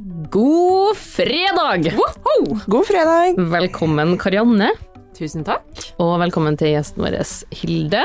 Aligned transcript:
God 0.00 0.96
fredag! 0.96 1.92
God 2.66 2.86
fredag. 2.86 3.36
Velkommen, 3.36 4.14
Karianne. 4.16 4.70
Tusen 5.12 5.44
takk. 5.44 5.66
Og 6.00 6.14
velkommen 6.22 6.56
til 6.56 6.72
gjesten 6.72 7.04
vår, 7.04 7.18
Hilde. 7.52 8.00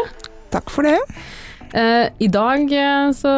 Takk 0.52 0.74
for 0.74 0.84
det. 0.84 0.98
Eh, 1.72 2.10
I 2.20 2.28
dag 2.28 2.68
eh, 2.68 3.14
så 3.16 3.32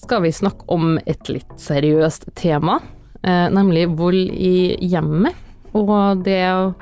skal 0.00 0.24
vi 0.26 0.32
snakke 0.34 0.66
om 0.74 0.96
et 1.06 1.30
litt 1.30 1.54
seriøst 1.62 2.26
tema, 2.34 2.80
eh, 3.22 3.46
nemlig 3.54 3.86
vold 3.94 4.34
i 4.34 4.74
hjemmet. 4.82 5.38
Og 5.70 6.26
det 6.26 6.42
å 6.50 6.72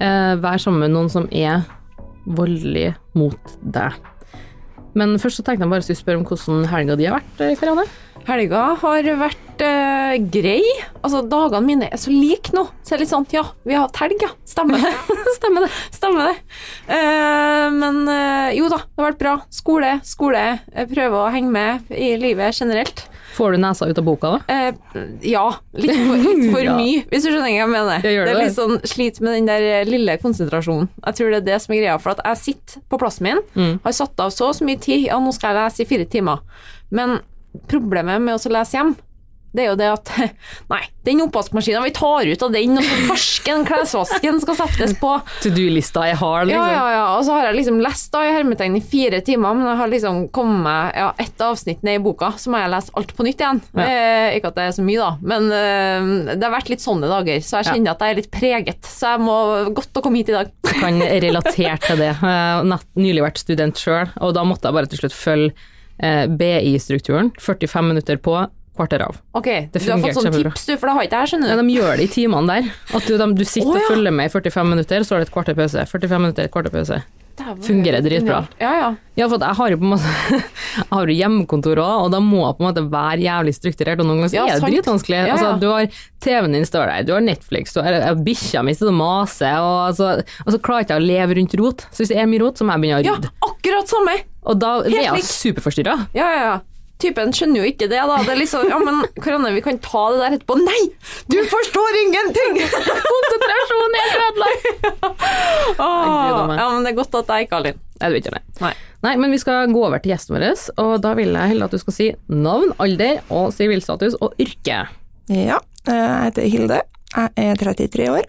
eh, 0.00 0.40
være 0.40 0.62
sammen 0.64 0.86
med 0.86 0.96
noen 0.96 1.12
som 1.12 1.28
er 1.36 1.68
voldelig 2.24 2.94
mot 3.12 3.56
deg. 3.60 4.00
Men 4.96 5.18
først 5.20 5.42
så 5.42 5.44
tenkte 5.44 5.68
jeg 5.68 5.76
bare 5.76 5.84
å 5.84 6.00
spørre 6.00 6.24
om 6.24 6.28
hvordan 6.32 6.68
helga 6.72 6.96
di 6.96 7.10
har 7.10 7.20
vært, 7.20 7.44
eh, 7.44 7.56
Karianne. 7.60 7.88
Helga 8.26 8.62
har 8.82 9.06
vært 9.20 9.62
eh, 9.62 10.16
grei. 10.34 10.62
Altså, 11.06 11.20
dagene 11.30 11.62
mine 11.62 11.86
er 11.92 12.00
så 12.00 12.10
like 12.10 12.50
nå. 12.56 12.64
Så 12.82 12.90
det 12.92 12.96
er 12.96 13.02
litt 13.04 13.12
sånn, 13.12 13.26
ja, 13.30 13.44
vi 13.62 13.76
har 13.76 13.84
hatt 13.86 14.00
helg, 14.02 14.18
ja. 14.24 14.32
Stemmer 14.50 14.82
det. 14.82 14.90
Stemmer 15.38 15.66
det. 15.66 15.68
Stemmer 15.94 16.32
det. 16.32 16.38
Eh, 16.90 17.66
men 17.76 18.00
eh, 18.10 18.56
jo 18.58 18.66
da, 18.72 18.80
det 18.82 18.98
har 19.02 19.12
vært 19.12 19.20
bra. 19.22 19.34
Skole, 19.54 19.92
skole. 20.06 20.42
Prøve 20.90 21.20
å 21.22 21.28
henge 21.30 21.52
med 21.54 21.92
i 21.94 22.16
livet 22.18 22.58
generelt. 22.58 23.04
Får 23.36 23.52
du 23.52 23.60
nesa 23.60 23.86
ut 23.86 23.98
av 24.00 24.06
boka, 24.08 24.32
da? 24.32 24.40
Eh, 24.48 25.06
ja, 25.28 25.44
litt 25.76 25.92
for, 26.08 26.16
litt 26.24 26.44
for 26.50 26.64
Ja. 26.66 26.74
mye, 26.80 27.04
hvis 27.12 27.26
du 27.26 27.30
skjønner 27.30 27.46
hva 27.52 27.54
jeg 27.60 27.70
mener. 27.76 28.02
Jeg 28.08 28.26
det 28.26 28.32
er 28.34 28.40
litt 28.42 28.56
sånn 28.56 28.78
slit 28.88 29.20
med 29.22 29.36
den 29.38 29.50
der 29.52 29.86
lille 29.86 30.18
konsentrasjonen. 30.22 30.88
Jeg 31.04 31.18
tror 31.20 31.30
det 31.34 31.40
er 31.44 31.48
det 31.52 31.60
som 31.62 31.76
er 31.76 31.82
greia. 31.84 31.96
For 32.02 32.16
at 32.16 32.24
jeg 32.26 32.42
sitter 32.42 32.82
på 32.90 32.98
plassen 33.04 33.28
min, 33.28 33.42
Mm. 33.54 33.78
har 33.86 33.94
satt 34.02 34.18
av 34.24 34.32
så 34.34 34.50
og 34.50 34.56
så 34.58 34.66
mye 34.66 34.80
tid, 34.82 35.06
ja, 35.12 35.20
nå 35.22 35.30
skal 35.36 35.52
jeg 35.54 35.60
lese 35.62 35.84
i 35.84 35.90
fire 35.94 36.08
timer. 36.10 36.42
Men 36.90 37.18
problemet 37.68 38.20
med 38.22 38.36
å 38.38 38.56
lese 38.58 38.78
hjem, 38.78 38.94
det 39.56 39.62
er 39.64 39.70
jo 39.70 39.76
det 39.80 39.86
at 39.88 40.10
Nei, 40.72 40.82
den 41.06 41.22
oppvaskmaskinen, 41.24 41.80
vi 41.86 41.92
tar 41.96 42.26
ut 42.28 42.42
av 42.44 42.50
den, 42.52 42.74
og 42.76 42.84
så 42.84 42.96
fersken, 43.08 43.62
klesvasken 43.64 44.40
skal 44.42 44.56
settes 44.58 44.92
på. 45.00 45.14
To 45.46 45.52
do-lista 45.54 46.02
jeg 46.10 46.18
har, 46.20 46.42
Ja, 46.42 46.44
liksom. 46.50 46.72
ja, 46.74 46.82
ja. 46.92 47.04
Og 47.16 47.22
så 47.24 47.36
har 47.38 47.46
jeg 47.46 47.56
liksom 47.62 47.78
lest 47.80 48.10
da 48.12 48.24
i 48.26 48.34
hermetegn 48.34 48.76
i 48.76 48.82
fire 48.84 49.22
timer, 49.24 49.54
men 49.56 49.70
jeg 49.70 49.78
har 49.80 49.88
liksom 49.94 50.18
kommet 50.36 50.98
ja, 50.98 51.06
ett 51.24 51.40
avsnitt 51.46 51.80
ned 51.86 52.00
i 52.00 52.02
boka, 52.04 52.34
så 52.36 52.52
må 52.52 52.60
jeg 52.60 52.72
lese 52.74 52.92
alt 53.00 53.14
på 53.16 53.24
nytt 53.24 53.40
igjen. 53.46 53.62
Ja. 53.78 53.86
Eh, 53.86 54.36
ikke 54.36 54.50
at 54.52 54.58
det 54.58 54.66
er 54.66 54.74
så 54.76 54.84
mye, 54.90 55.06
da, 55.06 55.08
men 55.32 55.48
eh, 55.62 56.34
det 56.34 56.44
har 56.44 56.52
vært 56.58 56.72
litt 56.74 56.84
sånne 56.84 57.08
dager, 57.14 57.40
så 57.40 57.62
jeg 57.62 57.68
Ja. 57.70 57.72
kjenner 57.78 57.94
at 57.96 58.04
jeg 58.04 58.12
er 58.16 58.20
litt 58.20 58.30
preget. 58.36 58.90
Så 58.98 59.14
jeg 59.14 59.22
må 59.24 59.38
godt 59.78 59.96
å 59.96 60.04
komme 60.04 60.20
hit 60.20 60.34
i 60.34 60.36
dag. 60.36 60.52
Jeg 60.68 60.82
kan 60.82 61.00
relatere 61.24 61.78
til 61.86 62.02
det. 62.04 62.12
Jeg 62.26 62.68
har 62.74 62.84
nylig 62.98 63.24
vært 63.24 63.40
student 63.40 63.80
sjøl, 63.80 64.12
og 64.20 64.36
da 64.36 64.44
måtte 64.44 64.68
jeg 64.68 64.76
bare 64.76 64.90
til 64.92 65.00
slutt 65.00 65.16
følge 65.16 65.54
eh, 65.98 66.24
BI-strukturen. 66.28 67.32
45 67.40 67.88
minutter 67.88 68.20
på, 68.22 68.38
kvarter 68.76 69.06
av. 69.06 69.20
Ok, 69.32 69.48
Det 69.72 69.80
du 69.80 69.90
har 69.90 70.00
fått 70.02 70.18
sånn 70.18 70.32
tips, 70.34 70.66
du, 70.68 70.74
for 70.76 70.90
det 70.90 70.96
har 70.96 71.08
ikke 71.08 71.20
jeg, 71.22 71.32
skjønner 71.32 71.52
Ja, 71.54 71.58
de 71.60 71.76
gjør 71.76 71.92
det 71.96 72.08
i 72.08 72.12
timene 72.12 72.58
der. 72.58 72.72
At 72.96 73.08
du, 73.08 73.16
de, 73.16 73.28
du 73.32 73.44
sitter 73.44 73.72
oh, 73.72 73.78
ja. 73.78 73.84
og 73.86 73.94
følger 73.94 74.16
med 74.18 74.28
i 74.28 74.34
45 74.34 74.72
minutter, 74.74 75.06
så 75.06 75.16
er 75.16 75.22
det 75.22 75.28
et 75.30 75.36
kvarter 75.36 75.56
pause. 75.56 75.86
45 75.92 76.24
minutter, 76.26 76.48
et 76.48 76.52
kvarter 76.52 76.74
pause. 76.74 77.00
Fungerer 77.66 78.00
dritbra. 78.04 78.46
Ja, 78.60 78.70
ja. 78.80 78.88
Ja, 79.16 79.26
for 79.28 79.40
jeg 79.40 79.56
har 79.58 79.70
jo 79.72 79.78
på 79.80 79.86
en 79.86 79.92
måte 79.94 80.10
Jeg 80.76 80.86
har 80.90 81.08
jo 81.10 81.16
hjemmekontor 81.16 81.80
òg, 81.80 82.04
og 82.04 82.10
da 82.12 82.20
må 82.20 82.42
jeg 82.42 82.56
på 82.58 82.64
en 82.64 82.68
måte 82.68 82.84
være 82.92 83.18
jævlig 83.24 83.54
strukturert, 83.56 84.00
og 84.02 84.08
noen 84.08 84.22
ganger 84.22 84.32
så 84.32 84.36
Ja, 84.36 84.44
er 84.52 84.60
det 84.60 84.70
dritvanskelig. 84.74 85.18
Ja. 85.22 85.34
Altså, 85.36 85.50
du 85.62 85.66
har 85.72 85.88
TV-en 86.24 86.56
din 86.58 86.68
står 86.68 86.92
der, 86.92 87.06
du 87.08 87.12
har 87.16 87.24
Netflix, 87.24 87.72
du 87.76 87.80
har 87.84 88.20
bikkja 88.26 88.64
mi 88.66 88.74
sitter 88.76 88.92
og 88.92 88.98
maser, 89.00 89.56
og, 89.64 89.78
altså, 89.90 90.12
og 90.44 90.52
så 90.56 90.60
klarer 90.60 90.84
jeg 90.84 90.88
ikke 90.90 91.00
å 91.00 91.06
leve 91.06 91.38
rundt 91.40 91.58
rot. 91.62 91.86
Så 91.92 92.04
hvis 92.04 92.12
det 92.12 92.20
er 92.20 92.28
mye 92.30 92.42
rot, 92.44 92.60
så 92.60 92.66
må 92.68 92.76
jeg 92.76 92.84
begynne 92.86 93.00
å 93.00 93.04
rydde. 93.06 93.32
ja, 93.32 93.50
akkurat 93.50 93.92
samme! 93.96 94.16
Og 94.46 94.60
da 94.62 94.72
blir 94.84 95.00
Helt 95.00 95.22
jeg 95.22 95.28
superforstyrra. 95.32 95.96
Ja, 96.16 96.26
ja, 96.36 96.42
ja. 96.52 96.56
Typen 97.02 97.32
skjønner 97.36 97.60
jo 97.60 97.68
ikke 97.68 97.88
det, 97.90 98.00
da. 98.08 98.16
Det 98.24 98.32
er 98.32 98.38
liksom 98.40 98.70
Ja, 98.70 98.78
men 98.80 99.02
Karianne, 99.20 99.52
vi 99.52 99.62
kan 99.64 99.78
ta 99.84 100.06
det 100.14 100.20
der 100.22 100.36
etterpå. 100.38 100.56
Nei! 100.62 100.80
Du 101.28 101.36
forstår 101.50 101.98
ingenting! 102.02 102.60
Konsentrasjon 103.10 103.98
er 104.00 104.14
ødelagt! 104.22 104.68
Åh, 105.76 106.54
ja, 106.56 106.68
men 106.72 106.86
det 106.86 106.94
er 106.94 106.98
godt 107.00 107.18
at 107.20 107.32
jeg 107.34 107.46
ikke 107.46 107.58
har 107.58 107.66
litt. 107.68 107.82
Nei, 108.00 108.10
du 108.12 108.18
ikke 108.20 108.32
det. 108.32 108.42
Nei. 108.64 108.72
Nei, 109.04 109.14
men 109.20 109.34
vi 109.34 109.40
skal 109.40 109.68
gå 109.72 109.82
over 109.84 110.00
til 110.02 110.14
gjesten 110.14 110.36
vår, 110.36 110.46
og 110.82 110.94
da 111.04 111.12
vil 111.18 111.36
jeg 111.36 111.52
heller 111.52 111.68
at 111.68 111.76
du 111.76 111.80
skal 111.80 111.96
si 111.96 112.08
navn, 112.32 112.72
alder 112.82 113.20
og 113.28 113.52
sivilstatus 113.54 114.16
og 114.24 114.34
yrke. 114.42 114.86
Ja, 115.32 115.60
eh, 115.86 115.92
jeg 115.92 116.24
heter 116.30 116.50
Hilde. 116.56 116.80
Jeg 117.16 117.52
er 117.52 117.60
33 117.60 118.08
år. 118.12 118.26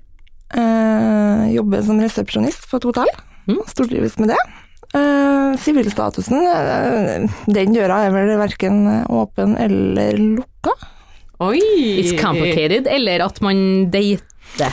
Jeg 0.56 1.56
Jobber 1.58 1.82
som 1.84 2.00
resepsjonist 2.04 2.68
på 2.70 2.80
et 2.80 2.88
hotell. 2.88 3.12
Mm. 3.48 3.62
Stortrives 3.72 4.18
med 4.20 4.34
det. 4.34 4.40
Eh, 4.96 5.58
Sivilstatusen, 5.60 6.40
uh, 6.48 7.40
den 7.52 7.74
døra 7.76 8.04
er 8.08 8.14
vel 8.16 8.38
verken 8.40 8.86
åpen 9.12 9.58
eller 9.60 10.20
lukka. 10.22 10.76
Oi! 11.44 11.60
It's 12.02 12.16
complicated, 12.18 12.88
eller 12.90 13.26
at 13.28 13.42
man 13.46 13.90
dater. 13.94 14.72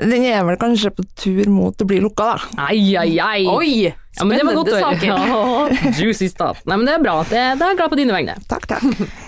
Den 0.00 0.24
er 0.24 0.42
vel 0.48 0.56
kanskje 0.58 0.90
på 0.96 1.04
tur 1.18 1.50
mot 1.52 1.76
å 1.76 1.86
bli 1.86 2.00
lukka, 2.02 2.32
da. 2.32 2.66
Ai, 2.70 2.96
ai, 2.98 3.18
ai. 3.20 3.42
Oi! 3.50 3.90
Ja, 4.16 4.24
men 4.26 4.40
det 4.40 4.46
var 4.48 4.56
godt 4.58 4.72
å 4.72 4.80
saker. 4.80 5.06
Ja, 5.30 5.92
juicy 6.00 6.30
stuff. 6.32 6.64
Nei, 6.66 6.80
men 6.80 6.88
det 6.88 6.96
er 6.96 7.04
bra. 7.04 7.20
Det, 7.28 7.42
det 7.60 7.66
er 7.66 7.74
jeg 7.74 7.78
glad 7.78 7.92
på 7.92 7.98
dine 8.00 8.16
vegne. 8.16 8.34
Takk, 8.50 8.66
takk. 8.70 8.86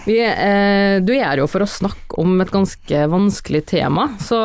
Vi, 0.09 0.19
eh, 0.19 0.97
du 1.05 1.13
er 1.15 1.27
her 1.29 1.43
jo 1.45 1.49
for 1.51 1.65
å 1.65 1.71
snakke 1.71 2.19
om 2.23 2.41
et 2.43 2.51
ganske 2.53 3.05
vanskelig 3.13 3.63
tema, 3.71 4.09
så 4.23 4.41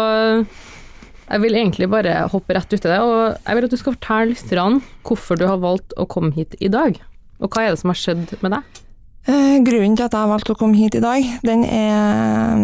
jeg 1.27 1.43
vil 1.43 1.55
egentlig 1.59 1.89
bare 1.91 2.13
hoppe 2.31 2.55
rett 2.55 2.71
uti 2.71 2.87
det. 2.87 2.97
Og 3.03 3.37
jeg 3.43 3.57
vil 3.57 3.67
at 3.67 3.73
du 3.73 3.77
skal 3.79 3.95
fortelle 3.97 4.33
lytterne 4.33 4.81
hvorfor 5.07 5.39
du 5.39 5.45
har 5.49 5.59
valgt 5.63 5.95
å 5.99 6.07
komme 6.09 6.31
hit 6.35 6.55
i 6.63 6.69
dag. 6.71 6.99
Og 7.43 7.51
hva 7.53 7.65
er 7.67 7.73
det 7.75 7.81
som 7.81 7.91
har 7.91 7.99
skjedd 7.99 8.35
med 8.41 8.55
deg? 8.55 8.83
Eh, 9.27 9.57
Grunnen 9.67 9.97
til 9.99 10.07
at 10.07 10.13
jeg 10.15 10.23
har 10.23 10.31
valgt 10.31 10.49
å 10.53 10.55
komme 10.57 10.77
hit 10.79 10.95
i 10.95 11.03
dag, 11.03 11.25
den 11.43 11.65
er 11.67 12.61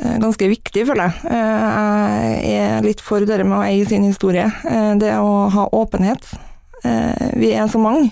eh, 0.00 0.16
ganske 0.22 0.48
viktig, 0.48 0.86
føler 0.88 1.10
jeg. 1.10 1.32
Eh, 1.36 2.28
Jeg 2.46 2.70
er 2.78 2.86
litt 2.86 3.02
for 3.04 3.20
det 3.28 3.42
med 3.44 3.58
å 3.58 3.64
eie 3.66 3.84
sin 3.88 4.06
historie. 4.08 4.48
Det 5.00 5.12
å 5.20 5.48
ha 5.52 5.68
åpenhet. 5.76 6.24
Vi 7.36 7.50
er 7.56 7.66
så 7.72 7.80
mange. 7.82 8.10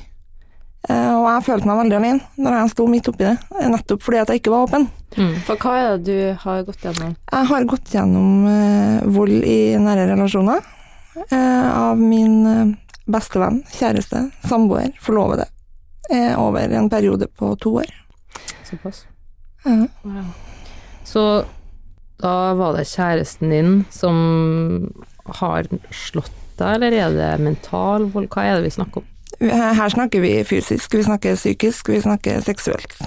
Eh, 0.88 1.14
Og 1.16 1.24
jeg 1.30 1.44
følte 1.46 1.66
meg 1.70 1.78
veldig 1.80 1.96
alene 1.96 2.20
når 2.44 2.56
jeg 2.58 2.70
sto 2.74 2.86
midt 2.92 3.08
oppi 3.08 3.24
det, 3.24 3.38
eh, 3.60 3.68
nettopp 3.72 4.02
fordi 4.04 4.18
at 4.20 4.28
jeg 4.32 4.42
ikke 4.42 4.52
var 4.52 4.66
åpen. 4.66 4.88
For 5.46 5.56
hva 5.62 5.72
er 5.78 5.96
det 5.96 6.04
du 6.04 6.38
har 6.42 6.64
gått 6.66 6.82
gjennom? 6.84 7.14
Jeg 7.32 7.46
har 7.50 7.64
gått 7.70 7.92
gjennom 7.94 8.46
eh, 8.50 9.04
vold 9.14 9.44
i 9.48 9.58
nære 9.80 10.08
relasjoner 10.10 10.60
eh, 11.30 11.68
av 11.72 11.96
min 12.00 12.34
eh, 12.50 12.74
bestevenn, 13.06 13.62
kjæreste, 13.78 14.26
samboer, 14.48 14.90
forlovede, 15.00 15.46
eh, 16.10 16.34
over 16.40 16.72
en 16.74 16.90
periode 16.92 17.28
på 17.38 17.54
to 17.62 17.76
år. 17.80 17.90
Såpass. 18.68 19.04
Ja. 19.64 20.24
Så 21.04 21.24
da 22.20 22.34
var 22.58 22.76
det 22.76 22.86
kjæresten 22.90 23.50
din 23.52 23.72
som 23.92 24.90
har 25.40 25.64
slått 25.92 26.32
deg, 26.58 26.76
eller 26.76 26.92
er 26.92 27.14
det 27.16 27.30
mental 27.44 28.10
vold? 28.12 28.28
Hva 28.32 28.44
er 28.50 28.58
det 28.60 28.68
vi 28.68 28.74
snakker 28.76 29.02
om? 29.02 29.10
Her 29.40 29.88
snakker 29.92 30.22
vi 30.22 30.36
fysisk, 30.46 30.94
vi 30.94 31.04
snakker 31.06 31.38
psykisk, 31.38 31.88
vi 31.92 32.00
snakker 32.04 32.44
seksuelt. 32.44 32.98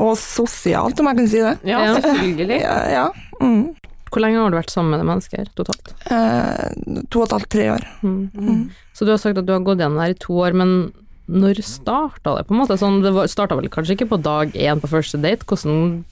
Og 0.00 0.14
sosialt, 0.18 1.00
om 1.02 1.10
jeg 1.10 1.18
kan 1.18 1.28
si 1.28 1.42
det. 1.44 1.56
Ja, 1.68 1.82
selvfølgelig. 1.98 2.60
Ja, 2.62 2.76
ja. 2.88 3.06
Mm. 3.42 3.74
Hvor 4.10 4.24
lenge 4.24 4.40
har 4.42 4.50
du 4.50 4.58
vært 4.58 4.72
sammen 4.72 4.94
med 4.94 5.02
det 5.02 5.06
mennesket 5.06 5.52
totalt? 5.58 5.92
Eh, 6.10 7.04
to 7.12 7.22
og 7.22 7.28
et 7.28 7.34
halvt, 7.36 7.50
tre 7.52 7.68
år. 7.76 7.86
Mm. 8.02 8.70
Så 8.96 9.06
du 9.06 9.12
har 9.12 9.20
sagt 9.22 9.38
at 9.38 9.46
du 9.46 9.52
har 9.54 9.62
gått 9.66 9.82
igjen 9.82 9.94
der 9.98 10.08
her 10.08 10.16
i 10.16 10.18
to 10.18 10.38
år, 10.42 10.56
men 10.56 10.90
når 11.30 11.62
starta 11.62 12.34
det, 12.38 12.46
på 12.48 12.56
en 12.56 12.62
måte? 12.62 12.78
Sånn, 12.80 12.98
det 13.04 13.12
starta 13.30 13.58
vel 13.58 13.70
kanskje 13.70 13.94
ikke 13.94 14.10
på 14.10 14.22
dag 14.24 14.56
én 14.58 14.82
på 14.82 14.90
første 14.90 15.20
date? 15.22 15.46
Hvordan 15.46 16.02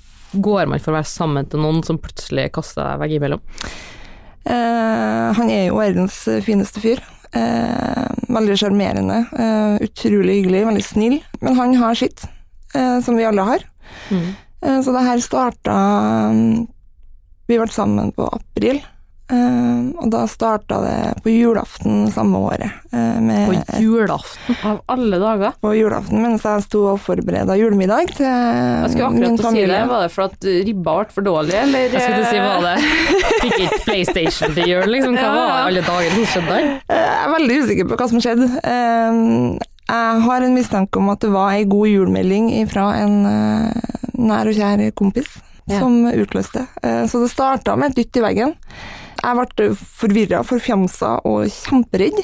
går 0.44 0.70
man 0.70 0.82
for 0.84 0.92
å 0.92 0.98
være 1.00 1.10
sammen 1.10 1.48
til 1.50 1.64
noen 1.64 1.82
som 1.86 1.98
plutselig 1.98 2.50
kaster 2.54 2.84
deg 2.84 3.02
veggimellom? 3.02 3.42
Eh, 4.46 5.28
han 5.40 5.50
er 5.50 5.66
jo 5.66 5.80
verdens 5.80 6.20
fineste 6.46 6.84
fyr. 6.84 7.02
Eh, 7.36 8.08
veldig 8.28 8.56
sjarmerende, 8.56 9.18
eh, 9.36 9.74
utrolig 9.84 10.38
hyggelig, 10.38 10.66
veldig 10.66 10.84
snill. 10.84 11.16
Men 11.40 11.56
han 11.56 11.74
har 11.76 11.94
sitt, 11.94 12.24
eh, 12.74 13.00
som 13.00 13.16
vi 13.16 13.24
alle 13.24 13.44
har. 13.44 13.64
Mm. 14.10 14.34
Eh, 14.62 14.80
så 14.82 14.92
det 14.92 15.04
her 15.04 15.18
starta 15.18 15.74
mm, 16.32 16.66
Vi 17.48 17.56
ble 17.56 17.68
sammen 17.72 18.12
på 18.12 18.26
april. 18.28 18.82
Eh, 19.28 19.80
og 20.00 20.08
da 20.12 20.22
starta 20.30 20.78
det 20.80 21.22
på 21.24 21.28
julaften 21.32 22.06
samme 22.14 22.38
året. 22.48 22.70
Uh, 22.92 23.18
med 23.20 23.50
På 23.50 23.80
julaften? 23.82 24.56
Av 24.64 24.78
alle 24.88 25.18
dager. 25.20 25.52
på 25.60 25.72
julaften 25.76 26.22
mens 26.24 26.46
jeg 26.48 26.62
sto 26.64 26.84
og 26.94 27.00
forbereda 27.04 27.56
julemiddag 27.60 28.08
til 28.16 28.24
Jeg 28.24 28.90
skulle 28.94 29.10
akkurat 29.10 29.36
til 29.36 29.46
å 29.46 29.52
si 29.52 29.64
det. 29.68 29.80
Var 29.90 30.04
det 30.06 30.12
for 30.14 30.24
at 30.30 30.48
ribba 30.68 30.94
ble 31.02 31.12
for 31.12 31.26
dårlig, 31.28 31.54
eller? 31.60 31.88
Jeg 31.92 32.04
skulle 32.06 32.30
si 32.30 32.38
var 32.40 32.64
det 32.64 32.76
Fikk 33.42 33.58
ikke 33.66 33.80
PlayStation 33.84 34.54
til 34.56 34.70
jul, 34.72 34.86
liksom. 34.94 35.18
Hva 35.20 35.32
var 35.38 35.66
alle 35.66 35.82
dager 35.84 36.16
som 36.16 36.28
skjedde 36.32 36.54
der? 36.54 36.70
Uh, 36.88 36.94
Jeg 36.96 37.26
er 37.26 37.34
veldig 37.36 37.58
usikker 37.64 37.90
på 37.90 37.98
hva 38.00 38.08
som 38.14 38.22
skjedde. 38.24 38.48
Eh, 38.64 39.66
Jeg 39.88 40.22
har 40.28 40.44
en 40.44 40.54
mistanke 40.56 41.00
om 41.00 41.08
at 41.12 41.20
det 41.24 41.30
var 41.32 41.52
ei 41.56 41.64
god 41.68 41.88
julemelding 41.88 42.48
fra 42.72 42.90
en 43.02 43.14
eh, 43.28 43.92
nær 44.18 44.48
og 44.50 44.56
kjær 44.56 44.86
kompis 44.96 45.28
Ja. 45.68 45.82
som 45.82 46.06
utløste. 46.08 46.62
Eh, 46.82 47.04
Så 47.04 47.20
det 47.20 47.28
starta 47.32 47.76
med 47.76 47.90
et 47.92 47.96
dytt 48.00 48.16
i 48.16 48.24
veggen. 48.24 48.54
Jeg 49.22 49.38
ble 49.56 49.68
forvirra, 49.76 50.42
forfjamsa 50.46 51.16
og 51.28 51.46
kjemperedd. 51.50 52.20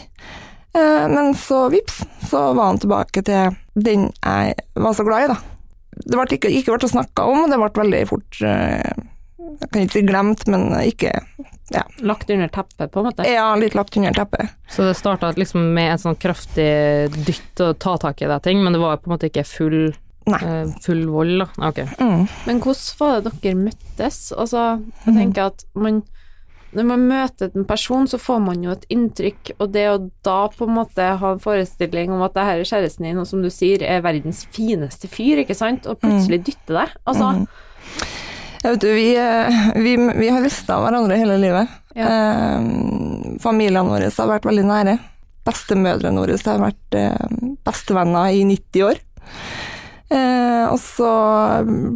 Eh, 0.74 1.06
Men 1.10 1.34
så 1.38 1.68
vips, 1.72 2.02
så 2.30 2.52
var 2.56 2.72
han 2.72 2.78
tilbake 2.82 3.22
til 3.26 3.56
den 3.74 4.08
jeg 4.24 4.54
var 4.74 4.94
så 4.94 5.04
glad 5.06 5.24
i, 5.26 5.32
da. 5.34 5.36
Det 5.94 6.16
ble 6.18 6.24
ikke, 6.38 6.50
ikke 6.50 6.74
ble 6.78 6.88
snakka 6.90 7.26
om, 7.30 7.44
og 7.44 7.50
det 7.52 7.58
ble 7.60 7.70
veldig 7.84 8.00
fort 8.10 8.40
eh, 8.42 9.02
Jeg 9.38 9.68
kan 9.70 9.84
ikke 9.84 9.94
si 10.00 10.02
glemt, 10.08 10.46
men 10.50 10.64
ikke 10.82 11.12
ja. 11.72 11.82
Lagt 12.04 12.28
under 12.30 12.50
teppet, 12.52 12.90
på 12.92 13.00
en 13.00 13.06
måte. 13.08 13.24
ja, 13.26 13.46
litt 13.56 13.74
lagt 13.78 13.96
under 13.96 14.12
teppet. 14.14 14.50
Så 14.70 14.84
det 14.88 14.96
starta 14.98 15.30
liksom 15.38 15.70
med 15.74 15.94
et 15.94 16.02
sånn 16.02 16.18
kraftig 16.20 16.66
dytt 17.24 17.62
og 17.64 17.78
ta 17.82 17.94
tak 18.02 18.20
i 18.22 18.28
det 18.30 18.40
ting, 18.44 18.60
men 18.62 18.74
det 18.76 18.82
var 18.82 18.98
på 19.00 19.08
en 19.08 19.14
måte 19.14 19.30
ikke 19.30 19.46
full, 19.48 19.78
Nei. 20.28 20.40
eh, 20.44 20.74
full 20.84 21.06
vold, 21.10 21.38
da. 21.44 21.68
Ok. 21.70 21.80
Mm. 22.02 22.26
Men 22.50 22.60
hvordan 22.66 22.98
var 23.00 23.22
det 23.24 23.32
dere 23.46 23.60
møttes? 23.62 24.18
Altså, 24.36 24.66
jeg 25.06 25.16
tenker 25.16 25.48
at 25.54 25.64
man 25.78 26.02
Når 26.74 26.86
man 26.88 27.04
møter 27.06 27.52
en 27.54 27.66
person, 27.68 28.08
så 28.10 28.18
får 28.18 28.40
man 28.42 28.64
jo 28.64 28.72
et 28.74 28.86
inntrykk, 28.92 29.54
og 29.58 29.70
det 29.74 29.84
å 29.92 29.98
da 30.26 30.40
på 30.50 30.66
en 30.66 30.76
måte 30.80 31.06
ha 31.20 31.32
en 31.34 31.42
forestilling 31.42 32.12
om 32.14 32.24
at 32.26 32.34
det 32.34 32.46
her 32.48 32.62
er 32.62 32.68
kjæresten 32.68 33.06
din, 33.06 33.20
og 33.22 33.28
som 33.30 33.44
du 33.44 33.50
sier, 33.52 33.84
er 33.86 34.02
verdens 34.04 34.44
fineste 34.54 35.10
fyr, 35.10 35.44
ikke 35.44 35.56
sant, 35.58 35.86
og 35.86 36.00
plutselig 36.02 36.42
dytte 36.50 36.74
deg 36.74 36.94
Altså, 37.06 37.32
Mm. 37.34 37.46
Jeg 38.64 38.72
vet 38.72 38.80
du, 38.80 38.92
vi, 38.96 39.08
eh, 39.20 39.64
vi, 39.76 39.90
vi 40.16 40.28
har 40.32 40.40
visst 40.40 40.70
av 40.72 40.86
hverandre 40.86 41.18
hele 41.20 41.34
livet. 41.36 41.68
Ja. 41.92 42.06
Eh, 42.08 42.68
familiene 43.44 43.84
våre 43.84 44.08
har 44.08 44.30
vært 44.30 44.48
veldig 44.48 44.64
nære. 44.64 44.94
Bestemødrene 45.44 46.22
våre 46.22 46.38
har 46.40 46.62
vært 46.62 46.96
eh, 46.96 47.34
bestevenner 47.66 48.32
i 48.32 48.40
90 48.48 48.86
år. 48.88 49.02
Eh, 50.14 50.64
og 50.70 50.78
så 50.78 51.08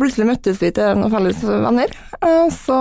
plutselig 0.00 0.26
møttes 0.32 0.58
vi 0.62 0.72
til 0.74 0.96
noen 0.98 1.12
felles 1.12 1.42
venner, 1.46 1.92
eh, 2.18 2.40
og 2.46 2.50
så 2.54 2.78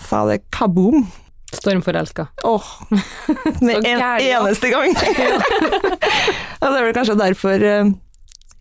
sa 0.00 0.24
det 0.30 0.42
kaboom. 0.54 1.04
Stormforelska. 1.52 2.30
Åh, 2.48 2.68
med 3.60 3.82
en 3.82 3.84
gærlig, 3.84 4.30
eneste 4.32 4.70
gang. 4.72 4.94
og 6.62 6.64
det 6.64 6.78
er 6.78 6.86
vel 6.86 6.94
kanskje 6.96 7.18
derfor 7.20 7.66
eh, 7.68 7.90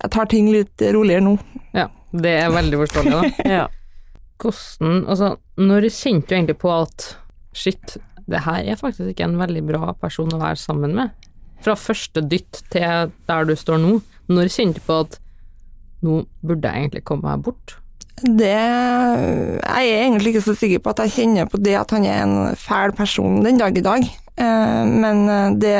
jeg 0.02 0.14
tar 0.18 0.28
ting 0.34 0.50
litt 0.52 0.84
roligere 0.92 1.24
nå. 1.24 1.38
Ja, 1.78 1.88
det 2.12 2.34
er 2.42 2.52
veldig 2.52 2.82
forståelig, 2.84 3.14
da. 3.16 3.48
ja. 3.60 3.66
Hvordan 4.42 5.04
Altså, 5.06 5.36
når 5.62 5.88
kjente 5.94 6.32
du 6.32 6.36
egentlig 6.36 6.58
på 6.64 6.72
at 6.74 7.12
shit, 7.56 7.98
det 8.26 8.44
her 8.48 8.66
er 8.74 8.80
faktisk 8.80 9.14
ikke 9.14 9.28
en 9.30 9.38
veldig 9.40 9.62
bra 9.68 9.94
person 10.02 10.34
å 10.34 10.42
være 10.42 10.60
sammen 10.60 10.98
med? 10.98 11.30
Fra 11.62 11.78
første 11.78 12.24
dytt 12.26 12.64
til 12.74 13.12
der 13.30 13.46
du 13.48 13.54
står 13.56 13.80
nå, 13.84 14.00
når 14.34 14.50
kjente 14.50 14.82
du 14.82 14.88
på 14.88 15.04
at 15.06 15.20
nå 16.06 16.24
burde 16.42 16.68
jeg 16.68 16.86
egentlig 16.86 17.06
komme 17.08 17.30
meg 17.30 17.46
bort? 17.46 17.78
Det 18.22 18.54
Jeg 18.54 19.88
er 19.90 20.04
egentlig 20.04 20.36
ikke 20.36 20.46
så 20.46 20.54
sikker 20.58 20.82
på 20.84 20.92
at 20.92 21.00
jeg 21.06 21.14
kjenner 21.16 21.48
på 21.50 21.58
det 21.58 21.74
at 21.80 21.94
han 21.96 22.06
er 22.06 22.20
en 22.22 22.36
fæl 22.60 22.94
person 22.94 23.40
den 23.46 23.58
dag 23.58 23.78
i 23.78 23.86
dag. 23.86 24.06
Eh, 24.42 24.86
Men 24.86 25.30
eh, 25.30 25.50
det, 25.62 25.76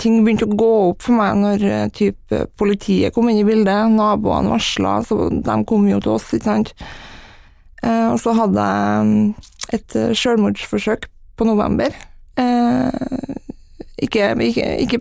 ting 0.00 0.22
begynte 0.24 0.48
å 0.48 0.58
gå 0.58 0.70
opp 0.90 1.04
for 1.06 1.18
meg 1.18 1.36
når 1.40 1.66
eh, 1.66 1.88
typ, 1.94 2.36
politiet 2.58 3.14
kom 3.14 3.28
inn 3.30 3.42
i 3.42 3.46
bildet, 3.46 3.92
naboene 3.92 4.54
varsla, 4.54 4.98
så 5.06 5.28
de 5.30 5.58
kom 5.68 5.88
jo 5.90 6.00
til 6.02 6.16
oss, 6.16 6.32
ikke 6.34 6.50
sant. 6.50 6.72
Og 7.86 8.16
så 8.18 8.32
hadde 8.34 8.62
jeg 8.66 9.02
mm, 9.06 9.50
et 9.76 9.94
selvmordsforsøk 10.18 11.04
på 11.38 11.46
november. 11.46 11.92
Eh, 13.96 14.04
Ikke, 14.04 14.28
ikke, 14.44 14.66
ikke 14.84 14.98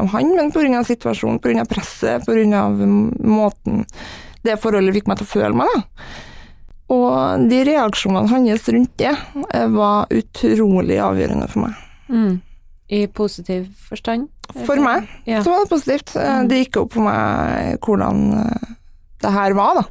av 0.00 0.06
han, 0.14 0.30
men 0.36 0.50
av 0.78 0.86
situasjonen, 0.88 1.60
av 1.60 1.68
presset, 1.68 2.24
av 2.56 2.78
måten 2.80 3.84
det 4.44 4.54
forholdet 4.62 4.94
fikk 4.94 5.08
meg 5.10 5.18
til 5.18 5.26
å 5.26 5.32
føle 5.34 5.54
meg. 5.58 5.68
Da. 5.74 5.82
Og 6.88 7.48
de 7.50 7.58
reaksjonene 7.68 8.30
hans 8.32 8.68
rundt 8.72 8.94
det 8.96 9.12
eh, 9.52 9.66
var 9.68 10.06
utrolig 10.08 10.96
avgjørende 11.04 11.48
for 11.52 11.66
meg. 11.66 11.74
Mm. 12.08 12.40
I 12.88 13.02
positiv 13.12 13.66
forstand? 13.90 14.30
For 14.64 14.80
meg 14.80 15.04
Ja. 15.28 15.42
så 15.44 15.52
var 15.52 15.64
det 15.66 15.68
positivt. 15.74 16.14
Mm. 16.16 16.48
Det 16.48 16.62
gikk 16.62 16.78
opp 16.80 16.94
for 16.96 17.04
meg 17.04 17.76
hvordan 17.84 18.22
eh, 18.46 18.74
det 19.20 19.32
her 19.34 19.52
var, 19.58 19.82
da. 19.82 19.84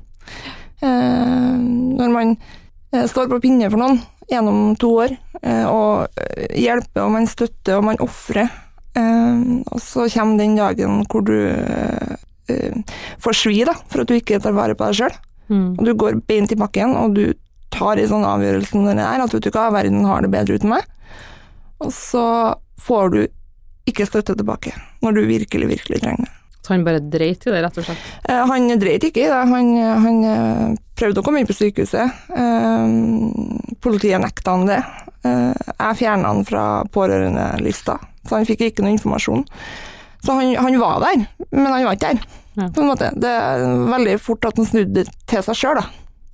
Eh, 0.82 1.58
Når 1.98 2.10
man 2.14 2.34
eh, 2.94 3.06
står 3.06 3.30
på 3.30 3.40
pinne 3.44 3.70
for 3.70 3.78
noen 3.84 4.02
gjennom 4.32 4.76
to 4.80 4.92
år, 5.04 5.16
eh, 5.42 5.66
og 5.68 6.20
eh, 6.20 6.48
hjelper 6.60 7.06
og 7.06 7.14
man 7.16 7.28
støtter 7.30 7.80
og 7.80 7.88
man 7.88 8.02
ofrer, 8.04 8.50
eh, 8.98 9.44
og 9.72 9.82
så 9.84 10.08
kommer 10.14 10.42
den 10.42 10.58
dagen 10.60 11.04
hvor 11.08 11.26
du 11.28 11.36
eh, 11.38 12.16
eh, 12.52 12.98
får 13.24 13.40
svi 13.44 13.64
da, 13.68 13.76
for 13.88 14.04
at 14.04 14.12
du 14.12 14.18
ikke 14.18 14.42
tar 14.44 14.58
vare 14.58 14.78
på 14.78 14.90
deg 14.90 15.02
sjøl. 15.02 15.18
Mm. 15.48 15.68
Og 15.78 15.84
du 15.88 15.94
går 15.96 16.20
beint 16.28 16.52
i 16.52 16.60
bakken, 16.60 16.96
og 17.00 17.16
du 17.16 17.32
tar 17.74 18.00
en 18.00 18.12
sånn 18.12 18.28
avgjørelse 18.28 18.74
som 18.74 18.88
den 18.88 19.00
er, 19.04 19.24
at 19.24 19.34
vet 19.34 19.48
du 19.48 19.52
hva, 19.54 19.70
verden 19.76 20.08
har 20.08 20.24
det 20.24 20.34
bedre 20.34 20.58
uten 20.60 20.74
meg. 20.74 20.88
Og 21.84 21.94
så 21.94 22.26
får 22.82 23.14
du 23.14 23.22
ikke 23.88 24.08
støtte 24.08 24.36
tilbake, 24.36 24.74
når 25.06 25.16
du 25.16 25.22
virkelig, 25.30 25.70
virkelig 25.72 26.02
trenger 26.04 26.28
det. 26.28 26.34
Så 26.68 26.74
han 26.74 26.82
bare 26.84 27.00
dreit 27.00 27.46
i 27.48 27.52
det, 27.54 27.62
rett 27.64 27.78
og 27.80 27.86
slett? 27.88 28.02
Eh, 28.28 28.42
Han 28.50 28.68
dreit 28.82 29.04
ikke 29.08 29.22
i 29.24 29.30
det, 29.32 29.44
han, 29.54 29.68
han 30.04 30.18
eh, 30.28 30.74
prøvde 31.00 31.22
å 31.22 31.24
komme 31.24 31.40
inn 31.40 31.48
på 31.48 31.56
sykehuset. 31.56 32.08
Eh, 32.36 32.86
Politiet 33.84 34.20
nekta 34.20 34.52
han 34.58 34.66
det. 34.68 34.82
Eh, 35.24 35.54
Jeg 35.78 35.96
fjerna 36.02 36.28
han 36.34 36.44
fra 36.48 36.64
pårørendelista, 36.92 37.96
så 38.28 38.32
han 38.36 38.48
fikk 38.50 38.62
ikke 38.68 38.84
noe 38.84 38.96
informasjon. 38.98 39.46
Så 40.26 40.30
han, 40.36 40.52
han 40.60 40.76
var 40.82 41.00
der, 41.06 41.18
men 41.54 41.70
han 41.72 41.86
var 41.88 41.94
ikke 41.96 42.12
der. 42.12 42.20
Ja. 42.58 42.66
På 42.74 42.80
en 42.84 42.90
måte. 42.92 43.08
Det 43.16 43.32
er 43.32 43.64
veldig 43.94 44.18
fort 44.20 44.44
at 44.50 44.58
han 44.60 44.68
snudde 44.68 45.06
til 45.30 45.42
seg 45.46 45.56
sjøl, 45.62 45.78
da. 45.80 45.86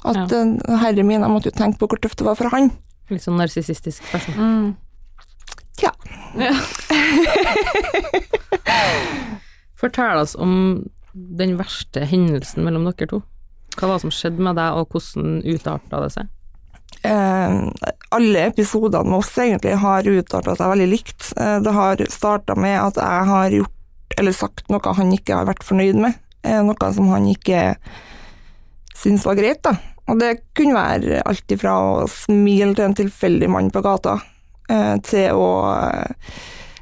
At 0.10 0.18
Ja. 0.34 0.40
eh, 0.42 0.78
herre 0.82 1.04
min, 1.06 1.22
jeg 1.22 1.30
måtte 1.30 1.52
jo 1.52 1.58
tenke 1.62 1.78
på 1.84 1.88
hvor 1.92 2.00
tøft 2.02 2.18
det 2.24 2.28
var 2.32 2.38
for 2.40 2.48
han. 2.56 2.72
Litt 3.14 3.22
sånn 3.28 3.38
narsissistisk 3.38 4.02
person. 4.10 4.34
Mm. 4.40 4.74
Tja. 5.78 5.92
Ja. 6.40 6.54
Fortell 9.84 10.22
oss 10.22 10.38
om 10.40 10.86
den 11.14 11.58
verste 11.60 12.06
hendelsen 12.08 12.64
mellom 12.64 12.88
dere 12.88 13.10
to. 13.10 13.20
Hva 13.76 13.90
var 13.90 13.98
det 13.98 14.06
som 14.06 14.14
skjedde 14.14 14.46
med 14.46 14.56
deg, 14.56 14.78
og 14.78 14.94
hvordan 14.94 15.42
utarta 15.44 16.00
det 16.06 16.14
seg? 16.14 16.30
Eh, 17.04 17.56
alle 18.16 18.46
episodene 18.48 19.10
med 19.10 19.20
oss 19.20 19.34
egentlig 19.42 19.74
har 19.82 20.08
utarta 20.08 20.56
seg 20.56 20.72
veldig 20.72 20.88
likt. 20.88 21.32
Eh, 21.36 21.58
det 21.66 21.74
har 21.76 22.04
starta 22.14 22.56
med 22.56 22.78
at 22.80 23.02
jeg 23.02 23.30
har 23.32 23.58
gjort 23.58 23.80
eller 24.22 24.36
sagt 24.38 24.70
noe 24.70 24.94
han 24.96 25.12
ikke 25.16 25.36
har 25.36 25.50
vært 25.50 25.66
fornøyd 25.66 26.00
med. 26.00 26.20
Eh, 26.46 26.62
noe 26.64 26.92
som 26.96 27.10
han 27.12 27.28
ikke 27.32 27.74
syns 28.96 29.26
var 29.28 29.36
greit. 29.40 29.64
da. 29.66 29.76
Og 30.08 30.20
det 30.20 30.38
kunne 30.56 30.78
være 30.78 31.22
alt 31.28 31.52
ifra 31.56 31.76
å 31.76 32.08
smile 32.12 32.72
til 32.76 32.88
en 32.88 32.98
tilfeldig 32.98 33.50
mann 33.52 33.72
på 33.74 33.84
gata, 33.84 34.20
eh, 34.70 34.96
til 35.04 35.32
å 35.36 35.50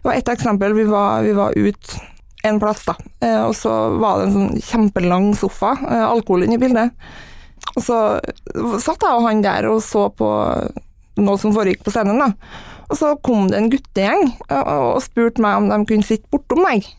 Det 0.02 0.08
var 0.10 0.14
ett 0.14 0.30
eksempel. 0.30 0.74
Vi 0.74 0.84
var, 0.84 1.22
vi 1.22 1.32
var 1.32 1.54
ute 1.54 2.02
en 2.48 2.60
plass, 2.62 2.86
da. 2.88 2.96
Eh, 3.22 3.42
og 3.46 3.56
så 3.58 3.74
var 4.02 4.20
det 4.20 4.30
en 4.30 4.38
sånn 4.38 4.64
kjempelang 4.66 5.32
sofa, 5.38 5.76
eh, 5.88 6.06
alkohol 6.08 6.46
inne 6.48 6.58
i 6.58 6.62
bildet. 6.62 6.96
Og 7.76 7.84
så 7.86 7.98
satt 8.82 9.06
jeg 9.06 9.16
og 9.16 9.28
han 9.28 9.44
der 9.46 9.68
og 9.70 9.80
så 9.86 10.08
på 10.18 10.28
noe 11.22 11.40
som 11.40 11.54
foregikk 11.56 11.86
på 11.86 11.94
scenen, 11.94 12.20
da. 12.22 12.32
Og 12.92 12.98
så 13.00 13.14
kom 13.24 13.48
det 13.52 13.60
en 13.60 13.70
guttegjeng 13.72 14.26
og, 14.50 14.72
og 14.98 15.04
spurte 15.06 15.44
meg 15.44 15.62
om 15.62 15.70
de 15.72 15.80
kunne 15.88 16.08
sitte 16.08 16.28
bortom 16.34 16.66
meg. 16.66 16.90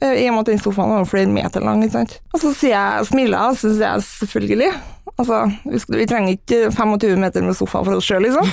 Eh, 0.00 0.24
I 0.24 0.30
og 0.30 0.38
med 0.38 0.46
at 0.46 0.52
den 0.54 0.62
sofaen 0.62 0.94
var 0.94 1.10
flere 1.10 1.30
meter 1.30 1.64
lang. 1.64 1.82
ikke 1.84 1.98
sant? 1.98 2.16
Og 2.32 2.40
så 2.42 2.54
sier 2.56 2.76
jeg, 2.78 3.10
smiler 3.10 3.36
jeg, 3.36 3.52
og 3.52 3.60
så 3.60 3.74
sier 3.74 3.86
jeg 3.90 4.08
selvfølgelig. 4.08 4.72
Altså, 5.12 5.42
vi, 5.68 5.82
vi 5.98 6.08
trenger 6.08 6.38
ikke 6.38 6.72
25 6.72 7.20
meter 7.20 7.44
med 7.44 7.58
sofa 7.58 7.82
for 7.84 7.98
oss 7.98 8.08
sjøl, 8.08 8.24
liksom. 8.24 8.48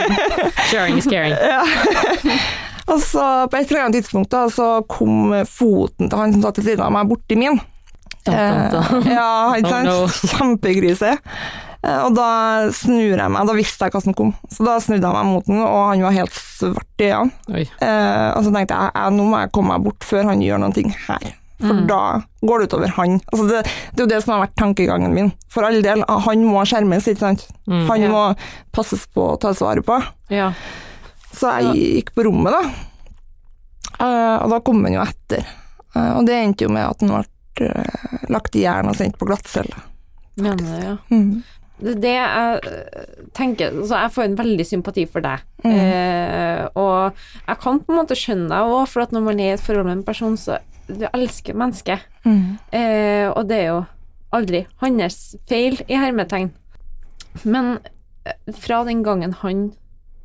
Sharing 0.72 0.98
is 0.98 1.06
caring. 1.06 1.36
Og 2.92 2.98
så 3.00 3.24
på 3.48 3.56
et 3.58 3.70
eller 3.70 3.86
annet 3.86 4.00
tidspunkt 4.02 4.30
da, 4.34 4.44
så 4.52 4.82
kom 4.90 5.30
foten 5.48 6.10
til 6.10 6.18
han 6.20 6.34
som 6.34 6.42
satt 6.44 6.58
til 6.58 6.66
siden 6.72 6.84
av 6.84 6.92
meg, 6.92 7.08
borti 7.08 7.38
min. 7.40 7.60
Eh, 8.28 8.74
ja, 9.12 9.28
ikke 9.58 9.70
sant? 9.70 9.88
Oh, 9.92 10.04
no. 10.06 10.28
Kjempegrise. 10.32 11.14
Eh, 11.84 12.00
Og 12.06 12.14
da 12.16 12.28
snur 12.72 13.16
jeg 13.20 13.30
meg, 13.32 13.46
da 13.48 13.56
visste 13.56 13.84
jeg 13.88 13.92
hva 13.94 14.02
som 14.04 14.16
kom. 14.16 14.30
Så 14.52 14.64
da 14.64 14.78
snudde 14.80 15.04
jeg 15.04 15.16
meg 15.18 15.28
mot 15.32 15.48
den, 15.48 15.60
og 15.64 15.80
han 15.90 16.04
var 16.06 16.16
helt 16.16 16.36
svart 16.36 17.04
i 17.04 17.10
øynene. 17.12 17.64
Eh, 17.84 18.28
og 18.36 18.44
så 18.46 18.52
tenkte 18.54 18.78
jeg, 18.80 18.92
jeg 18.96 19.16
nå 19.18 19.26
må 19.32 19.40
jeg 19.42 19.52
komme 19.56 19.74
meg 19.76 19.84
bort 19.88 20.04
før 20.08 20.28
han 20.32 20.44
gjør 20.44 20.62
noen 20.64 20.76
ting 20.76 20.92
her. 21.08 21.26
For 21.64 21.84
da 21.88 21.98
går 22.44 22.60
det 22.60 22.66
utover 22.68 22.90
han. 22.96 23.18
Altså 23.32 23.44
det, 23.48 23.60
det 23.94 24.02
er 24.02 24.04
jo 24.04 24.10
det 24.10 24.22
som 24.24 24.32
har 24.34 24.40
vært 24.42 24.56
tankegangen 24.60 25.12
min. 25.16 25.30
For 25.52 25.64
all 25.64 25.78
del, 25.84 26.02
han 26.26 26.42
må 26.44 26.64
skjermes, 26.68 27.06
ikke 27.08 27.22
sant. 27.22 27.44
Mm. 27.70 27.84
Han 27.88 28.02
Ja. 28.04 28.10
må 28.12 28.24
passes 28.74 29.06
på 29.14 29.30
og 29.32 29.38
tas 29.44 29.62
vare 29.64 29.84
på. 29.86 30.00
ja. 30.34 30.50
Så 31.34 31.50
jeg 31.60 31.88
gikk 31.98 32.14
på 32.16 32.26
rommet, 32.28 32.54
da. 32.54 32.62
Eh, 34.04 34.36
og 34.42 34.50
da 34.52 34.60
kom 34.64 34.82
han 34.86 34.96
jo 34.96 35.02
etter. 35.04 35.44
Eh, 35.94 36.12
og 36.18 36.28
det 36.28 36.38
endte 36.38 36.66
jo 36.66 36.72
med 36.74 36.86
at 36.86 37.02
han 37.02 37.12
ble 37.14 37.68
eh, 37.68 38.22
lagt 38.32 38.56
i 38.58 38.64
jern 38.64 38.90
og 38.90 38.98
sendt 38.98 39.18
på 39.20 39.28
glattcelle. 39.28 39.84
Mener 40.40 40.64
du, 40.64 40.74
ja. 40.82 40.96
Mm. 41.14 41.44
Det 41.84 41.94
det 42.02 42.12
jeg 42.14 42.60
tenker 43.34 43.74
Så 43.82 43.98
Jeg 43.98 44.12
får 44.14 44.24
en 44.24 44.36
veldig 44.38 44.64
sympati 44.66 45.04
for 45.10 45.24
deg. 45.24 45.42
Mm. 45.64 45.72
Eh, 45.72 46.62
og 46.80 47.18
jeg 47.48 47.60
kan 47.62 47.80
på 47.82 47.92
en 47.92 47.98
måte 47.98 48.18
skjønne 48.18 48.50
deg 48.50 48.76
òg, 48.76 48.86
for 48.90 49.04
at 49.04 49.14
når 49.14 49.26
man 49.26 49.42
er 49.42 49.52
i 49.52 49.56
et 49.56 49.64
forhold 49.64 49.88
med 49.88 49.98
en 49.98 50.06
person, 50.06 50.38
så 50.38 50.60
du 50.86 51.06
elsker 51.10 51.56
mennesket. 51.56 52.04
Mm. 52.24 52.58
Eh, 52.76 53.26
og 53.30 53.48
det 53.50 53.60
er 53.62 53.68
jo 53.72 53.82
aldri 54.34 54.64
hans 54.82 55.18
feil, 55.48 55.78
i 55.88 55.98
hermetegn. 55.98 56.50
Men 57.42 57.78
fra 58.54 58.82
den 58.86 59.02
gangen 59.06 59.34
han 59.42 59.72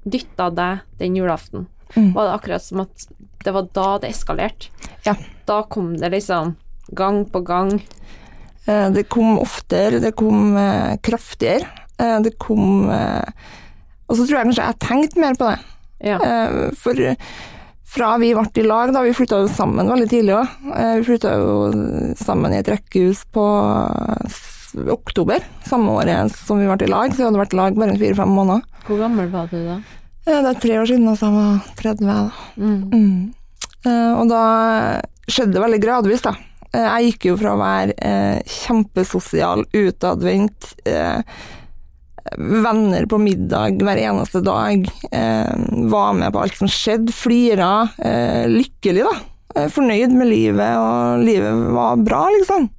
dytta 0.06 0.50
deg 0.56 0.80
den 1.00 1.16
julaften, 1.16 1.68
Mm. 1.96 2.14
var 2.14 2.26
det 2.28 2.34
akkurat 2.38 2.62
som 2.62 2.82
at 2.82 3.08
det 3.44 3.52
var 3.52 3.64
da 3.74 3.98
det 3.98 4.10
eskalerte. 4.12 4.68
Ja. 5.06 5.16
Da 5.48 5.64
kom 5.64 5.96
det 5.98 6.12
liksom 6.12 6.56
gang 6.94 7.26
på 7.26 7.42
gang. 7.44 7.82
Eh, 8.68 8.90
Det 8.92 9.08
kom 9.10 9.40
oftere, 9.40 10.00
det 10.00 10.16
kom 10.16 10.56
eh, 10.56 10.98
kraftigere. 11.02 11.66
Eh, 11.98 12.20
det 12.22 12.38
kom 12.38 12.88
Og 12.90 14.16
så 14.18 14.26
tror 14.28 14.38
jeg 14.38 14.46
kanskje 14.46 14.66
jeg 14.68 14.80
tenkte 14.80 15.20
mer 15.20 15.34
på 15.36 15.50
det. 15.50 15.60
Ja. 16.02 16.18
For 16.78 16.94
fra 17.90 18.18
vi 18.18 18.34
ble 18.34 18.46
i 18.62 18.64
lag, 18.68 18.94
da, 18.94 19.02
vi 19.02 19.12
flytta 19.14 19.42
jo 19.42 19.48
sammen 19.50 19.88
veldig 19.90 20.10
tidlig 20.10 20.34
òg. 20.38 20.48
Vi 21.00 21.04
flytta 21.10 21.34
jo 21.38 22.16
sammen 22.18 22.54
i 22.54 22.58
et 22.62 22.68
rekkehus 22.70 23.26
på 23.34 23.44
oktober, 24.76 25.44
samme 25.68 25.92
året 26.00 26.32
som 26.36 26.60
vi 26.62 26.68
ble 26.70 26.86
i 26.88 26.92
lag. 26.92 27.12
Så 27.14 27.22
vi 27.24 27.28
hadde 27.28 27.42
vært 27.42 27.54
i 27.56 27.60
lag 27.60 27.76
bare 27.80 27.98
fire-fem 28.00 28.30
måneder. 28.36 28.64
Hvor 28.88 29.00
gammel 29.02 29.30
var 29.34 29.48
du 29.52 29.58
da? 29.66 29.78
Eh, 30.28 30.42
Det 30.42 30.50
er 30.56 30.60
tre 30.62 30.80
år 30.80 30.86
siden, 30.90 31.08
altså 31.10 31.30
jeg 31.30 31.38
var 31.40 31.62
30. 31.76 32.06
Da. 32.06 32.32
Mm. 32.58 32.82
Mm. 32.94 33.34
Eh, 33.86 34.14
Og 34.20 34.28
da 34.30 34.44
skjedde 35.30 35.54
det 35.56 35.64
veldig 35.64 35.82
gradvis, 35.84 36.22
da. 36.26 36.36
Eh, 36.74 36.86
Jeg 37.00 37.12
gikk 37.14 37.26
jo 37.32 37.38
fra 37.38 37.54
å 37.56 37.62
være 37.62 37.94
eh, 37.98 38.42
kjempesosial, 38.46 39.66
utadvendt, 39.74 40.74
eh, 40.86 41.22
venner 42.38 43.06
på 43.10 43.18
middag 43.18 43.80
hver 43.82 43.98
eneste 43.98 44.42
dag, 44.46 44.84
eh, 45.12 45.54
var 45.90 46.14
med 46.14 46.34
på 46.34 46.42
alt 46.44 46.56
som 46.60 46.68
skjedde, 46.70 47.12
flira, 47.16 47.90
lykkelig, 48.52 49.04
da. 49.08 49.66
Fornøyd 49.74 50.12
med 50.14 50.28
livet, 50.30 50.76
og 50.78 51.24
livet 51.26 51.72
var 51.74 51.96
bra, 52.06 52.28
liksom. 52.38 52.70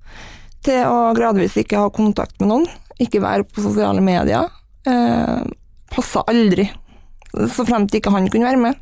Til 0.66 0.82
å 0.84 1.10
gradvis 1.16 1.56
ikke 1.62 1.78
ha 1.80 1.88
kontakt 1.94 2.36
med 2.42 2.50
noen, 2.50 2.66
ikke 3.00 3.22
være 3.24 3.46
på 3.48 3.62
sosiale 3.64 4.02
medier. 4.04 4.50
Eh, 4.86 5.40
Passa 5.90 6.22
aldri. 6.30 6.68
Så 7.50 7.64
fremt 7.66 7.94
ikke 7.96 8.12
han 8.14 8.28
kunne 8.30 8.46
være 8.50 8.60
med. 8.60 8.78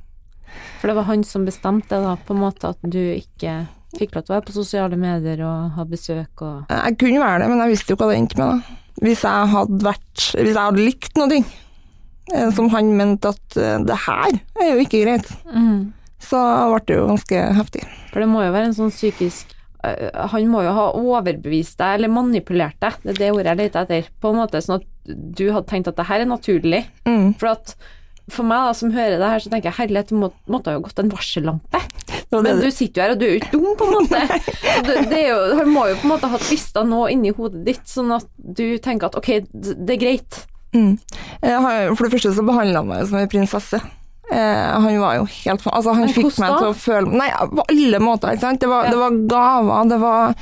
For 0.80 0.90
det 0.90 0.96
var 0.98 1.06
han 1.08 1.22
som 1.26 1.44
bestemte 1.46 1.98
da, 2.02 2.16
på 2.26 2.34
en 2.34 2.42
måte 2.42 2.70
at 2.74 2.82
du 2.82 2.98
ikke 2.98 3.60
fikk 3.98 4.12
lov 4.14 4.24
til 4.26 4.32
å 4.32 4.36
være 4.36 4.46
på 4.48 4.54
sosiale 4.58 4.98
medier 5.00 5.40
og 5.46 5.72
ha 5.78 5.84
besøk 5.88 6.42
og 6.44 6.68
Jeg 6.70 6.98
kunne 7.00 7.22
være 7.22 7.40
det, 7.42 7.48
men 7.50 7.62
jeg 7.64 7.72
visste 7.72 7.94
jo 7.94 7.98
hva 8.00 8.10
det 8.10 8.18
endte 8.20 8.38
med. 8.38 8.50
da. 8.60 8.76
Hvis 9.06 9.22
jeg 9.24 9.50
hadde 9.54 9.78
vært, 9.86 10.24
hvis 10.34 10.52
jeg 10.52 10.58
hadde 10.60 10.84
likt 10.84 11.18
noe 11.20 11.38
eh, 11.38 12.48
som 12.54 12.68
han 12.74 12.92
mente 12.98 13.32
at 13.32 13.56
eh, 13.58 13.76
det 13.88 13.98
her 14.04 14.36
er 14.60 14.72
jo 14.74 14.84
ikke 14.84 15.02
greit, 15.06 15.30
så 16.28 16.42
ble 16.74 16.82
det 16.88 16.98
jo 16.98 17.06
ganske 17.12 17.44
heftig. 17.60 17.84
For 18.12 18.22
det 18.24 18.28
må 18.30 18.42
jo 18.44 18.52
være 18.54 18.70
en 18.70 18.76
sånn 18.76 18.92
psykisk 18.94 19.54
Han 19.82 20.48
må 20.50 20.64
jo 20.66 20.72
ha 20.74 20.86
overbevist 20.98 21.78
deg, 21.78 21.98
eller 21.98 22.10
manipulert 22.10 22.78
deg, 22.82 22.98
det 23.04 23.14
er 23.14 23.20
det 23.20 23.30
ordet 23.34 23.52
jeg 23.52 23.60
leter 23.60 23.84
etter, 23.86 24.08
på 24.18 24.32
en 24.32 24.40
måte 24.40 24.62
sånn 24.64 24.80
at 24.80 24.88
du 25.08 25.46
hadde 25.54 25.68
tenkt 25.70 25.90
at 25.90 26.00
det 26.00 26.08
her 26.08 26.24
er 26.24 26.28
naturlig. 26.28 26.82
Mm. 27.08 27.32
For 27.38 27.54
at 27.54 27.76
for 28.28 28.44
meg 28.44 28.66
da, 28.66 28.74
som 28.76 28.92
hører 28.92 29.16
det 29.20 29.30
her, 29.32 29.40
så 29.40 29.50
tenker 29.52 29.70
jeg 29.70 29.78
herlighet, 29.78 30.10
du 30.12 30.20
må, 30.20 30.28
måtte 30.52 30.74
ha 30.74 30.82
gått 30.84 31.00
en 31.00 31.12
varsellampe. 31.12 31.80
Men 32.34 32.60
du 32.60 32.68
sitter 32.68 33.00
jo 33.00 33.04
her, 33.06 33.14
og 33.14 33.20
du 33.20 33.24
er 33.24 33.30
jo 33.30 33.38
ikke 33.40 33.52
dum, 33.54 33.70
på 33.78 33.86
en 33.88 33.94
måte. 33.96 34.20
Det, 34.88 34.98
det 35.10 35.22
jo, 35.24 35.38
han 35.58 35.70
må 35.72 35.86
jo 35.88 35.96
på 35.98 36.06
en 36.06 36.12
måte 36.12 36.28
ha 36.30 36.38
tvista 36.40 36.84
noe 36.86 37.08
inni 37.12 37.32
hodet 37.34 37.64
ditt, 37.66 37.86
sånn 37.88 38.12
at 38.14 38.28
du 38.36 38.78
tenker 38.82 39.08
at 39.08 39.16
ok, 39.18 39.30
det 39.50 39.96
er 39.96 40.00
greit. 40.00 40.42
Mm. 40.76 40.98
Jeg 41.42 41.62
har, 41.64 41.94
For 41.96 42.04
det 42.04 42.12
første 42.14 42.34
så 42.36 42.44
behandla 42.46 42.82
han 42.82 42.90
meg 42.90 43.08
som 43.08 43.18
en 43.20 43.30
prinsesse. 43.32 43.80
Eh, 44.32 44.72
han 44.84 44.98
var 45.00 45.14
jo 45.16 45.22
helt 45.24 45.62
Altså, 45.72 45.94
han 45.96 46.10
fikk 46.12 46.34
meg 46.42 46.56
til 46.58 46.66
å 46.68 46.74
føle 46.76 47.12
Nei, 47.16 47.28
på 47.48 47.64
alle 47.72 48.00
måter, 48.04 48.34
ikke 48.34 48.44
sant. 48.44 48.60
Det 48.60 48.68
var, 48.68 48.84
Ja. 48.84 48.90
det 48.92 48.98
var 49.00 49.20
gaver, 49.32 49.88
det 49.88 50.00
var 50.02 50.34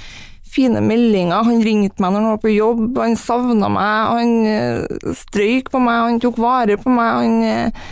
fine 0.57 0.81
meldinger. 0.81 1.45
Han 1.45 1.61
ringte 1.63 2.01
meg 2.03 2.15
når 2.15 2.21
han 2.25 2.33
var 2.33 2.43
på 2.43 2.55
jobb, 2.55 2.99
han 2.99 3.15
savna 3.21 3.69
meg, 3.69 4.11
han 4.17 4.35
eh, 4.51 5.13
strøyk 5.21 5.71
på 5.71 5.79
meg, 5.85 6.03
han 6.09 6.21
tok 6.25 6.39
vare 6.43 6.79
på 6.81 6.91
meg. 6.91 7.15
han... 7.21 7.39
eh, 7.45 7.87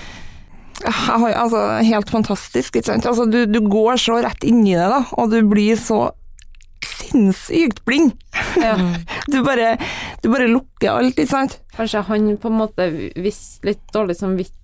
har, 0.84 1.30
altså, 1.38 1.60
helt 1.86 2.10
fantastisk, 2.10 2.74
ikke 2.76 2.88
sant. 2.90 3.06
Altså, 3.06 3.24
du, 3.30 3.44
du 3.46 3.60
går 3.70 3.96
så 4.02 4.18
rett 4.24 4.42
inn 4.44 4.64
i 4.66 4.74
det, 4.74 4.88
da, 4.90 5.04
og 5.16 5.30
du 5.30 5.38
blir 5.48 5.78
så 5.80 6.10
sinnssykt 6.84 7.84
blind. 7.86 8.12
Ja. 8.60 8.74
Du 9.30 9.38
bare, 9.46 9.78
du 10.20 10.28
bare 10.28 10.46
lukker 10.50 10.90
alt, 10.98 11.16
ikke 11.16 11.30
sant. 11.30 11.54
Kanskje 11.78 12.02
han 12.10 12.26
på 12.42 12.50
en 12.50 12.58
måte 12.58 12.84
visste 13.16 13.70
litt 13.70 13.80
dårlig 13.94 14.18
samvittighet 14.18 14.63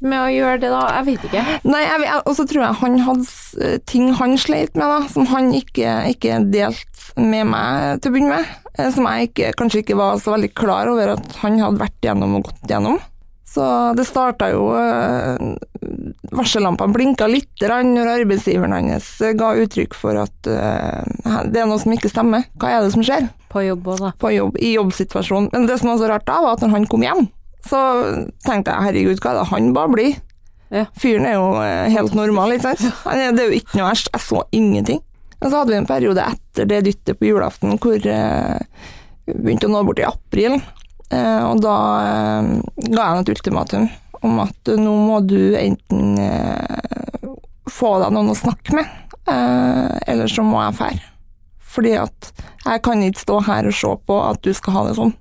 med 0.00 0.18
å 0.20 0.30
gjøre 0.32 0.60
det 0.62 0.70
da, 0.72 0.82
jeg 0.98 1.06
vet 1.08 1.26
ikke. 1.28 1.42
Nei, 1.68 1.82
og 2.22 2.32
så 2.38 2.46
tror 2.48 2.64
jeg 2.64 2.78
han 2.82 2.98
hadde 3.06 3.72
ting 3.90 4.12
han 4.18 4.36
sleit 4.40 4.74
med, 4.78 4.86
da, 4.88 5.02
som 5.12 5.28
han 5.32 5.52
ikke, 5.56 5.98
ikke 6.14 6.40
delte 6.52 6.86
med 7.18 7.48
meg 7.50 8.00
til 8.02 8.10
å 8.10 8.14
begynne 8.14 8.38
med. 8.40 8.56
eh, 8.78 8.90
Som 8.94 9.06
jeg 9.10 9.30
ikke, 9.30 9.52
kanskje 9.58 9.82
ikke 9.84 9.98
var 9.98 10.18
så 10.22 10.34
veldig 10.36 10.50
klar 10.58 10.90
over 10.92 11.14
at 11.16 11.38
han 11.42 11.58
hadde 11.62 11.80
vært 11.82 12.04
gjennom 12.04 12.36
og 12.38 12.50
gått 12.50 12.68
gjennom. 12.70 12.98
Så 13.48 13.64
det 13.96 14.04
starta 14.04 14.50
jo 14.52 14.66
eh, 14.76 15.38
Varsellampene 16.36 16.92
blinka 16.92 17.26
litt 17.30 17.48
grann 17.58 17.94
når 17.96 18.10
arbeidsgiveren 18.18 18.74
hans 18.76 19.08
eh, 19.24 19.32
ga 19.38 19.54
uttrykk 19.62 19.96
for 19.96 20.18
at 20.20 20.50
eh, 20.52 21.48
det 21.48 21.62
er 21.62 21.70
noe 21.70 21.80
som 21.80 21.94
ikke 21.96 22.10
stemmer. 22.12 22.44
Hva 22.60 22.74
er 22.76 22.84
det 22.84 22.92
som 22.92 23.04
skjer? 23.06 23.30
På 23.48 23.62
jobb 23.64 23.88
òg, 23.88 24.02
da. 24.04 24.12
på 24.20 24.34
jobb, 24.34 24.58
i 24.60 24.74
jobbsituasjonen. 24.76 25.48
Men 25.54 25.64
det 25.70 25.78
som 25.80 25.88
var 25.88 26.00
så 26.02 26.10
rart 26.12 26.28
da, 26.28 26.36
var 26.44 26.58
at 26.58 26.62
når 26.66 26.74
han 26.76 26.86
kom 26.92 27.06
hjem, 27.06 27.24
så 27.68 27.80
tenkte 28.46 28.72
jeg 28.74 28.88
herregud, 28.88 29.20
hva 29.22 29.34
er 29.34 29.38
det 29.40 29.48
han 29.52 29.68
bare 29.76 29.92
blir? 29.94 30.16
Ja. 30.74 30.84
Fyren 31.00 31.24
er 31.28 31.38
jo 31.38 31.46
eh, 31.62 31.86
helt 31.94 32.16
normal, 32.16 32.52
ikke 32.56 32.74
sant? 32.74 33.02
Han 33.06 33.36
det 33.36 33.44
er 33.44 33.52
jo 33.52 33.60
ikke 33.60 33.78
noe 33.78 33.88
verst. 33.88 34.10
Jeg 34.12 34.24
så 34.24 34.42
ingenting. 34.52 35.00
Men 35.38 35.52
så 35.52 35.60
hadde 35.60 35.72
vi 35.72 35.78
en 35.78 35.88
periode 35.88 36.24
etter 36.34 36.68
det 36.68 36.82
dyttet 36.88 37.18
på 37.20 37.28
julaften 37.30 37.78
hvor 37.80 38.08
eh, 38.10 38.82
vi 39.28 39.36
begynte 39.36 39.68
å 39.68 39.72
nå 39.72 39.84
bort 39.86 40.00
i 40.02 40.06
april, 40.08 40.56
eh, 41.14 41.42
og 41.46 41.60
da 41.62 41.76
eh, 42.02 42.48
ga 42.88 42.98
jeg 42.98 43.10
ham 43.12 43.22
et 43.22 43.32
ultimatum 43.36 43.88
om 44.26 44.40
at 44.42 44.72
nå 44.74 44.94
må 44.98 45.20
du 45.22 45.54
enten 45.54 46.16
eh, 46.18 47.28
få 47.70 47.92
deg 48.02 48.16
noen 48.16 48.32
å 48.32 48.38
snakke 48.38 48.74
med, 48.80 48.88
eh, 49.30 49.94
eller 50.10 50.32
så 50.32 50.42
må 50.42 50.58
jeg 50.64 50.78
fære. 50.80 51.04
Fordi 51.68 51.94
at 52.00 52.32
jeg 52.64 52.82
kan 52.82 53.04
ikke 53.06 53.22
stå 53.22 53.38
her 53.46 53.68
og 53.70 53.76
se 53.78 53.94
på 54.10 54.18
at 54.24 54.42
du 54.42 54.50
skal 54.56 54.74
ha 54.74 54.84
det 54.88 54.96
sånn. 54.98 55.14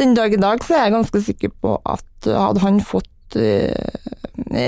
Den 0.00 0.14
dag 0.16 0.32
i 0.32 0.40
dag 0.40 0.62
så 0.64 0.76
er 0.78 0.86
jeg 0.86 0.94
ganske 0.96 1.20
sikker 1.26 1.52
på 1.60 1.74
at 1.84 2.28
hadde 2.32 2.62
han 2.64 2.78
fått 2.84 3.36
uh, 3.36 4.08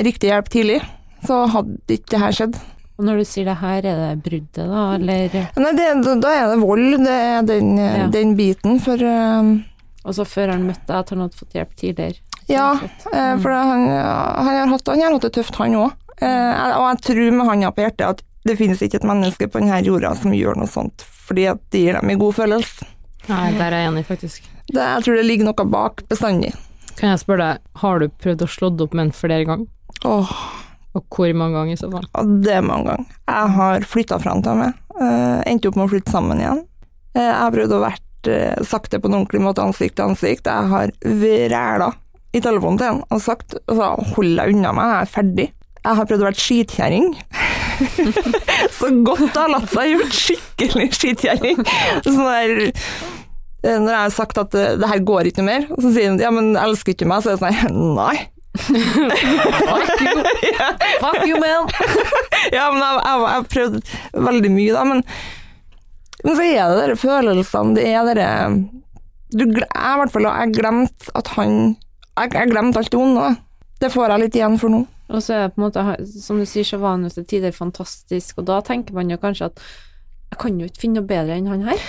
riktig 0.04 0.28
hjelp 0.30 0.50
tidlig, 0.52 0.78
så 1.26 1.42
hadde 1.50 1.96
ikke 1.96 2.12
det 2.14 2.20
her 2.22 2.36
skjedd. 2.36 2.58
Og 3.00 3.06
når 3.08 3.22
du 3.22 3.24
sier 3.26 3.48
det 3.48 3.54
her, 3.62 3.78
er 3.88 4.00
det 4.02 4.10
bruddet 4.26 4.68
da, 4.68 4.82
eller 4.98 5.32
Nei, 5.58 5.72
det, 5.78 5.86
da- 6.22 6.34
er 6.36 6.52
det 6.52 6.58
vold, 6.60 6.98
det 7.06 7.14
er 7.16 7.46
den, 7.48 7.72
uh, 7.80 7.86
Ja. 8.02 8.06
den 8.12 8.34
biten, 8.38 8.76
for 8.84 9.00
uh, 9.00 9.52
Altså 10.02 10.24
før 10.26 10.50
han 10.52 10.64
møtte 10.66 10.84
deg, 10.88 10.96
at 10.98 11.10
han 11.14 11.20
hadde 11.24 11.38
fått 11.38 11.56
hjelp 11.56 11.74
tidligere? 11.78 12.20
Ja, 12.50 12.68
uh, 12.76 13.34
for 13.40 13.48
han, 13.54 13.88
han, 13.88 14.52
har 14.60 14.72
hatt, 14.74 14.88
han 14.92 15.00
har 15.06 15.16
hatt 15.16 15.26
det 15.28 15.32
tøft, 15.38 15.56
han 15.62 15.78
òg. 15.78 15.96
og 16.22 16.84
jeg 16.92 17.02
tror 17.08 17.30
med 17.38 17.48
handa 17.48 17.70
på 17.74 17.82
hjertet 17.86 18.06
at 18.08 18.24
det 18.44 18.58
finnes 18.58 18.82
ikke 18.84 18.98
et 19.00 19.06
menneske 19.08 19.48
på 19.48 19.62
denne 19.62 19.78
jorda 19.86 20.12
som 20.18 20.34
gjør 20.34 20.58
noe 20.60 20.68
sånt, 20.70 21.04
fordi 21.26 21.48
at 21.50 21.62
det 21.72 21.86
gir 21.86 21.96
dem 22.00 22.10
en 22.12 22.18
god 22.20 22.34
følelse. 22.42 22.88
Nei, 23.30 23.52
der 23.56 23.70
er 23.70 23.84
jeg 23.86 23.92
enig, 23.94 24.04
faktisk. 24.08 24.51
Det, 24.70 24.80
jeg 24.80 25.04
tror 25.06 25.18
det 25.18 25.24
ligger 25.26 25.48
noe 25.48 25.66
bak 25.72 26.04
bestandig. 26.10 26.52
Kan 26.98 27.14
jeg 27.14 27.22
spørre 27.22 27.46
deg, 27.46 27.62
har 27.82 28.02
du 28.02 28.08
prøvd 28.22 28.44
å 28.44 28.50
slå 28.50 28.70
opp 28.84 28.92
med 28.94 29.08
en 29.08 29.14
flere 29.16 29.46
ganger? 29.48 29.66
Åh, 30.08 30.34
Og 30.92 31.04
hvor 31.08 31.30
mange 31.38 31.56
ganger 31.56 31.72
i 31.72 31.80
så 31.80 31.88
fall? 31.88 32.04
Det 32.44 32.52
er 32.58 32.64
mange 32.66 32.90
ganger. 32.90 33.18
Jeg 33.30 33.52
har 33.56 33.86
flytta 33.88 34.18
fra 34.20 34.34
han 34.34 34.42
til 34.44 34.58
meg. 34.60 34.78
Uh, 34.92 35.40
endte 35.48 35.70
opp 35.70 35.78
med 35.80 35.86
å 35.86 35.92
flytte 35.94 36.12
sammen 36.12 36.42
igjen. 36.42 36.60
Uh, 37.16 37.22
jeg 37.22 37.38
har 37.38 37.54
prøvd 37.54 37.72
å 37.72 37.80
vært 37.86 38.28
uh, 38.28 38.60
sagt 38.68 38.92
det 38.92 39.00
på 39.00 39.08
en 39.08 39.16
ordentlig 39.22 39.40
måte, 39.40 39.64
ansikt 39.64 39.96
til 39.96 40.10
ansikt. 40.12 40.50
Jeg 40.50 40.68
har 40.74 40.92
vræla 41.00 41.88
i 42.32 42.40
telefonen 42.44 42.80
til 42.80 42.90
han 42.90 43.00
og 43.12 43.20
sagt 43.24 43.56
altså, 43.66 43.88
hold 44.14 44.36
deg 44.38 44.52
unna 44.54 44.72
meg, 44.76 44.92
jeg 44.92 45.00
er 45.06 45.12
ferdig. 45.16 45.48
Jeg 45.82 45.98
har 45.98 46.06
prøvd 46.08 46.22
å 46.22 46.28
være 46.28 46.44
skitkjerring. 46.44 47.08
Så 48.78 48.92
godt 49.02 49.24
det 49.24 49.40
har 49.40 49.50
latt 49.50 49.72
seg 49.72 49.94
gjort. 49.96 50.14
Skikkelig 50.14 50.86
skitkjerring. 50.94 51.64
Sånn 52.06 52.20
der 52.22 52.52
eh, 52.68 52.92
Når 53.62 53.90
jeg 53.92 54.00
har 54.00 54.14
sagt 54.14 54.38
at 54.42 54.54
eh, 54.58 54.74
det 54.80 54.88
her 54.90 55.02
går 55.06 55.30
ikke 55.30 55.44
mer, 55.46 55.68
og 55.70 55.82
så 55.84 55.92
sier 55.94 56.10
han 56.10 56.20
ja, 56.22 56.30
men 56.34 56.56
elsker 56.58 56.96
ikke 56.96 57.06
meg, 57.06 57.22
så 57.22 57.32
er 57.32 57.38
det 57.38 57.52
sånn 57.62 57.94
nei. 58.00 58.16
Fuck 58.52 60.00
you! 60.02 60.24
Fuck 61.00 61.22
you, 61.26 61.38
man! 61.40 61.70
Ja, 62.52 62.66
men 62.74 62.82
jeg, 62.82 62.96
jeg, 62.98 63.20
jeg 63.22 63.30
har 63.30 63.44
prøvd 63.52 63.76
veldig 64.26 64.50
mye, 64.52 64.72
da. 64.74 64.82
Men, 64.88 65.04
men 66.26 66.36
så 66.36 66.46
er 66.48 66.74
det 66.74 66.88
de 66.90 66.96
følelsene, 66.98 67.76
det 67.78 67.86
er 67.86 68.08
dere 68.10 68.26
du, 69.32 69.46
Jeg 69.46 69.68
i 69.70 70.00
hvert 70.02 70.12
fall 70.12 70.26
har 70.28 70.50
glemt 70.52 71.06
at 71.16 71.30
han 71.38 71.54
Jeg 72.18 72.34
jeg 72.34 72.50
glemte 72.50 72.82
alt 72.82 72.90
det 72.92 72.98
onde. 73.00 73.30
Det 73.80 73.88
får 73.94 74.12
jeg 74.12 74.22
litt 74.26 74.36
igjen 74.36 74.58
for 74.60 74.74
nå. 74.74 74.82
Og 75.12 75.22
så 75.24 75.34
er 75.36 75.46
det 75.46 75.54
på 75.54 75.62
en 75.62 75.66
måte, 75.66 75.84
som 76.20 76.38
du 76.40 76.44
sier, 76.48 76.66
så 76.66 76.78
var 76.82 76.96
han 76.96 77.06
jo 77.06 77.14
til 77.14 77.24
tider 77.30 77.54
fantastisk, 77.56 78.42
og 78.42 78.46
da 78.50 78.60
tenker 78.64 78.96
man 78.96 79.10
jo 79.12 79.18
kanskje 79.22 79.48
at 79.50 79.62
jeg 80.32 80.40
kan 80.40 80.60
jo 80.60 80.68
ikke 80.68 80.82
finne 80.84 81.00
noe 81.00 81.08
bedre 81.08 81.36
enn 81.36 81.50
han 81.50 81.64
her. 81.66 81.80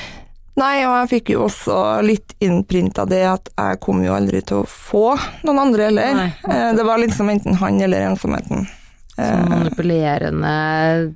Nei, 0.60 0.83
og 0.86 0.93
jeg 1.00 1.10
fikk 1.15 1.31
jo 1.33 1.48
også 1.48 1.75
litt 2.05 2.36
innprinta 2.45 3.07
det 3.10 3.24
at 3.25 3.50
jeg 3.57 3.79
kom 3.81 4.03
jo 4.05 4.13
aldri 4.13 4.43
til 4.45 4.62
å 4.62 4.67
få 4.69 5.15
noen 5.48 5.63
andre 5.63 5.88
heller. 5.89 6.13
Nei, 6.19 6.29
Eh, 6.45 6.69
det 6.77 6.86
var 6.86 7.01
liksom 7.01 7.31
enten 7.33 7.57
han 7.57 7.81
eller 7.81 8.10
ensomheten. 8.12 8.67
Sånn 9.15 9.24
Eh, 9.24 9.50
manipulerende 9.50 11.13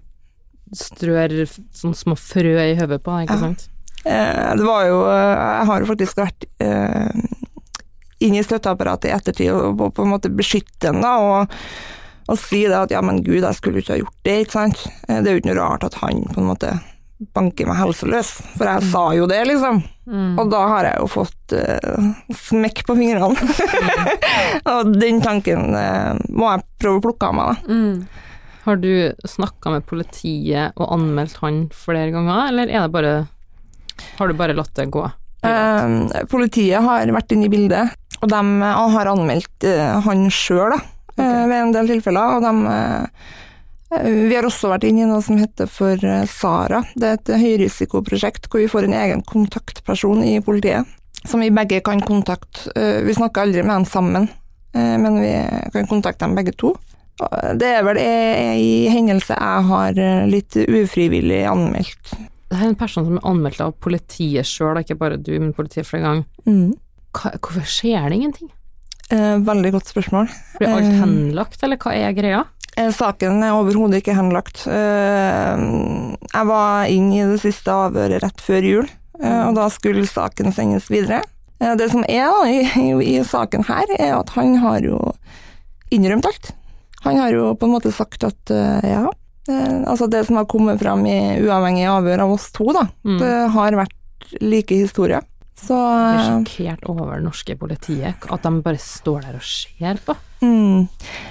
strør 0.75 1.33
sånn 1.73 1.95
små 1.97 2.17
frø 2.19 2.55
i 2.61 2.75
hodet 2.77 2.99
på 3.05 3.15
ikke 3.23 3.37
sant? 3.41 3.67
Eh, 4.05 4.51
det 4.57 4.65
var 4.65 4.85
jo 4.85 4.99
Jeg 5.07 5.65
har 5.69 5.81
jo 5.81 5.87
faktisk 5.89 6.19
vært 6.19 6.45
eh, 6.63 7.21
inn 8.19 8.35
i 8.37 8.43
støtteapparatet 8.45 9.09
i 9.09 9.15
ettertid 9.15 9.53
og, 9.53 9.81
på 9.93 10.05
en 10.05 10.13
måte 10.13 10.29
beskytte 10.33 10.91
ham, 10.91 11.01
da, 11.01 11.15
og, 11.21 11.57
og 12.27 12.39
si 12.41 12.63
det 12.65 12.77
at 12.77 12.93
ja, 12.93 13.01
men 13.05 13.23
gud, 13.23 13.43
jeg 13.43 13.57
skulle 13.57 13.81
ikke 13.81 13.93
ha 13.95 13.99
gjort 14.01 14.21
det, 14.25 14.37
ikke 14.43 14.57
sant. 14.57 14.85
Det 15.07 15.21
er 15.21 15.35
jo 15.35 15.41
ikke 15.41 15.51
noe 15.53 15.59
rart 15.61 15.85
at 15.87 15.99
han 16.01 16.23
på 16.33 16.41
en 16.41 16.49
måte 16.49 16.73
banke 17.33 17.65
meg 17.65 17.79
helseløs, 17.79 18.29
for 18.57 18.69
jeg 18.69 18.89
sa 18.91 19.03
jo 19.17 19.25
det, 19.29 19.39
liksom. 19.49 19.81
Mm. 20.07 20.37
Og 20.39 20.51
da 20.51 20.61
har 20.71 20.87
jeg 20.87 21.01
jo 21.01 21.07
fått 21.11 21.55
uh, 21.57 22.07
smekk 22.45 22.83
på 22.87 22.95
fingrene. 22.99 23.47
og 24.71 24.93
den 24.95 25.21
tanken 25.23 25.73
uh, 25.73 26.13
må 26.29 26.51
jeg 26.53 26.65
prøve 26.81 27.01
å 27.01 27.05
plukke 27.07 27.29
av 27.31 27.37
meg, 27.37 27.51
da. 27.51 27.73
Mm. 27.73 28.23
Har 28.67 28.81
du 28.83 28.91
snakka 29.23 29.71
med 29.77 29.85
politiet 29.87 30.75
og 30.75 30.91
anmeldt 30.97 31.39
han 31.39 31.61
flere 31.71 32.11
ganger, 32.11 32.49
eller 32.49 32.67
er 32.67 32.83
det 32.83 32.91
bare 32.91 33.13
Har 34.17 34.27
du 34.27 34.35
bare 34.37 34.55
latt 34.57 34.73
det 34.75 34.89
gå? 34.91 35.05
Eh, 35.47 36.23
politiet 36.27 36.83
har 36.83 37.13
vært 37.15 37.31
inne 37.31 37.47
i 37.47 37.53
bildet, 37.53 37.93
og 38.19 38.29
de 38.31 38.41
eh, 38.67 38.81
har 38.97 39.11
anmeldt 39.13 39.67
han 40.03 40.25
sjøl, 40.33 40.75
da. 40.75 40.81
eh, 41.15 41.43
ved 41.47 41.57
en 41.61 41.75
del 41.77 41.93
tilfeller. 41.95 42.37
Og 42.37 42.43
de 42.43 42.75
Vi 43.89 44.35
har 44.35 44.43
også 44.43 44.67
vært 44.73 44.83
inne 44.83 45.05
i 45.05 45.07
noe 45.07 45.21
som 45.23 45.37
heter 45.39 45.69
for 45.71 45.95
eh, 46.03 46.25
SARA. 46.27 46.81
Det 46.99 47.07
er 47.07 47.19
et 47.21 47.29
høyrisikoprosjekt 47.39 48.49
hvor 48.51 48.59
vi 48.59 48.67
får 48.71 48.87
en 48.89 48.95
egen 48.99 49.21
kontaktperson 49.27 50.23
i 50.27 50.39
politiet. 50.43 50.85
Som 51.27 51.41
vi 51.43 51.49
begge 51.55 51.79
kan 51.85 52.01
kontakte. 52.03 52.67
Eh, 52.75 52.99
Vi 53.07 53.15
snakker 53.15 53.45
aldri 53.45 53.63
med 53.63 53.75
dem 53.77 53.85
sammen, 53.87 54.27
eh, 54.75 54.97
men 54.99 55.21
vi 55.23 55.31
kan 55.73 55.87
kontakte 55.87 56.25
dem 56.27 56.35
begge 56.35 56.53
to. 56.59 56.73
Det 57.57 57.65
er 57.79 57.81
vel 57.87 57.97
ei 57.97 58.89
hendelse 58.93 59.33
jeg 59.33 59.63
har 59.71 59.97
eh, 59.97 60.27
litt 60.29 60.53
ufrivillig 60.67 61.39
anmeldt. 61.49 62.11
Det 62.47 62.59
er 62.59 62.67
en 62.69 62.75
person 62.79 63.07
som 63.07 63.17
er 63.17 63.25
anmeldt 63.27 63.63
av 63.63 63.73
politiet 63.81 64.45
sjøl, 64.47 64.77
ikke 64.83 64.99
bare 64.99 65.17
du, 65.17 65.33
men 65.39 65.55
politiet 65.57 65.87
flere 65.87 66.03
ganger. 66.05 66.27
Mm. 66.45 66.75
Hvorfor 67.17 67.65
skjer 67.65 68.05
det 68.11 68.19
ingenting? 68.19 68.51
Eh, 69.09 69.39
Veldig 69.47 69.71
godt 69.73 69.89
spørsmål. 69.89 70.29
Blir 70.59 70.69
alt 70.75 70.85
Eh. 70.91 70.99
henlagt, 71.01 71.63
eller 71.63 71.77
hva 71.81 71.95
er 71.95 72.13
greia? 72.13 72.43
Eh, 72.77 72.91
Saken 72.93 73.41
er 73.43 73.55
overhodet 73.57 74.01
ikke 74.03 74.15
henlagt. 74.17 74.65
Eh, 74.69 75.63
Jeg 76.33 76.45
var 76.49 76.85
inne 76.91 77.15
i 77.17 77.25
det 77.31 77.39
siste 77.41 77.71
avhøret 77.73 78.21
rett 78.23 78.41
før 78.43 78.61
jul, 78.67 78.89
eh, 79.21 79.43
og 79.47 79.55
da 79.57 79.67
skulle 79.73 80.05
saken 80.07 80.53
sendes 80.53 80.89
videre. 80.93 81.23
Det 81.57 81.87
som 81.89 82.03
er 82.05 82.27
da, 82.29 82.41
i, 82.45 82.59
i, 82.77 83.17
i 83.17 83.23
saken 83.25 83.63
her, 83.65 83.89
er 83.97 84.11
at 84.19 84.29
han 84.35 84.59
har 84.61 84.83
jo 84.85 84.99
innrømt 85.89 86.27
alt. 86.29 86.51
Han 87.01 87.17
har 87.17 87.31
jo 87.33 87.47
på 87.57 87.65
en 87.65 87.73
måte 87.73 87.89
sagt 87.95 88.21
at 88.27 88.51
ja, 88.85 89.07
altså 89.89 90.05
det 90.11 90.21
som 90.27 90.37
har 90.37 90.45
kommet 90.45 90.77
fram 90.83 91.01
i 91.09 91.15
uavhengig 91.41 91.87
avhør 91.89 92.27
av 92.27 92.35
oss 92.35 92.51
to, 92.53 92.67
da, 92.77 92.83
Mm. 93.07 93.17
det 93.23 93.31
har 93.55 93.71
vært 93.79 94.37
like 94.43 94.75
historier. 94.77 95.23
Så 95.57 95.73
Jeg 95.73 96.13
er 96.13 96.19
eh, 96.19 96.27
sjokkert 96.29 96.83
over 96.89 97.15
det 97.17 97.23
norske 97.25 97.55
politiet, 97.57 98.27
at 98.31 98.43
de 98.45 98.51
bare 98.61 98.77
står 98.77 99.21
der 99.25 99.39
og 99.39 99.43
ser 99.47 99.97
på. 100.05 100.15
Mm. 100.41 100.87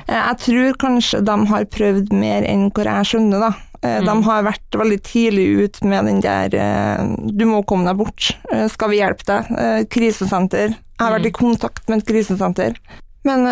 Eh, 0.09 0.15
Jeg 0.17 0.39
tror 0.43 0.77
kanskje 0.83 1.21
de 1.25 1.37
har 1.47 1.65
prøvd 1.71 2.13
mer 2.13 2.43
enn 2.43 2.71
hvor 2.75 2.85
jeg 2.91 3.07
skjønner, 3.13 3.39
da. 3.47 3.53
Eh, 3.83 4.01
De 4.03 4.11
Mm. 4.15 4.23
har 4.25 4.43
vært 4.43 4.71
veldig 4.73 5.01
tidlig 5.03 5.47
ut 5.65 5.83
med 5.85 6.05
den 6.07 6.21
der 6.21 6.49
'du 7.37 7.45
må 7.47 7.63
komme 7.65 7.85
deg 7.87 7.97
bort', 7.99 8.35
'skal 8.71 8.91
vi 8.91 8.99
hjelpe 8.99 9.25
deg', 9.25 9.89
krisesenter. 9.91 10.69
Jeg 10.71 11.07
har 11.07 11.13
vært 11.19 11.27
i 11.27 11.31
kontakt 11.31 11.89
med 11.89 11.99
et 11.99 12.07
krisesenter. 12.07 12.75
Men 13.25 13.45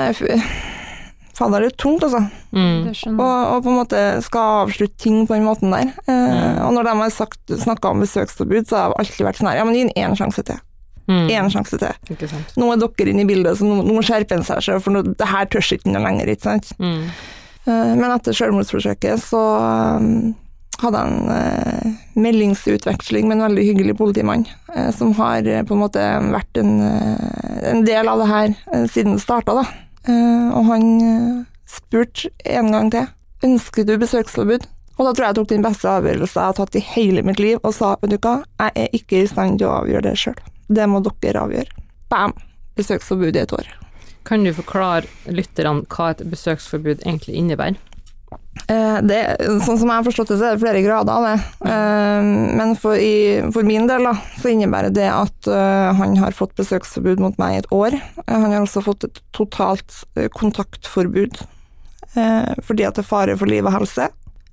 fader, 1.38 1.64
det 1.64 1.73
er 1.73 1.76
tungt, 1.83 2.05
altså. 2.07 2.21
Mm. 2.55 2.93
Og, 3.14 3.21
og 3.23 3.62
på 3.64 3.73
en 3.73 3.79
måte 3.81 4.03
skal 4.26 4.61
avslutte 4.64 4.99
ting 5.03 5.25
på 5.26 5.35
den 5.35 5.47
måten 5.49 5.75
der. 5.75 5.91
Eh, 6.07 6.61
Og 6.67 6.73
når 6.76 6.88
de 6.88 6.95
har 7.00 7.17
snakka 7.64 7.91
om 7.91 8.05
besøksforbud, 8.05 8.69
så 8.71 8.76
har 8.79 8.95
det 8.95 9.00
alltid 9.05 9.26
vært 9.26 9.41
sånn 9.43 9.50
her, 9.50 9.59
ja, 9.61 9.64
men 9.69 9.75
gi 9.79 9.85
den 9.88 9.97
én 9.99 10.17
sjanse 10.19 10.45
til. 10.47 10.61
Mm. 11.11 11.26
Sjanse 11.53 11.76
til. 11.83 11.93
Nå 12.57 12.71
er 12.73 12.79
dere 12.81 13.11
inne 13.12 13.26
i 13.26 13.29
bildet, 13.29 13.59
så 13.59 13.67
nå, 13.69 13.83
nå 13.85 14.00
skjerper 14.07 14.38
han 14.41 14.47
seg, 14.47 14.79
for 14.81 14.95
nå, 14.95 15.03
det 15.19 15.26
her 15.29 15.50
tør 15.53 15.67
ikke 15.76 15.91
noe 15.93 16.05
lenger, 16.07 16.31
ikke 16.33 16.47
sant. 16.49 16.71
Mm. 16.79 17.03
Eh, 17.67 17.93
Men 17.99 18.09
etter 18.14 18.37
selvmordsforsøket 18.37 19.21
så 19.25 19.43
um, 20.00 20.35
hadde 20.83 21.00
jeg 21.00 21.12
en 21.12 21.29
eh, 21.31 21.93
meldingsutveksling 22.19 23.29
med 23.29 23.37
en 23.38 23.45
veldig 23.49 23.64
hyggelig 23.69 23.95
politimann, 23.99 24.47
eh, 24.75 24.91
som 24.97 25.12
har 25.21 25.47
eh, 25.47 25.62
på 25.67 25.76
en 25.76 25.83
måte 25.85 26.03
vært 26.35 26.61
en, 26.61 26.73
en 26.83 27.85
del 27.87 28.11
av 28.11 28.21
det 28.23 28.26
her 28.31 28.55
siden 28.91 29.14
det 29.19 29.23
starta, 29.23 29.55
da. 29.61 29.64
Eh, 30.08 30.49
og 30.52 30.66
han 30.68 30.88
eh, 31.00 31.44
spurte 31.70 32.30
en 32.44 32.73
gang 32.75 32.90
til 32.93 33.06
ønsker 33.45 33.86
du 33.88 33.97
besøksforbud. 34.00 34.67
Og 34.95 35.06
da 35.06 35.10
tror 35.10 35.25
jeg 35.25 35.30
jeg 35.32 35.38
tok 35.40 35.49
den 35.50 35.64
beste 35.64 35.90
avgjørelsen 35.90 36.40
jeg 36.40 36.50
har 36.50 36.58
tatt 36.58 36.76
i 36.78 36.84
hele 36.95 37.25
mitt 37.26 37.40
liv, 37.43 37.58
og 37.62 37.75
sa 37.75 37.95
vet 38.02 38.14
du 38.14 38.19
hva, 38.23 38.36
jeg 38.60 38.84
er 38.84 38.99
ikke 38.99 39.23
i 39.23 39.30
stand 39.30 39.58
til 39.58 39.69
å 39.69 39.78
avgjøre 39.80 40.06
det 40.06 40.14
sjøl. 40.21 40.36
Det 40.71 40.86
må 40.88 41.00
dere 41.04 41.43
avgjøre. 41.43 41.82
Bam! 42.12 42.36
Besøksforbud 42.78 43.36
i 43.36 43.43
et 43.43 43.52
år. 43.54 43.69
Kan 44.26 44.47
du 44.47 44.50
forklare 44.56 45.06
lytterne 45.30 45.84
hva 45.93 46.12
et 46.14 46.23
besøksforbud 46.30 47.02
egentlig 47.04 47.36
innebærer? 47.38 47.76
Eh, 48.64 48.99
det, 49.04 49.19
sånn 49.67 49.76
som 49.76 49.90
jeg 49.90 49.99
har 49.99 50.06
forstått 50.06 50.30
det, 50.32 50.38
så 50.40 50.47
er 50.49 50.54
det 50.56 50.62
flere 50.62 50.82
grader 50.84 51.12
av 51.12 51.26
det. 51.26 51.34
Eh, 51.69 52.28
men 52.60 52.75
for, 52.80 52.97
i, 52.97 53.43
for 53.52 53.67
min 53.67 53.88
del 53.90 54.06
da, 54.08 54.14
så 54.40 54.52
innebærer 54.52 54.95
det 54.95 55.08
at 55.10 55.49
eh, 55.50 55.90
han 55.99 56.17
har 56.21 56.36
fått 56.36 56.54
besøksforbud 56.60 57.21
mot 57.25 57.38
meg 57.40 57.56
i 57.56 57.62
et 57.62 57.73
år. 57.75 57.99
Han 58.30 58.50
har 58.50 58.62
også 58.62 58.84
fått 58.86 59.08
et 59.08 59.23
totalt 59.36 60.02
kontaktforbud 60.38 61.40
eh, 62.17 62.52
fordi 62.64 62.86
at 62.86 62.97
det 62.97 63.04
er 63.04 63.10
fare 63.10 63.34
for 63.40 63.50
liv 63.50 63.67
og 63.67 63.75
helse. 63.80 64.08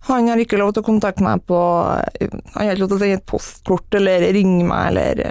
Han 0.09 0.25
har 0.31 0.39
ikke 0.41 0.57
lov 0.57 0.71
til 0.73 0.81
å 0.81 0.87
kontakte 0.87 1.21
meg 1.21 1.43
på 1.45 1.57
Han 1.61 2.39
har 2.55 2.71
ikke 2.71 2.81
lov 2.81 2.87
til 2.89 2.95
å 2.95 3.01
sende 3.03 3.17
et 3.19 3.25
postkort 3.29 3.97
eller 3.99 4.23
ringe 4.33 4.63
meg 4.65 4.87
eller 4.95 5.21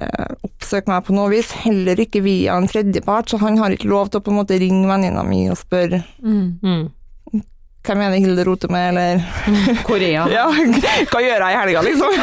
oppsøke 0.46 0.92
meg 0.92 1.08
på 1.08 1.16
noe 1.16 1.32
vis. 1.32 1.50
Heller 1.64 1.98
ikke 1.98 2.22
via 2.22 2.54
en 2.54 2.70
tredjepart, 2.70 3.32
så 3.32 3.40
han 3.42 3.58
har 3.58 3.74
ikke 3.74 3.90
lov 3.90 4.12
til 4.12 4.22
å 4.22 4.24
på 4.28 4.30
en 4.30 4.38
måte 4.38 4.60
ringe 4.62 4.86
venninna 4.86 5.26
mi 5.26 5.42
og 5.50 5.58
spørre 5.58 6.04
Mm. 6.62 6.86
Mm. 7.80 7.86
hvem 7.88 8.00
er 8.04 8.10
det 8.12 8.18
Hilde 8.20 8.44
roter 8.44 8.68
med, 8.70 8.88
eller 8.90 9.82
Korea. 9.88 10.26
Ja, 10.30 10.46
hva 11.10 11.20
gjør 11.24 11.44
jeg 11.46 11.54
i 11.54 11.58
helga, 11.60 11.82
liksom? 11.86 12.16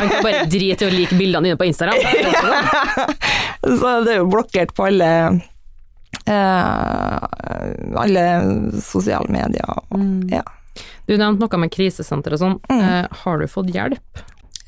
Man 0.00 0.08
kan 0.14 0.22
bare 0.24 0.44
drite 0.52 0.86
i 0.86 0.88
å 0.88 0.94
like 0.94 1.18
bildene 1.18 1.48
dine 1.50 1.58
på 1.60 1.66
Instagram. 1.66 1.98
Så 3.80 3.94
det 4.06 4.14
er 4.14 4.20
jo 4.22 4.28
blokkert 4.30 4.72
på 4.76 4.86
alle 4.88 5.10
eh, 6.26 7.16
alle 8.00 8.24
sosiale 8.82 9.28
medier. 9.34 9.66
Og, 9.68 9.98
Mm. 9.98 10.28
ja. 10.32 10.42
Du 11.06 11.16
nevnte 11.18 11.42
noe 11.42 11.58
med 11.64 11.72
krisesenter 11.74 12.32
og 12.36 12.38
sånn. 12.40 12.58
Mm. 12.70 12.80
Eh, 12.80 13.06
har 13.24 13.38
du 13.42 13.46
fått 13.50 13.72
hjelp? 13.74 14.20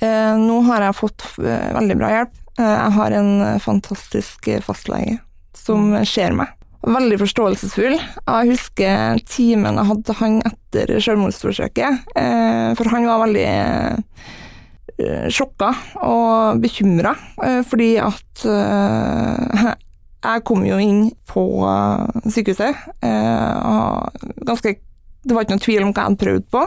Eh, 0.02 0.34
nå 0.42 0.56
har 0.66 0.82
jeg 0.88 0.96
fått 0.98 1.22
eh, 1.38 1.68
veldig 1.78 1.96
bra 2.00 2.08
hjelp. 2.10 2.32
Eh, 2.58 2.72
jeg 2.74 2.92
har 2.98 3.14
en 3.20 3.30
eh, 3.46 3.58
fantastisk 3.62 4.48
fastlege 4.66 5.20
som 5.56 5.92
ser 6.08 6.34
meg. 6.34 6.50
Veldig 6.82 7.18
forståelsesfull. 7.20 7.94
Jeg 7.94 8.48
husker 8.50 9.20
timen 9.30 9.78
jeg 9.78 9.88
hadde 9.92 10.16
han 10.18 10.40
etter 10.48 10.96
selvmordsforsøket, 11.04 12.00
eh, 12.18 12.72
for 12.78 12.90
han 12.90 13.06
var 13.06 13.20
veldig 13.22 13.44
eh, 13.46 15.28
sjokka 15.30 15.70
og 16.02 16.58
bekymra, 16.62 17.14
eh, 17.44 17.60
fordi 17.66 17.92
at 18.02 18.42
jeg 20.22 20.44
kom 20.48 20.64
jo 20.66 20.78
inn 20.82 21.04
på 21.30 21.44
eh, 21.68 22.26
sykehuset. 22.34 22.82
eh, 23.06 24.26
ganske, 24.46 24.74
det 25.22 25.36
var 25.36 25.46
ikke 25.46 25.54
noen 25.54 25.66
tvil 25.68 25.86
om 25.86 25.92
hva 25.94 26.02
jeg 26.02 26.10
hadde 26.10 26.24
prøvd 26.24 26.48
på. 26.56 26.64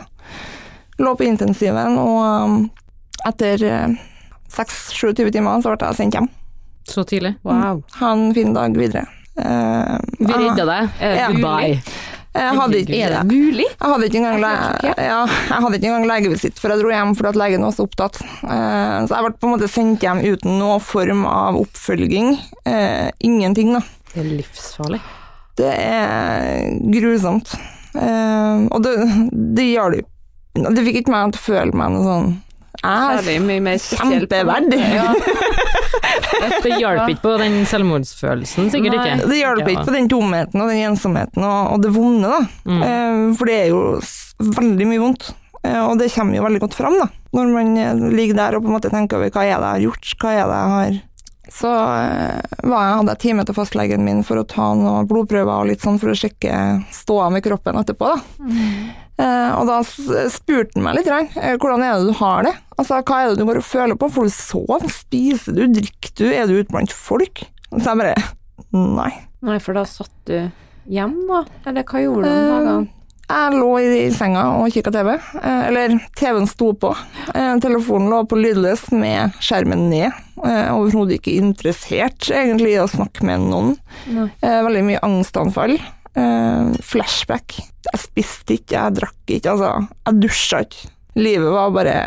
Lå 1.04 1.12
på 1.20 1.28
intensiven, 1.28 2.00
og 2.00 3.28
etter 3.28 3.68
eh, 3.68 4.00
6-27 4.56 5.28
timer 5.36 5.60
så 5.60 5.76
ble 5.76 5.92
jeg 5.92 6.00
sendt 6.00 6.20
hjem. 6.20 6.32
Så 6.88 7.04
tidlig? 7.10 7.36
Wow. 7.44 7.84
Ha 8.00 8.14
en 8.14 8.30
fin 8.36 8.54
dag 8.56 8.76
videre. 8.78 9.08
Eh, 9.36 9.96
Vi 10.20 10.34
redda 10.34 10.66
deg. 10.66 10.92
Er 11.00 11.16
det 11.16 11.20
Ja. 11.20 11.32
Goodbye. 11.32 11.82
Jeg 12.36 12.56
hadde 12.60 12.80
ikke, 12.82 12.98
Er 13.00 13.10
det 13.14 13.20
mulig? 13.32 13.64
jeg 13.64 13.90
hadde 13.92 14.08
ikke 14.10 14.18
engang, 14.20 14.42
Jeg 14.42 14.96
le 14.98 15.04
ja, 15.06 15.22
engang 15.88 16.06
legevisitt 16.06 16.60
før 16.60 16.74
jeg 16.74 16.82
dro 16.82 16.90
hjem 16.92 17.14
fordi 17.16 17.30
at 17.30 17.40
legen 17.40 17.64
var 17.64 17.72
så 17.72 17.86
opptatt. 17.88 18.20
Uh, 18.44 19.08
så 19.08 19.16
jeg 19.16 19.24
ble 19.24 19.32
på 19.40 19.48
en 19.48 19.54
måte 19.54 19.70
sendt 19.72 20.04
hjem 20.04 20.20
uten 20.20 20.60
noen 20.60 20.84
form 20.84 21.24
av 21.26 21.56
oppfølging. 21.56 22.36
Uh, 22.68 23.08
ingenting, 23.24 23.72
da. 23.72 23.80
Det 24.12 24.20
er 24.20 24.36
livsfarlig. 24.36 25.00
Det 25.56 25.72
er 25.72 26.76
grusomt. 26.92 27.56
Eh, 27.96 28.66
og 28.76 28.84
det, 28.84 28.92
det 29.56 29.70
gjør 29.72 29.96
det 30.76 30.84
fikk 30.88 31.02
ikke 31.02 31.12
meg 31.14 31.32
til 31.36 31.42
å 31.42 31.46
føle 31.46 31.76
meg 31.80 31.94
noe 31.94 32.04
sånn 32.04 32.28
Særlig 32.82 33.40
mye 33.46 33.64
mer. 33.70 33.80
Kjempeverdig. 33.80 34.82
Ja. 34.96 35.12
Det 36.66 36.78
hjalp 36.80 37.10
ikke 37.12 37.24
på 37.24 37.34
den 37.40 37.58
selvmordsfølelsen, 37.70 38.70
sikkert 38.74 38.98
Nei. 38.98 39.08
ikke. 39.16 39.30
Det 39.30 39.40
hjelper 39.40 39.72
ikke 39.74 39.88
på 39.88 39.96
den 39.96 40.12
tomheten 40.12 40.62
og 40.64 40.72
den 40.72 40.84
ensomheten 40.90 41.46
og, 41.46 41.74
og 41.76 41.82
det 41.84 41.92
vonde, 41.96 42.32
da. 42.32 42.42
Mm. 42.68 42.84
Eh, 42.86 43.24
for 43.40 43.52
det 43.52 43.58
er 43.64 43.72
jo 43.72 43.82
veldig 44.60 44.88
mye 44.92 45.04
vondt. 45.04 45.32
Eh, 45.66 45.82
og 45.82 45.98
det 46.02 46.12
kommer 46.14 46.40
jo 46.40 46.46
veldig 46.46 46.64
godt 46.66 46.78
fram, 46.78 46.98
da. 47.02 47.10
Når 47.36 47.52
man 47.54 47.76
eh, 47.82 48.06
ligger 48.16 48.40
der 48.40 48.58
og 48.58 48.66
på 48.66 48.72
en 48.72 48.78
måte 48.78 48.94
tenker 48.94 49.20
over 49.20 49.34
hva 49.34 49.46
er 49.46 49.54
det 49.54 49.56
jeg 49.56 49.76
har 49.76 49.86
gjort, 49.88 50.16
hva 50.22 50.34
er 50.34 50.44
det 50.52 50.60
jeg 50.60 50.74
har 50.76 51.00
Så 51.56 51.72
var 51.72 52.86
jeg, 52.86 53.00
hadde 53.00 53.16
jeg 53.16 53.24
time 53.26 53.48
til 53.48 53.58
fastlegen 53.58 54.06
min 54.06 54.22
for 54.28 54.42
å 54.42 54.48
ta 54.50 54.74
noen 54.78 55.10
blodprøver 55.10 55.56
og 55.56 55.72
litt 55.72 55.84
sånn 55.86 56.02
for 56.02 56.14
å 56.14 56.20
sjekke 56.20 56.62
ståa 56.94 57.32
med 57.34 57.46
kroppen 57.46 57.82
etterpå, 57.82 58.14
da. 58.16 58.46
Mm. 58.46 58.94
og 59.56 59.70
da 59.70 59.78
spurte 59.86 60.76
han 60.76 60.84
meg 60.84 60.98
litt, 60.98 61.38
hvordan 61.62 61.86
er 61.86 62.02
det 62.02 62.10
du 62.10 62.18
har 62.20 62.50
det? 62.50 62.56
Altså, 62.76 63.00
hva 63.08 63.22
er 63.24 63.32
det 63.32 63.40
du 63.40 63.46
går 63.48 63.62
og 63.62 63.68
føler 63.68 64.00
på? 64.00 64.10
Får 64.12 64.28
du 64.28 64.34
sove? 64.36 64.80
Spiser 64.92 65.56
du? 65.56 65.64
Drikker 65.78 66.16
du? 66.20 66.26
Er 66.32 66.50
du 66.50 66.58
ute 66.60 66.72
blant 66.74 66.92
folk? 66.92 67.46
Så 67.72 67.86
jeg 67.88 68.02
bare 68.02 68.16
Nei. 68.76 69.12
Nei, 69.46 69.56
for 69.64 69.78
da 69.78 69.86
satt 69.88 70.12
du 70.28 70.36
hjem, 70.92 71.16
da? 71.30 71.46
Eller 71.70 71.86
hva 71.88 72.02
gjorde 72.04 72.28
du 72.28 72.36
den 72.36 72.52
dagen? 72.52 72.88
Jeg 73.26 73.58
lå 73.58 73.70
i 73.82 74.02
senga 74.14 74.44
og 74.60 74.68
kikka 74.74 74.92
TV. 74.94 75.16
Eh, 75.16 75.62
eller, 75.70 75.96
TV-en 76.20 76.46
sto 76.50 76.74
på. 76.78 76.92
Eh, 77.34 77.54
telefonen 77.64 78.12
lå 78.12 78.20
på 78.30 78.38
lydløs 78.38 78.84
med 78.94 79.34
skjermen 79.42 79.88
ned. 79.90 80.14
Eh, 80.46 80.70
Overhodet 80.76 81.18
ikke 81.18 81.34
interessert 81.40 82.30
egentlig 82.30 82.76
i 82.76 82.82
å 82.84 82.90
snakke 82.92 83.26
med 83.26 83.48
noen. 83.48 83.74
Nei. 84.14 84.28
Eh, 84.46 84.60
veldig 84.68 84.84
mye 84.92 85.02
angstanfall. 85.08 85.74
Eh, 86.14 86.76
flashback. 86.86 87.58
Jeg 87.90 88.04
spiste 88.04 88.60
ikke, 88.60 88.78
jeg 88.78 89.00
drakk 89.00 89.34
ikke, 89.40 89.56
altså. 89.56 89.72
Jeg 90.06 90.22
dusja 90.22 90.62
ikke. 90.68 90.92
Livet 91.16 91.56
var 91.56 91.74
bare 91.74 91.98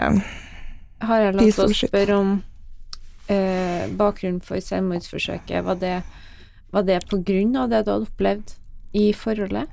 Har 1.04 1.24
jeg 1.24 1.34
til 1.38 1.64
å 1.64 1.68
spørre 1.76 2.18
om 2.18 2.30
eh, 3.30 3.88
bakgrunnen 3.98 4.40
for 4.44 4.62
selvmordsforsøket? 4.64 5.60
Var 5.66 5.82
det, 5.82 5.96
var 6.74 6.86
det 6.88 7.02
på 7.10 7.20
grunn 7.22 7.54
av 7.56 7.68
det 7.72 7.84
du 7.86 7.92
hadde 7.92 8.08
opplevd 8.08 8.54
i 8.98 9.10
forholdet? 9.16 9.68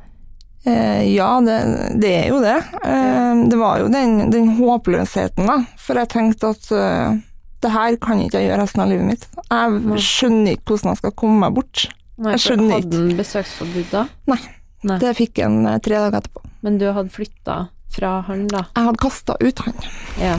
Eh, 0.66 1.14
ja, 1.14 1.30
det, 1.46 1.58
det 2.02 2.12
er 2.24 2.28
jo 2.34 2.42
det. 2.42 2.58
Eh, 2.84 3.44
det 3.50 3.58
var 3.62 3.82
jo 3.82 3.90
den, 3.94 4.18
den 4.34 4.54
håpløsheten, 4.58 5.50
da. 5.50 5.60
For 5.82 6.02
jeg 6.02 6.10
tenkte 6.14 6.54
at 6.56 6.70
uh, 6.74 7.18
det 7.62 7.74
her 7.74 7.98
kan 8.02 8.22
ikke 8.22 8.42
jeg 8.42 8.50
gjøre 8.50 8.64
resten 8.64 8.84
av 8.84 8.90
livet 8.92 9.10
mitt. 9.10 9.28
Jeg 9.46 10.02
skjønner 10.06 10.58
ikke 10.58 10.74
hvordan 10.74 10.94
jeg 10.94 11.02
skal 11.04 11.16
komme 11.22 11.42
meg 11.46 11.58
bort. 11.58 11.88
Nei, 12.16 12.36
Jeg 12.36 12.44
for 12.46 12.56
ikke. 12.56 12.72
Hadde 12.74 13.02
han 13.02 13.18
besøksforbud 13.20 13.92
da? 13.92 14.04
Nei. 14.32 14.42
Nei. 14.86 15.00
Det 15.02 15.16
fikk 15.18 15.42
jeg 15.42 15.62
eh, 15.66 15.80
tre 15.82 15.98
dager 15.98 16.20
etterpå. 16.22 16.44
Men 16.66 16.78
du 16.82 16.86
hadde 16.94 17.14
flytta 17.14 17.56
fra 17.96 18.20
han, 18.28 18.46
da? 18.52 18.66
Jeg 18.76 18.88
hadde 18.90 19.02
kasta 19.02 19.36
ut 19.40 19.62
han. 19.66 19.76
Ja. 20.20 20.36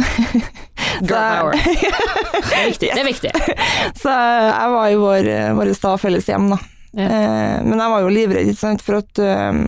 Girl 1.06 1.12
power. 1.12 1.58
Det 2.46 2.56
er 2.56 2.70
viktig. 2.70 2.90
Det 2.92 3.02
er 3.02 3.08
viktig. 3.08 3.32
Så 4.00 4.12
jeg 4.12 4.72
var 4.76 4.88
i 4.90 4.98
vår, 5.00 5.30
vår 5.58 5.72
da 5.82 5.94
felles 6.00 6.28
hjem, 6.30 6.50
da. 6.52 6.58
Ja. 6.96 7.06
Eh, 7.06 7.56
men 7.66 7.80
jeg 7.80 7.92
var 7.92 8.04
jo 8.04 8.12
livredd, 8.12 8.48
ikke 8.48 8.60
sant, 8.62 8.84
for 8.84 9.02
at 9.02 9.20
eh, 9.20 9.58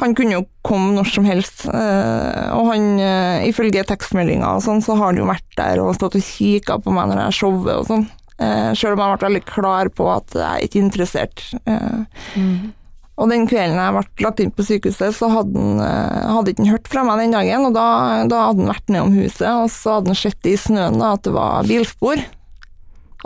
han 0.00 0.14
kunne 0.16 0.38
jo 0.38 0.44
komme 0.64 0.94
når 0.96 1.10
som 1.12 1.26
helst. 1.28 1.66
Eh, 1.68 2.46
og 2.56 2.70
han, 2.72 2.86
eh, 3.02 3.48
ifølge 3.50 3.84
tekstmeldinga 3.88 4.54
og 4.56 4.64
sånn, 4.64 4.80
så 4.84 4.96
har 4.96 5.12
han 5.12 5.20
jo 5.20 5.28
vært 5.28 5.48
der 5.58 5.82
og 5.84 5.94
stått 5.98 6.16
og 6.20 6.24
kikka 6.24 6.78
på 6.84 6.94
meg 6.96 7.10
når 7.10 7.26
jeg 7.26 7.38
showet 7.42 7.74
og 7.74 7.86
sånn. 7.90 8.08
Eh, 8.38 8.70
Sjøl 8.78 8.94
om 8.94 9.02
jeg 9.02 9.14
vært 9.16 9.26
veldig 9.28 9.44
klar 9.48 9.92
på 9.92 10.08
at 10.14 10.36
jeg 10.36 10.48
er 10.48 10.66
ikke 10.68 10.82
interessert. 10.84 11.44
Mm. 11.66 12.72
Og 13.18 13.32
den 13.32 13.48
kvelden 13.50 13.78
jeg 13.80 13.94
ble 13.96 14.24
lagt 14.28 14.40
inn 14.42 14.54
på 14.54 14.64
sykehuset, 14.66 15.16
så 15.16 15.28
hadde 15.32 15.58
han 15.58 15.82
eh, 15.82 16.30
hadde 16.36 16.54
ikke 16.54 16.68
hørt 16.70 16.90
fra 16.90 17.02
meg 17.06 17.24
den 17.24 17.34
dagen. 17.34 17.66
Og 17.66 17.74
da, 17.74 17.86
da 18.30 18.44
hadde 18.46 18.62
han 18.62 18.70
vært 18.70 18.92
nedom 18.94 19.16
huset, 19.18 19.46
og 19.50 19.66
så 19.74 19.98
hadde 19.98 20.14
han 20.14 20.20
sett 20.20 20.46
i 20.48 20.54
snøen 20.58 21.00
da, 21.02 21.16
at 21.16 21.26
det 21.26 21.34
var 21.34 21.66
bilspor. 21.66 22.22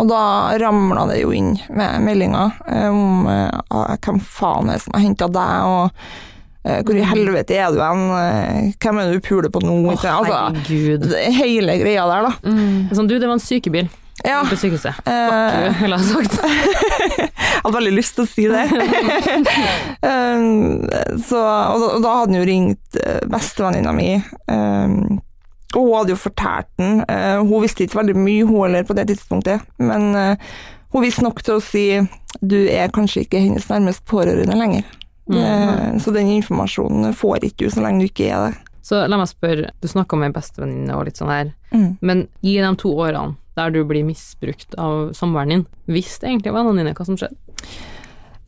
Og 0.00 0.08
da 0.08 0.24
ramla 0.62 1.04
det 1.10 1.20
jo 1.20 1.34
inn 1.36 1.52
med 1.68 2.06
meldinger 2.06 2.56
eh, 2.64 2.88
om 2.88 3.28
eh, 3.28 3.62
ah, 3.68 3.92
hvem 4.00 4.20
faen 4.24 4.72
er 4.72 4.80
det 4.80 4.86
som 4.86 4.96
har 4.96 5.04
henta 5.04 5.32
deg, 5.32 5.72
og 5.72 6.20
hvor 6.62 6.94
i 6.94 7.02
helvete 7.02 7.56
er 7.58 7.72
du 7.74 7.80
hen, 7.82 8.04
hvem 8.78 8.98
er 9.02 9.08
det 9.08 9.16
du 9.16 9.24
puler 9.26 9.50
på 9.50 9.58
nå? 9.64 9.80
Oh, 9.82 9.96
altså, 9.98 10.12
herregud. 10.14 11.08
hele 11.34 11.74
greia 11.80 12.04
der, 12.06 12.28
da. 12.28 12.30
Mm. 12.46 12.92
Sånn, 12.94 13.08
du, 13.10 13.16
det 13.16 13.26
var 13.26 13.34
en 13.34 13.42
sykebil 13.42 13.88
Ja, 14.24 14.42
på 14.50 14.56
sykehuset. 14.56 14.94
Fuck 15.02 15.06
you, 15.06 15.72
ville 15.82 15.98
jeg 15.98 16.06
sagt. 16.08 16.36
jeg 17.18 17.30
hadde 17.64 17.74
veldig 17.76 17.94
lyst 17.96 18.14
til 18.18 18.24
å 18.24 18.30
si 18.30 18.44
det. 18.50 18.64
um, 20.08 20.86
så, 21.26 21.40
og, 21.42 21.82
da, 21.82 21.88
og 21.96 22.04
da 22.04 22.14
hadde 22.20 22.30
han 22.30 22.38
jo 22.38 22.46
ringt 22.48 22.98
uh, 23.02 23.20
bestevenninna 23.32 23.94
mi, 23.96 24.10
um, 24.46 25.20
og 25.72 25.80
hun 25.86 25.94
hadde 25.96 26.14
jo 26.14 26.20
fortalt 26.20 26.68
den. 26.80 27.02
Uh, 27.08 27.40
hun 27.48 27.62
visste 27.64 27.86
ikke 27.86 28.00
veldig 28.02 28.16
mye, 28.20 28.46
hun 28.48 28.60
heller, 28.66 28.86
på 28.88 28.96
det 28.98 29.08
tidspunktet, 29.10 29.64
men 29.82 30.10
uh, 30.14 30.50
hun 30.92 31.06
visste 31.06 31.24
nok 31.24 31.40
til 31.46 31.58
å 31.58 31.64
si 31.64 31.86
du 32.40 32.58
er 32.72 32.92
kanskje 32.92 33.24
ikke 33.26 33.40
hennes 33.42 33.68
nærmest 33.70 34.04
pårørende 34.08 34.56
lenger. 34.58 34.84
Uh, 35.32 35.96
så 36.02 36.12
den 36.14 36.28
informasjonen 36.38 37.14
får 37.16 37.46
ikke 37.48 37.66
du 37.66 37.74
så 37.74 37.84
lenge 37.84 38.04
du 38.04 38.10
ikke 38.10 38.28
er 38.30 38.50
det. 38.50 38.58
Så 38.82 38.98
la 39.06 39.14
meg 39.16 39.30
spørre, 39.30 39.70
du 39.78 39.86
snakka 39.88 40.18
med 40.18 40.34
bestevenninne 40.34 40.96
og 40.98 41.06
litt 41.08 41.20
sånn 41.20 41.32
her, 41.32 41.52
Mm. 41.72 41.94
men 42.04 42.18
i 42.44 42.58
de 42.60 42.68
to 42.76 42.90
årene 43.00 43.32
der 43.58 43.72
du 43.74 43.82
blir 43.88 44.06
misbrukt 44.06 44.76
av 44.80 45.12
samboeren 45.16 45.56
din, 45.56 45.66
visste 45.92 46.28
egentlig 46.28 46.54
vennene 46.54 46.82
dine 46.82 46.94
hva 46.96 47.06
som 47.08 47.18
skjedde? 47.20 47.36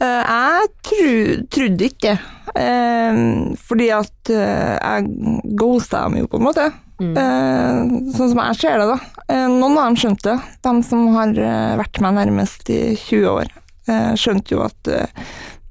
Eh, 0.02 0.22
jeg 0.26 0.70
tru, 0.88 1.10
trodde 1.54 1.88
ikke, 1.88 2.14
eh, 2.58 3.18
fordi 3.68 3.90
at 3.94 4.32
eh, 4.32 4.74
jeg 4.74 5.52
ghosta 5.58 6.06
dem 6.06 6.22
jo, 6.22 6.30
på 6.30 6.40
en 6.40 6.48
måte. 6.48 6.70
Mm. 7.02 7.16
Sånn 8.14 8.30
som 8.30 8.38
jeg 8.38 8.58
ser 8.60 8.78
det, 8.78 8.86
da. 8.86 9.38
Noen 9.50 9.80
av 9.80 9.88
dem 9.88 9.96
skjønte 9.98 10.28
det. 10.28 10.52
De 10.62 10.72
som 10.86 11.08
har 11.16 11.32
vært 11.80 11.98
meg 12.04 12.14
nærmest 12.20 12.70
i 12.70 12.94
20 12.94 13.26
år, 13.32 13.50
skjønte 14.14 14.54
jo 14.54 14.62
at 14.64 14.88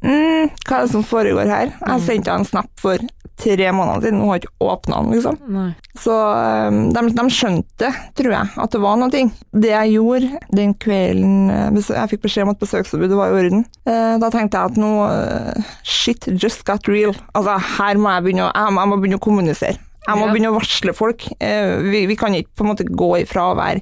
mm, 0.04 0.52
Hva 0.68 0.82
er 0.82 0.84
det 0.84 0.92
som 0.92 1.06
foregår 1.08 1.48
her? 1.48 1.72
Jeg 1.80 2.04
sendte 2.10 2.36
en 2.36 2.46
snap 2.46 2.68
for 2.84 3.00
tre 3.38 3.72
måneder 3.74 4.02
siden, 4.06 4.20
hun 4.22 4.30
har 4.30 4.40
ikke 4.40 4.52
åpna 4.62 5.00
den, 5.02 5.14
liksom. 5.16 5.38
Nei. 5.52 5.70
Så 6.00 6.14
um, 6.14 6.78
de, 6.94 7.02
de 7.18 7.24
skjønte, 7.34 7.90
tror 8.18 8.32
jeg, 8.36 8.52
at 8.64 8.72
det 8.76 8.82
var 8.84 9.00
noe. 9.02 9.10
Det 9.10 9.72
jeg 9.72 9.94
gjorde 9.96 10.30
den 10.54 10.74
kvelden 10.82 11.50
eh, 11.54 11.80
jeg 11.82 12.12
fikk 12.14 12.24
beskjed 12.28 12.46
om 12.46 12.54
at 12.54 12.62
besøksforbudet 12.62 13.18
var 13.18 13.34
i 13.34 13.40
orden, 13.42 13.66
eh, 13.90 14.14
da 14.22 14.30
tenkte 14.34 14.60
jeg 14.62 14.74
at 14.74 14.80
nå 14.82 14.92
eh, 15.10 15.72
Shit 15.84 16.28
just 16.42 16.64
got 16.70 16.88
real. 16.88 17.14
Altså, 17.34 17.58
her 17.80 17.98
må 18.02 18.14
jeg 18.16 18.28
begynne 18.30 18.48
jeg, 18.52 18.74
må- 18.78 18.86
jeg 18.86 18.92
må 18.94 19.00
begynne 19.02 19.20
å 19.22 19.26
kommunisere. 19.28 19.78
Jeg 20.04 20.20
må 20.20 20.26
Ja. 20.28 20.32
begynne 20.34 20.52
å 20.52 20.58
varsle 20.58 20.94
folk. 20.94 21.24
Vi, 21.40 22.06
vi 22.10 22.16
kan 22.20 22.34
ikke 22.36 22.52
på 22.60 22.66
en 22.66 22.72
måte 22.74 22.84
gå 22.90 23.12
ifra 23.22 23.46
å 23.54 23.56
være 23.56 23.80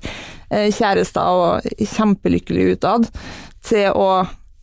kjærester 0.75 1.21
og 1.41 1.71
kjempelykkelige 1.81 2.75
utad, 2.77 3.07
til 3.65 3.89
å 3.97 4.09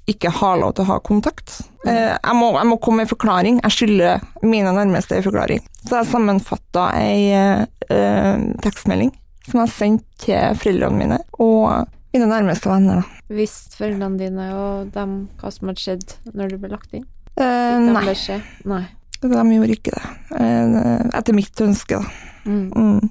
ikke 0.09 0.33
har 0.41 0.59
lov 0.61 0.75
til 0.77 0.87
å 0.87 0.95
ha 0.95 0.99
kontakt. 1.05 1.59
Eh, 1.87 2.15
jeg, 2.15 2.35
må, 2.37 2.51
jeg 2.57 2.69
må 2.71 2.79
komme 2.83 3.03
med 3.03 3.09
en 3.09 3.13
forklaring. 3.13 3.61
Jeg 3.65 3.77
skylder 3.77 4.25
mine 4.47 4.73
nærmeste 4.77 5.19
en 5.19 5.27
forklaring. 5.27 5.63
Så 5.85 6.01
jeg 6.01 6.11
sammenfatta 6.11 6.91
ei 6.99 7.31
eh, 7.37 8.45
tekstmelding 8.65 9.13
som 9.49 9.63
jeg 9.63 9.73
sendte 9.73 10.27
til 10.27 10.59
foreldrene 10.61 10.99
mine 10.99 11.19
og 11.41 11.89
mine 12.13 12.29
nærmeste 12.29 12.71
venner. 12.71 13.05
Visste 13.33 13.79
foreldrene 13.81 14.21
dine 14.21 14.49
og 14.57 14.93
dem 14.95 15.19
hva 15.41 15.53
som 15.53 15.71
hadde 15.71 15.85
skjedd 15.85 16.17
når 16.35 16.53
du 16.53 16.59
ble 16.61 16.73
lagt 16.73 16.97
inn? 16.97 17.07
Eh, 17.39 17.79
nei? 17.85 18.17
Nei. 18.69 18.83
de 19.23 19.45
gjorde 19.55 19.77
ikke 19.77 19.95
det. 19.95 20.09
Eh, 20.41 21.07
etter 21.21 21.37
mitt 21.37 21.65
ønske, 21.65 22.01
da. 22.01 22.27
Mm. 22.49 22.69
Mm. 22.73 23.09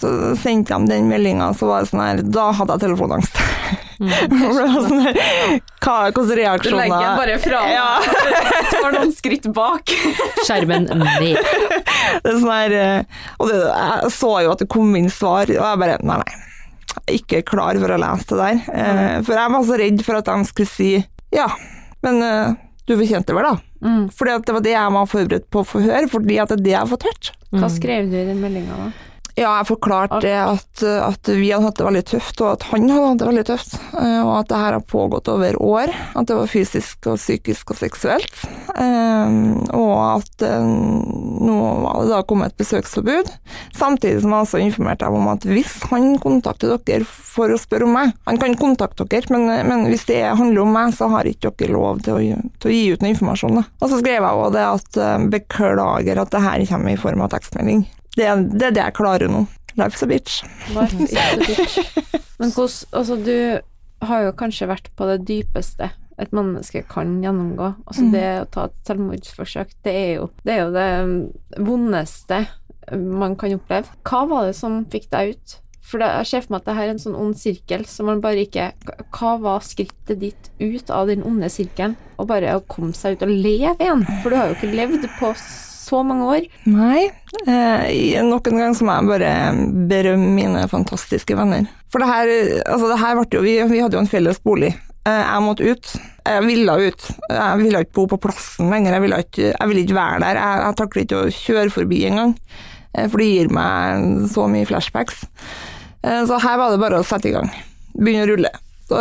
Så 0.00 0.10
sendte 0.40 0.78
de 0.78 0.94
den 0.94 1.10
meldinga, 1.10 1.50
så 1.58 1.68
var 1.68 1.82
det 1.82 1.90
sånn 1.90 2.00
her 2.04 2.20
Da 2.24 2.50
hadde 2.56 2.76
jeg 2.76 2.86
telefonangst. 2.86 3.40
Mm. 4.00 4.10
For 4.40 4.56
det 4.56 4.66
var 4.72 4.84
sånn 4.86 5.02
her, 5.04 5.18
hva, 5.84 5.96
Hvilke 6.08 6.36
reaksjoner 6.38 7.32
fra 7.44 7.58
Ja. 7.68 7.86
tar 8.70 8.94
noen 8.96 9.10
skritt 9.12 9.48
bak. 9.56 9.92
Skjermen 10.46 10.86
ned. 10.88 11.36
Det 12.24 12.30
er 12.32 12.38
sånn 12.40 12.50
her, 12.54 12.72
eh, 12.80 13.18
og 13.38 13.50
det, 13.50 13.58
jeg 13.60 14.12
så 14.16 14.30
jo 14.46 14.54
at 14.54 14.62
det 14.64 14.68
kom 14.72 14.94
inn 14.98 15.10
svar, 15.12 15.44
og 15.52 15.60
jeg 15.60 15.82
bare 15.84 15.98
Nei, 16.02 16.16
nei. 16.22 16.46
Ikke 17.20 17.42
klar 17.46 17.76
for 17.78 17.92
å 17.94 17.98
lese 18.02 18.26
det 18.32 18.38
der. 18.40 18.62
Eh, 18.74 19.20
for 19.26 19.36
jeg 19.36 19.52
var 19.54 19.66
så 19.68 19.76
redd 19.78 20.00
for 20.06 20.18
at 20.18 20.30
de 20.32 20.48
skulle 20.48 20.72
si 20.72 20.90
Ja, 21.36 21.46
men 22.02 22.22
eh, 22.26 22.56
du 22.88 22.96
fortjente 22.98 23.36
vel, 23.36 23.46
da? 23.46 23.58
Mm. 23.84 24.08
Fordi 24.16 24.34
det 24.48 24.54
var 24.56 24.64
det 24.64 24.72
jeg 24.74 24.94
var 24.96 25.06
forberedt 25.12 25.46
på 25.52 25.62
å 25.62 25.68
få 25.68 25.84
høre, 25.84 26.08
fordi 26.10 26.40
at 26.42 26.50
det 26.50 26.58
er 26.58 26.64
det 26.66 26.72
jeg 26.74 26.80
har 26.82 26.90
fått 26.90 27.06
hørt. 27.06 27.30
Hva 27.52 27.66
Mm. 27.68 27.76
skrev 27.76 28.10
du 28.10 28.16
i 28.18 28.24
den 28.32 28.40
meldinga, 28.42 28.76
da? 28.80 28.90
Ja, 29.40 29.54
jeg 29.62 29.70
forklarte 29.70 30.18
det 30.20 30.34
at, 30.36 30.82
at 30.84 31.28
vi 31.32 31.46
hadde 31.48 31.64
hatt 31.64 31.78
det 31.80 31.84
veldig 31.86 32.02
tøft, 32.10 32.40
og 32.44 32.50
at 32.58 32.64
han 32.68 32.82
hadde 32.92 33.06
hatt 33.08 33.20
det 33.22 33.28
veldig 33.30 33.44
tøft. 33.48 33.76
eh, 33.96 34.18
Og 34.20 34.32
at 34.36 34.50
det 34.50 34.58
her 34.60 34.74
har 34.76 34.82
pågått 34.84 35.30
over 35.32 35.56
år. 35.64 35.92
At 36.12 36.28
det 36.28 36.36
var 36.36 36.50
fysisk 36.50 37.08
og 37.08 37.16
psykisk 37.16 37.72
og 37.72 37.78
seksuelt. 37.80 38.42
Eh, 38.76 39.38
Og 39.72 39.94
at 40.20 40.44
eh, 40.44 40.66
nå 41.40 41.56
var 41.86 42.02
det 42.02 42.10
da 42.12 42.20
kommet 42.28 42.52
et 42.52 42.60
besøksforbud. 42.60 43.30
Samtidig 43.76 44.20
som 44.20 44.34
jeg 44.34 44.44
også 44.44 44.60
informerte 44.60 45.08
dem 45.08 45.16
om 45.22 45.30
at 45.32 45.46
hvis 45.48 45.72
han 45.88 46.18
kontakter 46.20 46.76
dere 46.76 47.06
for 47.08 47.48
å 47.54 47.56
spørre 47.60 47.86
om 47.86 47.94
meg 47.94 48.12
Han 48.26 48.40
kan 48.42 48.56
kontakte 48.60 49.06
dere, 49.08 49.30
men, 49.32 49.46
men 49.70 49.86
hvis 49.88 50.04
det 50.10 50.20
handler 50.36 50.66
om 50.66 50.74
meg, 50.76 50.92
så 50.98 51.08
har 51.14 51.24
ikke 51.30 51.54
dere 51.62 51.72
lov 51.78 52.02
til 52.04 52.18
å, 52.18 52.36
til 52.60 52.70
å 52.70 52.74
gi 52.74 52.82
ut 52.92 53.00
noe 53.00 53.14
informasjon. 53.14 53.56
Da. 53.62 53.64
Og 53.80 53.88
så 53.88 54.02
skrev 54.02 54.18
jeg 54.20 54.42
også 54.44 54.52
det 54.58 54.66
at 54.66 55.00
beklager 55.32 56.20
at 56.20 56.34
det 56.34 56.44
her 56.44 56.66
kommer 56.74 56.92
i 56.92 57.00
form 57.00 57.24
av 57.24 57.32
tekstmelding. 57.32 57.86
Det, 58.16 58.26
er- 58.26 58.42
det 58.50 58.62
er 58.70 58.76
det 58.76 58.84
jeg 58.84 58.94
klarer 58.98 59.30
nå. 59.30 59.44
Life's 59.78 60.02
a 60.02 60.06
bitch. 60.10 60.40
Life 60.74 60.96
a 60.98 61.36
bitch. 61.46 61.78
Men 62.40 62.50
hos, 62.56 62.84
Altså, 62.92 63.16
du 63.22 63.60
har 64.06 64.22
jo 64.24 64.32
kanskje 64.32 64.66
vært 64.70 64.88
på 64.96 65.06
det 65.10 65.20
dypeste 65.28 65.90
et 66.20 66.32
menneske 66.36 66.82
kan 66.88 67.14
gjennomgå. 67.22 67.70
Altså, 67.86 68.02
Mm. 68.04 68.12
det 68.12 68.24
å 68.42 68.48
ta 68.52 68.64
et 68.68 68.74
selvmordsforsøk, 68.84 69.70
det 69.86 69.94
er 69.94 70.10
jo 70.18 70.26
det, 70.44 70.52
er 70.52 70.58
jo 70.66 70.72
det 70.74 70.88
um, 71.00 71.64
vondeste 71.70 72.42
man 72.92 73.36
kan 73.40 73.54
oppleve. 73.56 73.88
Hva 74.04 74.26
var 74.28 74.46
det 74.50 74.56
som 74.58 74.82
fikk 74.92 75.06
deg 75.12 75.32
ut? 75.36 75.54
For 75.90 75.98
det, 76.02 76.10
jeg 76.20 76.26
ser 76.28 76.42
for 76.44 76.52
meg 76.52 76.60
at 76.60 76.66
det 76.68 76.74
her 76.76 76.84
er 76.88 76.92
en 76.92 77.00
sånn 77.02 77.16
ond 77.18 77.38
sirkel, 77.40 77.84
så 77.88 78.04
man 78.06 78.20
bare 78.22 78.44
ikke 78.44 78.68
Hva 79.16 79.32
var 79.42 79.64
skrittet 79.64 80.20
ditt 80.20 80.50
ut 80.60 80.90
av 80.94 81.08
den 81.08 81.22
onde 81.26 81.48
sirkelen? 81.50 81.96
Og 82.20 82.28
bare 82.30 82.52
å 82.58 82.62
komme 82.68 82.92
seg 82.94 83.16
ut 83.16 83.24
og 83.26 83.32
leve 83.32 83.74
igjen? 83.80 84.04
For 84.22 84.30
du 84.30 84.36
har 84.36 84.52
jo 84.52 84.58
ikke 84.58 84.74
levd 84.76 85.08
på 85.18 85.32
så 85.90 86.00
mange 86.06 86.28
år. 86.36 86.46
Nei. 86.70 87.08
Eh, 87.46 88.20
nok 88.26 88.46
en 88.50 88.58
gang 88.62 88.76
så 88.78 88.86
må 88.86 88.94
jeg 88.96 89.10
bare 89.10 89.32
berømme 89.90 90.30
mine 90.36 90.62
fantastiske 90.70 91.36
venner. 91.38 91.66
For 91.90 92.02
det 92.02 92.08
her, 92.10 92.30
altså 92.70 92.88
det 92.92 93.00
her 93.02 93.18
ble 93.18 93.26
jo 93.38 93.42
vi, 93.44 93.56
vi 93.74 93.82
hadde 93.82 93.98
jo 93.98 94.04
en 94.04 94.10
felles 94.10 94.38
bolig. 94.46 94.70
Eh, 95.08 95.20
Jeg 95.26 95.42
måtte 95.42 95.66
ut. 95.66 95.92
Jeg 96.30 96.44
ville 96.46 96.74
ut. 96.86 97.06
Jeg 97.32 97.58
ville 97.62 97.80
ikke 97.84 97.96
bo 97.98 98.06
på 98.12 98.18
plassen 98.28 98.70
lenger. 98.70 98.92
Jeg 98.98 99.02
ville 99.06 99.18
ikke, 99.24 99.46
jeg 99.50 99.68
ville 99.70 99.82
ikke 99.86 99.96
være 99.98 100.20
der. 100.22 100.38
Jeg, 100.40 100.60
jeg 100.66 100.76
takler 100.80 101.06
ikke 101.06 101.20
å 101.24 101.30
kjøre 101.40 101.72
forbi 101.74 102.00
engang, 102.10 102.34
eh, 102.94 103.08
for 103.08 103.18
det 103.22 103.30
gir 103.32 103.50
meg 103.56 104.28
så 104.30 104.46
mye 104.52 104.68
flashbacks. 104.68 105.24
Eh, 106.04 106.22
Så 106.28 106.38
her 106.44 106.58
var 106.60 106.70
det 106.74 106.80
bare 106.84 107.00
å 107.00 107.06
sette 107.06 107.28
i 107.32 107.34
gang. 107.34 107.50
Begynne 107.96 108.28
å 108.28 108.30
rulle. 108.34 108.52
Så, 108.90 108.98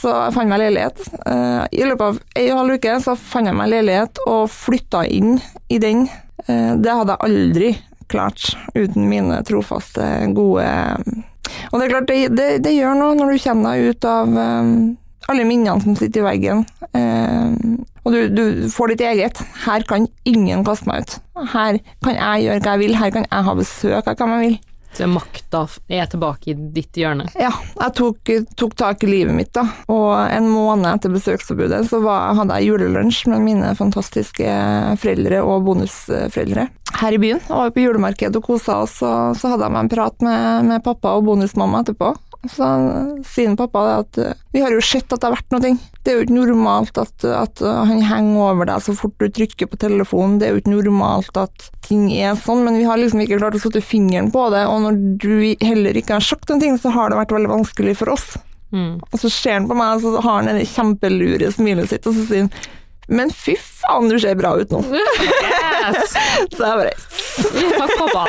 så 0.00 0.10
jeg 0.24 0.34
fant 0.34 0.50
meg 0.50 0.58
leilighet. 0.64 1.02
Eh, 1.30 1.60
I 1.78 1.84
løpet 1.86 2.06
av 2.08 2.16
ei 2.34 2.48
og 2.48 2.56
en 2.56 2.60
halv 2.64 2.78
uke 2.80 2.94
så 3.04 3.14
fant 3.14 3.46
jeg 3.46 3.54
meg 3.54 3.70
leilighet 3.70 4.18
og 4.26 4.48
flytta 4.50 5.04
inn 5.14 5.36
i 5.70 5.78
den. 5.82 6.08
Eh, 6.48 6.72
Det 6.82 6.96
hadde 7.00 7.14
jeg 7.14 7.28
aldri 7.28 7.68
klart 8.10 8.48
uten 8.74 9.06
mine 9.06 9.38
trofaste, 9.46 10.02
gode 10.34 10.64
Og 11.70 11.74
det 11.78 11.84
er 11.86 11.92
klart, 11.92 12.08
det, 12.08 12.16
det, 12.34 12.48
det 12.64 12.72
gjør 12.74 12.96
noe 12.98 13.14
når 13.18 13.30
du 13.36 13.42
kommer 13.44 13.76
deg 13.76 13.92
ut 13.94 14.06
av 14.10 14.34
eh, 14.42 14.72
alle 15.28 15.44
minnene 15.44 15.82
som 15.84 15.94
sitter 16.00 16.22
i 16.24 16.26
veggen. 16.32 16.64
Eh, 16.96 17.54
og 18.08 18.14
du, 18.14 18.20
du 18.32 18.44
får 18.72 18.94
ditt 18.94 19.02
eget. 19.04 19.42
Her 19.66 19.84
kan 19.88 20.06
ingen 20.28 20.64
kaste 20.66 20.88
meg 20.88 21.04
ut. 21.04 21.18
Her 21.52 21.78
kan 22.04 22.16
jeg 22.16 22.46
gjøre 22.48 22.62
hva 22.64 22.74
jeg 22.74 22.82
vil. 22.86 22.96
Her 22.96 23.12
kan 23.14 23.26
jeg 23.28 23.46
ha 23.50 23.54
besøk 23.58 24.08
av 24.08 24.16
hvem 24.18 24.34
jeg 24.34 24.44
vil. 24.48 24.58
Så 24.96 25.06
makta 25.10 25.66
er 25.92 26.08
tilbake 26.10 26.52
i 26.52 26.56
ditt 26.74 26.96
hjørne. 26.98 27.28
Ja, 27.38 27.52
jeg 27.52 27.94
tok, 27.98 28.32
tok 28.58 28.74
tak 28.78 29.04
i 29.04 29.10
livet 29.10 29.36
mitt, 29.36 29.52
da. 29.54 29.66
Og 29.92 30.10
en 30.16 30.48
måned 30.50 30.88
etter 30.90 31.12
besøksforbudet 31.12 31.84
så 31.90 32.00
var, 32.02 32.34
hadde 32.38 32.56
jeg 32.58 32.72
julelunsj 32.72 33.28
med 33.30 33.44
mine 33.44 33.74
fantastiske 33.78 34.48
foreldre 34.98 35.44
og 35.44 35.68
bonusforeldre 35.68 36.68
her 36.98 37.14
i 37.14 37.20
byen. 37.20 37.40
Jeg 37.44 37.54
var 37.54 37.74
på 37.74 37.84
julemarked 37.84 38.38
og 38.40 38.46
kosa 38.46 38.80
oss, 38.84 38.96
og 39.04 39.36
så 39.38 39.52
hadde 39.52 39.66
jeg 39.66 39.74
meg 39.74 39.86
en 39.86 39.92
prat 39.92 40.24
med, 40.24 40.70
med 40.72 40.84
pappa 40.86 41.14
og 41.18 41.28
bonusmamma 41.28 41.84
etterpå. 41.84 42.14
Så 42.46 42.66
sier 43.26 43.56
pappa 43.58 43.80
det 43.82 43.94
at 43.98 44.18
eh, 44.22 44.42
vi 44.54 44.62
har 44.62 44.70
jo 44.70 44.82
sett 44.84 45.10
at 45.10 45.18
det 45.18 45.26
har 45.26 45.34
vært 45.34 45.54
noe. 45.54 45.72
Det 46.04 46.12
er 46.12 46.20
jo 46.20 46.26
ikke 46.26 46.36
normalt 46.36 47.00
at, 47.02 47.26
at 47.26 47.62
han 47.64 48.04
henger 48.06 48.52
over 48.52 48.68
deg 48.70 48.84
så 48.84 48.94
fort 48.96 49.16
du 49.18 49.26
trykker 49.26 49.68
på 49.70 49.80
telefonen. 49.82 50.38
Det 50.38 50.46
er 50.46 50.54
jo 50.54 50.62
ikke 50.62 50.76
normalt 50.76 51.40
at 51.40 51.68
ting 51.88 52.06
er 52.14 52.38
sånn, 52.38 52.62
men 52.66 52.78
vi 52.78 52.86
har 52.86 53.00
liksom 53.00 53.24
ikke 53.24 53.40
klart 53.40 53.58
å 53.58 53.62
sette 53.64 53.82
fingeren 53.84 54.30
på 54.34 54.46
det. 54.54 54.64
Og 54.70 54.84
når 54.86 55.02
du 55.18 55.34
heller 55.66 55.98
ikke 55.98 56.20
har 56.20 56.24
sagt 56.24 56.48
noen 56.52 56.62
ting, 56.62 56.78
så 56.78 56.94
har 56.94 57.10
det 57.10 57.18
vært 57.20 57.34
veldig 57.34 57.52
vanskelig 57.56 57.98
for 57.98 58.14
oss. 58.14 58.30
Mm. 58.70 58.98
Og 59.00 59.20
så 59.20 59.32
ser 59.32 59.58
han 59.58 59.68
på 59.68 59.76
meg, 59.78 59.98
og 59.98 60.04
så 60.04 60.22
har 60.22 60.42
han 60.42 60.58
det 60.60 60.68
kjempelure 60.70 61.50
smilet 61.54 61.90
sitt, 61.90 62.06
og 62.06 62.16
så 62.16 62.28
sier 62.28 62.46
han 62.46 62.74
men 63.08 63.30
fy 63.32 63.54
faen, 63.56 64.10
du 64.12 64.18
ser 64.20 64.36
bra 64.36 64.52
ut 64.60 64.72
nå. 64.72 64.82
Yes! 65.48 66.12
Så 66.56 66.66
jeg 66.66 66.76
bare 66.76 66.92
Takk, 67.78 67.92
pappa. 67.96 68.24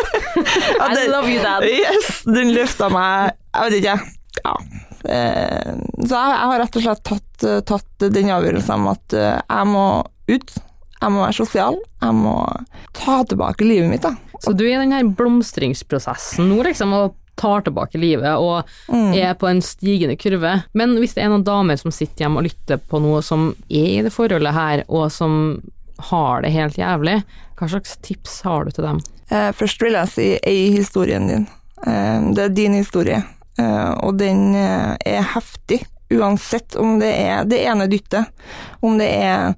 I 0.87 1.07
love 1.09 1.27
you, 1.27 1.41
dad. 1.43 1.65
Yes, 1.67 2.21
den 2.23 2.53
løfta 2.55 2.87
meg 2.93 3.35
Jeg 3.59 3.71
vet 3.71 3.77
ikke, 3.83 3.99
ja. 4.43 4.55
Eh, 5.05 5.73
Så 6.07 6.15
jeg, 6.15 6.39
har 6.39 6.59
rett 6.59 6.75
og 6.75 6.83
slett 6.83 7.03
tatt, 7.07 7.43
eh, 7.43 7.59
tatt 7.67 8.09
den 8.11 8.31
avgjørelsen 8.35 8.75
om 8.75 8.89
at 8.93 9.15
eh, 9.15 9.37
jeg 9.39 9.69
må 9.69 9.85
ut. 10.29 10.57
Jeg 10.99 11.13
må 11.15 11.23
være 11.23 11.37
sosial. 11.37 11.79
Jeg 12.03 12.15
må 12.17 12.35
ta 12.97 13.21
tilbake 13.27 13.67
livet 13.67 13.89
mitt, 13.91 14.03
da. 14.03 14.15
Så 14.43 14.53
du 14.55 14.65
er 14.65 14.77
i 14.77 14.81
den 14.83 14.95
her 14.95 15.07
blomstringsprosessen 15.15 16.47
nå, 16.51 16.61
liksom, 16.67 16.93
og 16.95 17.15
tar 17.39 17.63
tilbake 17.63 17.95
livet 17.99 18.35
og 18.35 18.67
er 19.15 19.35
på 19.39 19.47
en 19.47 19.61
stigende 19.63 20.17
kurve. 20.19 20.57
Men 20.75 20.97
hvis 20.99 21.13
det 21.15 21.23
er 21.23 21.29
noen 21.31 21.45
damer 21.47 21.79
som 21.79 21.91
sitter 21.95 22.25
hjemme 22.25 22.41
og 22.41 22.49
lytter 22.49 22.81
på 22.83 22.99
noe 22.99 23.21
som 23.23 23.53
er 23.71 23.93
i 23.93 24.01
det 24.03 24.11
forholdet 24.11 24.51
her, 24.55 24.83
og 24.91 25.07
som 25.15 25.61
har 26.11 26.43
det 26.43 26.51
helt 26.51 26.75
jævlig, 26.79 27.21
hva 27.59 27.69
slags 27.71 27.95
tips 28.03 28.41
har 28.43 28.67
du 28.67 28.75
til 28.75 28.89
dem? 28.89 28.99
Først 29.55 29.79
vil 29.83 29.95
jeg 29.95 30.11
si 30.11 30.27
ei 30.43 30.67
historien 30.75 31.31
din. 31.31 31.47
Det 32.35 32.43
er 32.43 32.51
din 32.55 32.75
historie, 32.75 33.21
og 33.99 34.17
den 34.19 34.53
eh, 34.55 34.95
er 35.05 35.29
heftig. 35.35 35.83
Uansett 36.09 36.73
om 36.81 36.95
det 36.97 37.11
er 37.21 37.45
det 37.45 37.59
ene 37.69 37.85
dyttet, 37.85 38.31
om 38.81 38.97
det 38.97 39.09
er 39.13 39.51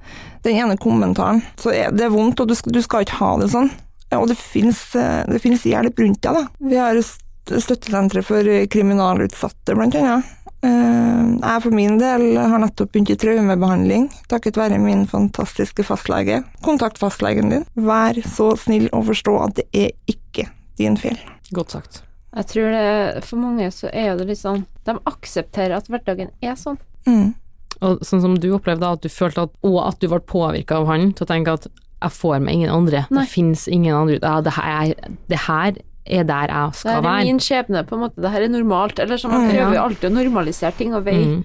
den 0.44 0.58
ene 0.60 0.76
kommentaren, 0.76 1.40
så 1.56 1.72
er 1.72 1.94
det 1.96 2.10
vondt, 2.12 2.42
og 2.44 2.50
du 2.50 2.56
skal, 2.58 2.74
du 2.76 2.82
skal 2.84 3.06
ikke 3.06 3.22
ha 3.22 3.30
det 3.40 3.48
sånn. 3.54 3.70
Og 4.18 4.28
eh, 4.28 5.24
det 5.32 5.40
finnes 5.40 5.64
hjelp 5.64 6.04
rundt 6.04 6.22
deg, 6.26 6.42
da. 6.42 6.44
Vi 6.60 6.76
har 6.76 7.00
støttesenteret 7.00 8.28
for 8.28 8.52
kriminalutsatte, 8.74 9.78
blant 9.78 9.96
annet. 9.96 10.28
Eh, 10.62 11.22
Jeg 11.42 11.64
for 11.64 11.74
min 11.74 11.98
del 12.02 12.36
har 12.38 12.62
nettopp 12.62 12.92
begynt 12.92 13.16
i 13.16 13.20
traumebehandling, 13.24 14.10
takket 14.30 14.60
være 14.60 14.78
min 14.84 15.08
fantastiske 15.10 15.88
fastlege. 15.88 16.44
Kontakt 16.68 17.00
fastlegen 17.02 17.50
din. 17.54 17.66
Vær 17.80 18.20
så 18.28 18.52
snill 18.60 18.92
å 18.94 19.02
forstå 19.08 19.40
at 19.48 19.58
det 19.62 19.68
er 19.72 19.92
ikke 20.12 20.50
din 20.78 21.00
feil. 21.00 21.18
Godt 21.56 21.80
sagt. 21.80 22.04
Jeg 22.36 22.46
tror 22.48 22.72
det, 22.72 23.24
for 23.28 23.38
mange 23.42 23.68
så 23.76 23.90
er 23.92 24.12
jo 24.14 24.18
det 24.22 24.28
litt 24.30 24.40
sånn 24.40 24.62
De 24.88 24.94
aksepterer 25.10 25.76
at 25.76 25.88
hverdagen 25.92 26.30
er 26.42 26.56
sånn. 26.56 26.78
Mm. 27.06 27.34
Og 27.82 28.00
sånn 28.06 28.22
som 28.24 28.36
du 28.40 28.50
opplevde, 28.56 28.88
at 28.88 29.02
du 29.04 29.10
følte 29.10 29.44
at, 29.48 29.54
og 29.68 29.78
at 29.88 30.00
du 30.00 30.08
ble 30.08 30.20
påvirka 30.20 30.78
av 30.80 30.88
han 30.88 31.12
til 31.18 31.26
å 31.26 31.30
tenke 31.30 31.54
at 31.58 31.68
jeg 32.02 32.12
får 32.16 32.40
med 32.42 32.54
ingen 32.56 32.70
andre, 32.74 33.04
Nei. 33.14 33.24
det 33.26 33.30
fins 33.34 33.68
ingen 33.70 33.94
andre 33.94 34.16
ute, 34.18 34.26
ja, 34.26 34.42
det, 34.42 34.54
her, 34.58 34.94
det 35.30 35.40
her 35.48 35.76
er 36.06 36.24
der 36.26 36.48
jeg 36.50 36.72
Det 36.74 36.84
være. 36.84 36.92
her 36.92 36.98
er 36.98 37.02
være. 37.06 37.26
min 37.28 37.40
skjebne, 37.40 37.84
på 37.86 37.94
en 37.98 38.02
måte. 38.08 38.22
Det 38.22 38.32
her 38.34 38.42
er 38.42 38.50
normalt. 38.50 39.00
Eller 39.00 39.18
sånn, 39.22 39.32
Man 39.36 39.44
Mm, 39.46 39.52
prøver 39.52 39.70
jo 39.76 39.78
ja. 39.78 39.84
alltid 39.86 40.10
å 40.10 40.14
normalisere 40.16 40.72
ting 40.78 40.96
og 40.98 41.04
veie 41.06 41.26
Mm. 41.26 41.44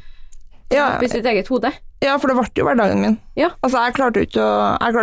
Ja, 0.73 0.97
opp 0.97 1.03
i 1.05 1.09
sitt 1.09 1.25
eget 1.25 1.47
hode. 1.49 1.71
ja, 2.03 2.17
for 2.19 2.27
det 2.29 2.37
ble 2.37 2.49
jo 2.57 2.65
hverdagen 2.65 3.01
min. 3.01 3.19
Ja. 3.37 3.51
Altså, 3.63 3.85
jeg 3.85 3.95
klarte 3.95 4.17
jo 4.17 4.27
ikke 4.27 4.47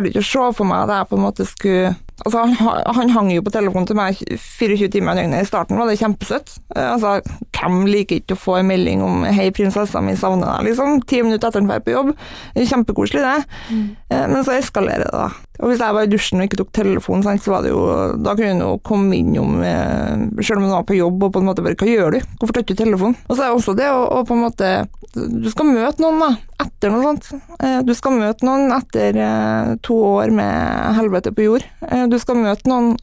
ikke 0.10 0.20
å 0.20 0.32
se 0.32 0.54
for 0.58 0.66
meg 0.66 0.90
at 0.90 0.98
jeg 0.98 1.10
på 1.10 1.16
en 1.18 1.24
måte 1.24 1.46
skulle 1.48 1.96
Altså, 2.24 2.44
han, 2.44 2.84
han 2.98 3.10
hang 3.14 3.32
jo 3.34 3.44
på 3.46 3.52
telefonen 3.54 3.88
til 3.90 3.98
meg 4.00 4.20
24 4.40 4.90
timer 4.94 5.18
i 5.18 5.24
døgnet. 5.24 5.44
I 5.44 5.50
starten 5.50 5.80
var 5.80 5.90
det 5.90 6.00
kjempesøtt. 6.02 6.58
Eh, 6.76 6.90
Altså, 6.94 7.18
hvem 7.58 7.86
liker 7.90 8.20
ikke 8.20 8.36
å 8.36 8.40
få 8.40 8.58
en 8.60 8.68
melding 8.70 9.02
om 9.04 9.24
'hei, 9.24 9.50
prinsessa 9.56 10.02
mi 10.04 10.16
savner 10.20 10.48
deg', 10.52 10.70
liksom? 10.70 11.02
Ti 11.08 11.22
minutter 11.24 11.48
etter 11.48 11.62
han 11.62 11.70
drar 11.70 11.84
på 11.84 11.96
jobb. 11.96 12.14
Kjempekoselig, 12.56 13.24
det. 13.24 13.46
Mm. 13.72 13.88
Men 14.34 14.44
så 14.44 14.58
eskalerer 14.58 15.08
det, 15.08 15.12
da. 15.14 15.30
Og 15.62 15.70
hvis 15.70 15.82
jeg 15.84 15.94
var 15.94 16.08
i 16.08 16.10
dusjen 16.10 16.42
og 16.42 16.48
ikke 16.48 16.58
tok 16.64 16.72
telefonen, 16.74 17.24
sant, 17.26 17.44
så 17.46 17.52
var 17.54 17.62
det 17.66 17.70
jo 17.74 17.82
Da 18.26 18.34
kunne 18.34 18.56
hun 18.56 18.64
jo 18.64 18.72
komme 18.82 19.14
innom, 19.20 19.60
eh, 19.62 20.24
selv 20.42 20.58
om 20.60 20.66
hun 20.66 20.74
var 20.74 20.88
på 20.90 20.98
jobb, 20.98 21.28
og 21.28 21.34
på 21.36 21.44
en 21.44 21.46
måte 21.52 21.62
bare 21.62 21.78
'hva 21.78 21.90
gjør 21.92 22.12
du', 22.16 22.26
hvorfor 22.40 22.54
tar 22.54 22.66
du 22.66 22.74
telefonen? 22.74 23.16
Og 23.30 23.38
så 23.38 23.44
er 23.44 23.48
det 23.54 23.58
også 23.60 23.76
det 23.78 23.90
å, 23.94 24.26
på 24.26 24.34
en 24.34 24.46
måte 24.50 24.88
Du 25.14 25.48
skal 25.52 25.68
møte 25.68 26.02
noen, 26.02 26.18
da, 26.20 26.38
etter 26.66 26.90
noe 26.90 27.04
sånt. 27.04 27.42
Eh, 27.62 27.84
Du 27.84 27.94
skal 27.94 28.18
møte 28.18 28.42
noen 28.42 28.72
etter 28.74 29.14
eh, 29.16 29.76
to 29.84 29.94
år 29.94 30.32
med 30.34 30.96
helvete 30.98 31.30
på 31.36 31.44
jord. 31.46 31.64
Du 32.10 32.18
skal 32.18 32.36
møte 32.36 32.66
noen 32.66 32.98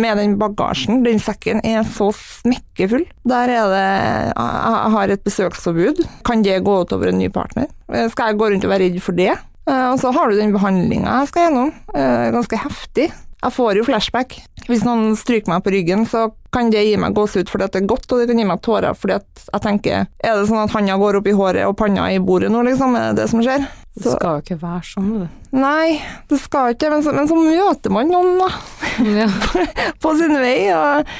med 0.00 0.16
den 0.16 0.38
bagasjen. 0.38 1.02
Den 1.04 1.18
sekken 1.18 1.60
er 1.62 1.82
så 1.84 2.08
smekkefull. 2.10 3.04
Der 3.28 3.48
er 3.50 3.68
det 3.68 4.32
Jeg 4.32 4.92
har 4.96 5.08
et 5.10 5.24
besøksforbud. 5.24 6.06
Kan 6.24 6.42
det 6.42 6.64
gå 6.64 6.80
utover 6.86 7.08
en 7.08 7.18
ny 7.18 7.28
partner? 7.28 7.66
Skal 8.08 8.28
jeg 8.32 8.38
gå 8.38 8.48
rundt 8.50 8.64
og 8.64 8.70
være 8.70 8.88
redd 8.88 9.02
for 9.02 9.12
det? 9.12 9.36
Eh, 9.68 9.88
Og 9.92 9.98
så 10.00 10.12
har 10.14 10.30
du 10.30 10.36
den 10.40 10.52
behandlinga 10.54 11.20
jeg 11.22 11.28
skal 11.32 11.46
gjennom. 11.50 11.72
eh, 11.94 12.30
Ganske 12.34 12.58
heftig. 12.58 13.10
Jeg 13.42 13.50
får 13.56 13.74
jo 13.80 13.82
flashback. 13.82 14.36
Hvis 14.68 14.84
noen 14.86 15.16
stryker 15.18 15.50
meg 15.50 15.64
på 15.64 15.72
ryggen, 15.74 16.04
så 16.06 16.28
kan 16.54 16.68
det 16.70 16.84
gi 16.86 16.96
meg 16.96 17.14
gåsehud 17.16 17.48
fordi 17.50 17.64
at 17.66 17.72
det 17.74 17.80
er 17.82 17.88
godt, 17.90 18.06
og 18.12 18.20
det 18.20 18.28
kan 18.30 18.38
gi 18.38 18.44
meg 18.46 18.60
tårer 18.62 18.94
fordi 18.94 19.16
at 19.16 19.42
jeg 19.48 19.62
tenker 19.64 20.06
Er 20.22 20.36
det 20.38 20.44
sånn 20.46 20.60
at 20.62 20.70
handa 20.70 20.94
går 21.00 21.16
opp 21.18 21.26
i 21.26 21.34
håret 21.34 21.66
og 21.66 21.74
panna 21.76 22.04
i 22.14 22.20
bordet 22.22 22.52
nå, 22.54 22.60
liksom? 22.68 22.94
Er 22.94 23.08
det 23.10 23.24
det 23.24 23.30
som 23.32 23.42
skjer? 23.42 23.66
Det 23.98 24.12
skal 24.14 24.36
jo 24.38 24.42
ikke 24.44 24.60
være 24.62 24.86
sånn, 24.86 25.08
du. 25.24 25.56
nei, 25.58 25.98
det 26.30 26.38
skal 26.40 26.72
ikke, 26.76 26.90
men 26.94 27.02
så, 27.02 27.12
men 27.12 27.26
så 27.28 27.34
møter 27.36 27.90
man 27.92 28.08
noen, 28.14 28.38
da. 28.38 28.50
Ja. 29.02 29.26
på 30.02 30.14
sin 30.20 30.38
vei, 30.38 30.70
og 30.72 31.10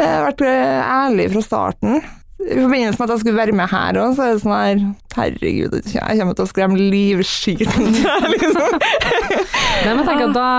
jeg 0.00 0.08
har 0.08 0.24
vært 0.30 0.42
ærlig 0.48 1.28
fra 1.34 1.42
starten. 1.44 2.00
I 2.38 2.54
forbindelse 2.62 2.98
med 3.00 3.04
at 3.08 3.12
jeg 3.16 3.20
skulle 3.24 3.38
være 3.40 3.54
med 3.58 3.68
her 3.72 3.96
òg, 3.98 4.12
så 4.14 4.22
er 4.28 4.34
det 4.36 4.42
sånn 4.44 4.54
her 4.54 4.82
Herregud, 5.18 5.72
jeg 5.90 6.18
kommer 6.20 6.36
til 6.38 6.44
å 6.46 6.50
skremme 6.52 6.78
livskiten 6.78 7.88
liksom. 8.30 8.76
Nei, 9.84 9.94
men 9.94 10.04
jeg 10.06 10.22
at 10.28 10.36
da, 10.36 10.50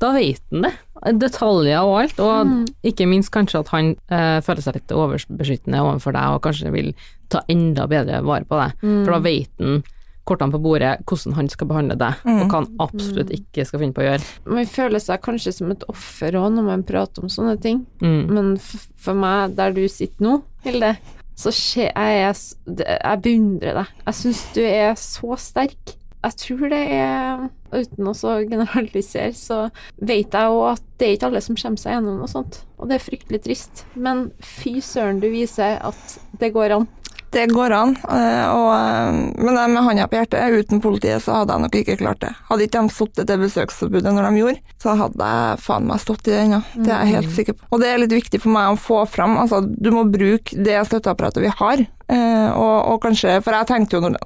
da 0.00 0.12
vet 0.16 0.40
han 0.52 0.64
det. 0.68 0.72
Detaljer 1.20 1.82
og 1.84 1.98
alt, 2.00 2.20
og 2.24 2.46
Mm. 2.48 2.62
ikke 2.88 3.06
minst 3.10 3.30
kanskje 3.34 3.60
at 3.60 3.68
han 3.74 3.90
eh, 4.08 4.38
føler 4.44 4.64
seg 4.64 4.78
litt 4.78 4.94
overbeskyttende 4.96 5.82
overfor 5.84 6.16
deg, 6.16 6.38
og 6.38 6.42
kanskje 6.46 6.72
vil 6.72 6.94
ta 7.32 7.42
enda 7.52 7.84
bedre 7.90 8.22
vare 8.24 8.48
på 8.48 8.56
deg. 8.62 8.78
Mm. 8.80 9.02
For 9.04 9.12
da 9.12 9.20
vet 9.26 9.50
han 9.60 9.82
kortene 10.24 10.54
på 10.54 10.60
bordet 10.64 10.94
hvordan 11.04 11.34
han 11.36 11.50
skal 11.52 11.68
behandle 11.68 11.98
deg, 12.00 12.14
Mm. 12.24 12.38
og 12.40 12.48
hva 12.48 12.62
han 12.62 12.70
absolutt 12.80 13.34
ikke 13.36 13.66
skal 13.68 13.82
finne 13.82 13.92
på 13.92 14.00
å 14.00 14.08
gjøre. 14.08 14.24
Man 14.48 14.64
føler 14.72 15.04
seg 15.04 15.20
kanskje 15.20 15.52
som 15.52 15.70
et 15.76 15.84
offer 15.92 16.32
òg 16.40 16.48
når 16.56 16.64
man 16.70 16.82
prater 16.88 17.20
om 17.26 17.28
sånne 17.28 17.58
ting. 17.60 17.84
Mm. 18.00 18.22
Men 18.32 18.54
f 18.56 18.86
for 19.04 19.12
meg, 19.20 19.52
der 19.60 19.76
du 19.76 19.84
sitter 19.92 20.24
nå, 20.24 20.38
Hilde, 20.64 20.94
så 21.36 21.50
skje- 21.54 21.90
jeg, 21.90 22.22
er 22.24 22.96
jeg 23.04 23.22
beundrer 23.22 23.78
deg. 23.82 23.92
Jeg 24.06 24.14
syns 24.20 24.42
du 24.54 24.62
er 24.64 24.94
så 25.00 25.36
sterk. 25.40 25.94
Jeg 26.24 26.36
tror 26.40 26.68
det 26.72 26.82
er 26.96 27.48
Uten 27.74 28.06
å 28.06 28.12
generalisere, 28.14 29.32
så 29.34 29.56
vet 29.98 30.30
jeg 30.30 30.50
òg 30.54 30.68
at 30.76 30.82
det 31.00 31.08
er 31.08 31.16
ikke 31.16 31.26
alle 31.26 31.40
som 31.42 31.56
kommer 31.58 31.80
seg 31.82 31.96
gjennom 31.96 32.20
noe 32.20 32.30
sånt. 32.30 32.60
Og 32.78 32.86
det 32.88 33.00
er 33.00 33.02
fryktelig 33.02 33.40
trist. 33.42 33.82
Men 33.98 34.28
fy 34.40 34.76
søren, 34.80 35.18
du 35.20 35.26
viser 35.32 35.80
at 35.82 36.14
det 36.38 36.52
går 36.54 36.76
an. 36.76 36.86
Det 37.34 37.48
går 37.50 37.74
an, 37.74 37.96
eh, 38.06 38.44
og, 38.46 38.68
eh, 38.74 39.16
men 39.42 39.56
med 39.72 39.82
hånda 39.82 40.06
på 40.10 40.20
hjertet, 40.20 40.54
uten 40.54 40.82
politiet 40.84 41.24
så 41.24 41.40
hadde 41.40 41.56
jeg 41.56 41.64
nok 41.64 41.78
ikke 41.80 41.96
klart 41.98 42.20
det. 42.22 42.30
Hadde 42.50 42.68
ikke 42.68 42.84
de 42.84 42.94
sittet 42.94 43.30
det 43.30 43.38
besøksforbudet 43.42 44.14
når 44.14 44.28
de 44.28 44.42
gjorde, 44.42 44.76
så 44.82 44.94
hadde 45.00 45.30
jeg 45.32 45.64
faen 45.64 45.88
meg 45.90 46.02
stått 46.02 46.28
i 46.28 46.34
det 46.34 46.42
ennå. 46.44 46.62
Det 46.76 46.92
er 46.94 47.02
jeg 47.02 47.16
helt 47.16 47.34
sikker 47.34 47.58
på. 47.58 47.66
Og 47.74 47.82
det 47.82 47.90
er 47.90 48.00
litt 48.04 48.14
viktig 48.14 48.40
for 48.44 48.54
meg 48.54 48.70
å 48.70 48.78
få 48.78 49.02
fram. 49.10 49.34
Altså, 49.42 49.64
du 49.66 49.90
må 49.94 50.06
bruke 50.06 50.54
det 50.54 50.78
støtteapparatet 50.86 51.42
vi 51.42 51.52
har. 51.58 51.84
Eh, 52.06 52.48
og, 52.54 52.76
og 52.94 53.02
kanskje, 53.02 53.40
for 53.42 53.56
jeg 53.56 53.70
tenkte 53.72 53.98
jo 53.98 54.06
når 54.06 54.18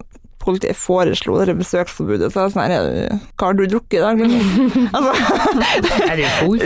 politiet 0.48 0.78
foreslo 0.78 1.40
det 1.44 1.56
besøksforbudet, 1.58 2.30
så 2.32 2.44
er 2.44 2.46
det 2.46 2.54
sånn 2.54 2.62
her 2.64 2.74
er 2.76 3.18
Hva 3.36 3.50
har 3.50 3.56
du 3.58 3.64
drukket 3.68 3.98
i 3.98 4.04
dag? 4.04 4.20
liksom? 4.22 4.86
altså, 4.96 5.12
Er 6.08 6.20
det 6.20 6.30
full? 6.38 6.62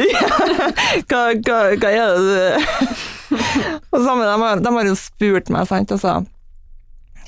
hva, 1.08 1.22
hva, 1.38 1.58
hva 1.82 1.90
er 1.90 2.12
det 2.12 2.20
du 2.22 3.00
Og 3.92 4.04
sammen, 4.04 4.26
de, 4.28 4.36
har, 4.44 4.60
de 4.60 4.74
har 4.76 4.88
jo 4.90 4.98
spurt 4.98 5.50
meg, 5.52 5.66
sant, 5.70 5.94
altså 5.94 6.20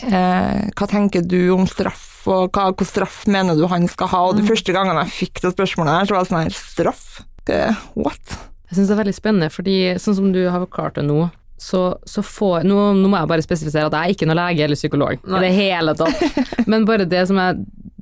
eh, 0.02 0.64
Hva 0.74 0.86
tenker 0.90 1.22
du 1.26 1.50
om 1.54 1.66
straff, 1.70 2.26
og 2.26 2.50
hva, 2.56 2.70
hva 2.72 2.86
straff 2.88 3.26
mener 3.30 3.54
du 3.58 3.66
han 3.68 3.86
skal 3.88 4.08
ha? 4.08 4.22
Og 4.30 4.36
de 4.38 4.46
første 4.48 4.72
gangene 4.74 5.04
jeg 5.04 5.28
fikk 5.28 5.42
det 5.44 5.52
spørsmålet 5.54 5.98
her, 5.98 6.08
så 6.08 6.14
var 6.16 6.24
det 6.24 6.30
sånn 6.32 6.42
her 6.42 6.56
Straff? 6.56 7.06
Eh, 7.52 7.74
What? 7.94 8.36
Jeg 8.70 8.78
syns 8.78 8.88
det 8.90 8.94
er 8.96 9.02
veldig 9.04 9.14
spennende, 9.18 9.50
fordi 9.52 9.74
sånn 10.00 10.16
som 10.18 10.30
du 10.32 10.40
har 10.48 10.62
forklart 10.64 10.96
det 10.98 11.04
nå, 11.06 11.28
så, 11.60 11.82
så 12.08 12.24
får 12.26 12.64
nå, 12.66 12.78
nå 12.98 13.08
må 13.12 13.20
jeg 13.20 13.28
bare 13.30 13.44
spesifisere 13.44 13.86
at 13.86 13.94
jeg 13.94 14.08
er 14.10 14.14
ikke 14.16 14.26
noen 14.26 14.40
lege 14.40 14.64
eller 14.66 14.76
psykolog 14.80 15.20
i 15.22 15.42
det 15.44 15.52
hele 15.54 15.94
tatt. 15.96 16.24
Men 16.70 16.84
bare 16.88 17.06
det 17.08 17.26
som 17.30 17.38
jeg 17.38 17.60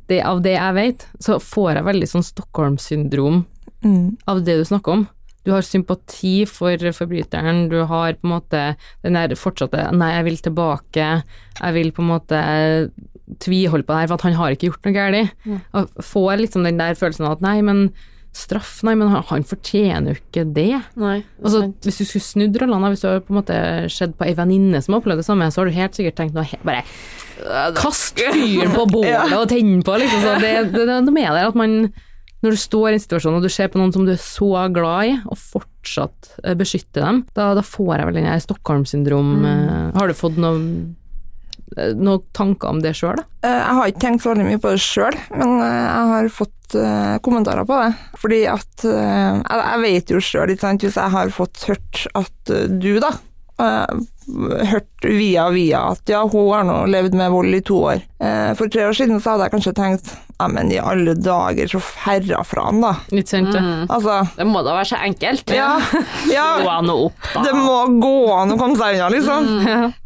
det, 0.09 0.19
Av 0.27 0.41
det 0.43 0.55
jeg 0.57 0.75
vet, 0.77 1.05
så 1.23 1.37
får 1.41 1.77
jeg 1.77 1.85
veldig 1.87 2.09
sånn 2.11 2.25
Stockholm-syndrom 2.27 3.45
Mm. 3.83 4.17
av 4.31 4.45
det 4.47 4.55
du 4.61 4.65
snakker 4.65 4.93
om. 4.93 5.01
Du 5.45 5.51
har 5.55 5.67
sympati 5.67 6.45
for 6.47 6.79
forbryteren, 6.95 7.65
du 7.73 7.81
har 7.91 8.15
på 8.15 8.29
en 8.29 8.35
måte 8.37 8.61
den 9.03 9.19
der 9.19 9.35
fortsatte 9.39 9.89
'nei, 9.91 10.13
jeg 10.17 10.25
vil 10.29 10.39
tilbake', 10.47 11.11
jeg 11.59 11.75
vil 11.75 11.93
på 11.93 12.03
en 12.05 12.13
måte 12.13 12.41
tviholde 13.43 13.87
på 13.87 13.93
det 13.95 14.01
her, 14.01 14.09
for 14.11 14.15
at 14.21 14.27
han 14.29 14.39
har 14.39 14.55
ikke 14.55 14.71
gjort 14.71 14.87
noe 14.87 14.95
galt. 14.95 15.33
Og 15.75 15.89
Får 16.05 16.37
liksom 16.39 16.65
den 16.65 16.79
der 16.79 16.95
følelsen 16.95 17.27
av 17.27 17.39
at 17.39 17.43
'nei, 17.45 17.61
men 17.63 17.91
straff, 18.33 18.79
nei, 18.87 18.95
men 18.97 19.11
han, 19.13 19.25
han 19.29 19.45
fortjener 19.45 20.15
jo 20.15 20.21
ikke 20.21 20.47
det'. 20.57 20.87
Nei. 20.97 21.19
Altså, 21.43 21.67
hvis 21.85 21.99
du 22.01 22.05
skulle 22.05 22.25
snudd 22.25 22.57
rollene, 22.63 22.89
hvis 22.93 23.03
du 23.03 23.09
har 23.11 23.21
på 23.21 23.35
en 23.35 23.41
måte 23.43 23.59
sett 23.93 24.15
på 24.17 24.25
ei 24.25 24.37
venninne 24.39 24.81
som 24.81 24.95
har 24.95 25.03
opplevd 25.03 25.21
det 25.21 25.27
samme, 25.27 25.51
så 25.53 25.61
har 25.61 25.69
du 25.69 25.77
helt 25.77 25.99
sikkert 25.99 26.17
tenkt 26.21 26.39
noe 26.39 26.47
helt 26.49 26.65
bare 26.65 26.87
Kast 27.75 28.21
fyren 28.21 28.71
på 28.71 28.85
bålet 28.87 29.33
og 29.35 29.49
tenn 29.51 29.81
på, 29.83 29.97
liksom. 29.99 30.21
Så 30.23 30.35
det, 30.39 30.53
det, 30.71 30.87
det 30.87 30.99
noe 31.03 31.15
med 31.17 31.33
det 31.35 31.47
at 31.49 31.57
man 31.59 31.73
Når 32.43 32.57
du 32.57 32.59
står 32.59 32.89
i 32.91 32.97
en 32.97 33.03
situasjon 33.05 33.37
og 33.39 33.45
du 33.45 33.51
ser 33.53 33.69
på 33.71 33.79
noen 33.79 33.93
som 33.95 34.07
du 34.07 34.13
er 34.15 34.19
så 34.23 34.49
glad 34.75 35.11
i, 35.13 35.13
og 35.31 35.39
fortsatt 35.39 36.33
eh, 36.43 36.57
beskytter 36.59 37.05
dem, 37.07 37.21
da, 37.37 37.53
da 37.55 37.63
får 37.67 37.93
jeg 38.01 38.09
vel 38.09 38.19
den 38.19 38.27
her 38.31 38.43
Stockholm-syndrom 38.43 39.31
mm. 39.45 39.95
Har 39.99 40.11
du 40.11 40.17
fått 40.19 40.41
noen 40.43 40.65
eh, 41.77 41.93
noen 41.95 42.25
tanker 42.35 42.75
om 42.75 42.83
det 42.83 42.97
sjøl? 42.99 43.23
Eh, 43.47 43.51
Jeg 43.61 43.79
har 43.79 43.93
ikke 43.93 44.05
tenkt 44.09 44.25
så 44.27 44.33
veldig 44.33 44.49
mye 44.51 44.63
på 44.63 44.75
det 44.75 44.83
sjøl, 44.83 45.19
men 45.37 45.55
eh, 45.63 45.79
jeg 45.87 46.11
har 46.13 46.31
fått 46.41 46.79
eh, 46.83 47.17
kommentarer 47.23 47.69
på 47.69 47.79
det. 47.79 47.91
Fordi 48.23 48.41
at 48.51 48.87
eh, 48.91 49.43
Jeg 49.43 49.83
vet 49.87 50.15
jo 50.17 50.23
sjøl, 50.23 50.57
hvis 50.57 50.99
jeg 50.99 51.15
har 51.19 51.37
fått 51.39 51.69
hørt 51.71 52.07
at 52.19 52.55
eh, 52.59 52.67
du, 52.67 52.97
da 52.99 53.15
eh, 53.15 53.32
Hørt 54.73 55.05
via 55.05 55.49
via 55.51 55.81
at 55.93 56.09
ja, 56.11 56.21
hun 56.31 56.53
har 56.55 56.63
nå 56.67 56.77
levd 56.91 57.17
med 57.19 57.33
vold 57.35 57.57
i 57.59 57.61
to 57.67 57.81
år. 57.91 58.03
Eh, 58.23 58.53
For 58.59 58.71
tre 58.71 58.85
år 58.89 58.95
siden 58.97 59.19
så 59.21 59.35
hadde 59.35 59.49
jeg 59.49 59.55
kanskje 59.57 59.75
tenkt 59.77 60.13
ja, 60.43 60.47
men 60.51 60.71
i 60.75 60.79
alle 60.83 61.15
dager, 61.19 61.69
så 61.71 61.79
ferra 61.83 62.41
fra 62.47 62.65
han, 62.69 62.81
da. 62.83 62.93
Litt 63.15 63.31
sant, 63.31 63.53
mm. 63.55 63.85
Altså, 63.93 64.21
Det 64.39 64.47
må 64.49 64.63
da 64.67 64.75
være 64.79 64.89
så 64.91 64.99
enkelt. 65.07 65.53
ja, 65.55 65.77
Gå 66.27 66.33
ja 66.35 66.49
opp, 66.81 67.29
da. 67.35 67.45
det 67.47 67.53
må 67.59 67.77
gå 68.03 68.15
an 68.35 68.55
å 68.55 68.59
komme 68.59 68.79
seg 68.81 68.99
unna, 68.99 69.11
liksom. 69.13 69.51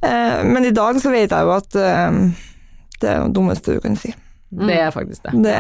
Eh, 0.05 0.43
Men 0.49 0.69
i 0.69 0.75
dag 0.77 1.01
så 1.01 1.13
vet 1.15 1.33
jeg 1.33 1.49
jo 1.49 1.55
at 1.57 1.79
eh, 1.81 2.21
det 3.01 3.13
er 3.13 3.25
det 3.25 3.35
dummeste 3.37 3.77
du 3.77 3.81
kan 3.85 3.97
si. 4.01 4.13
Det 4.57 4.77
er 4.79 4.93
faktisk 4.95 5.25
det. 5.27 5.33
Det, 5.45 5.57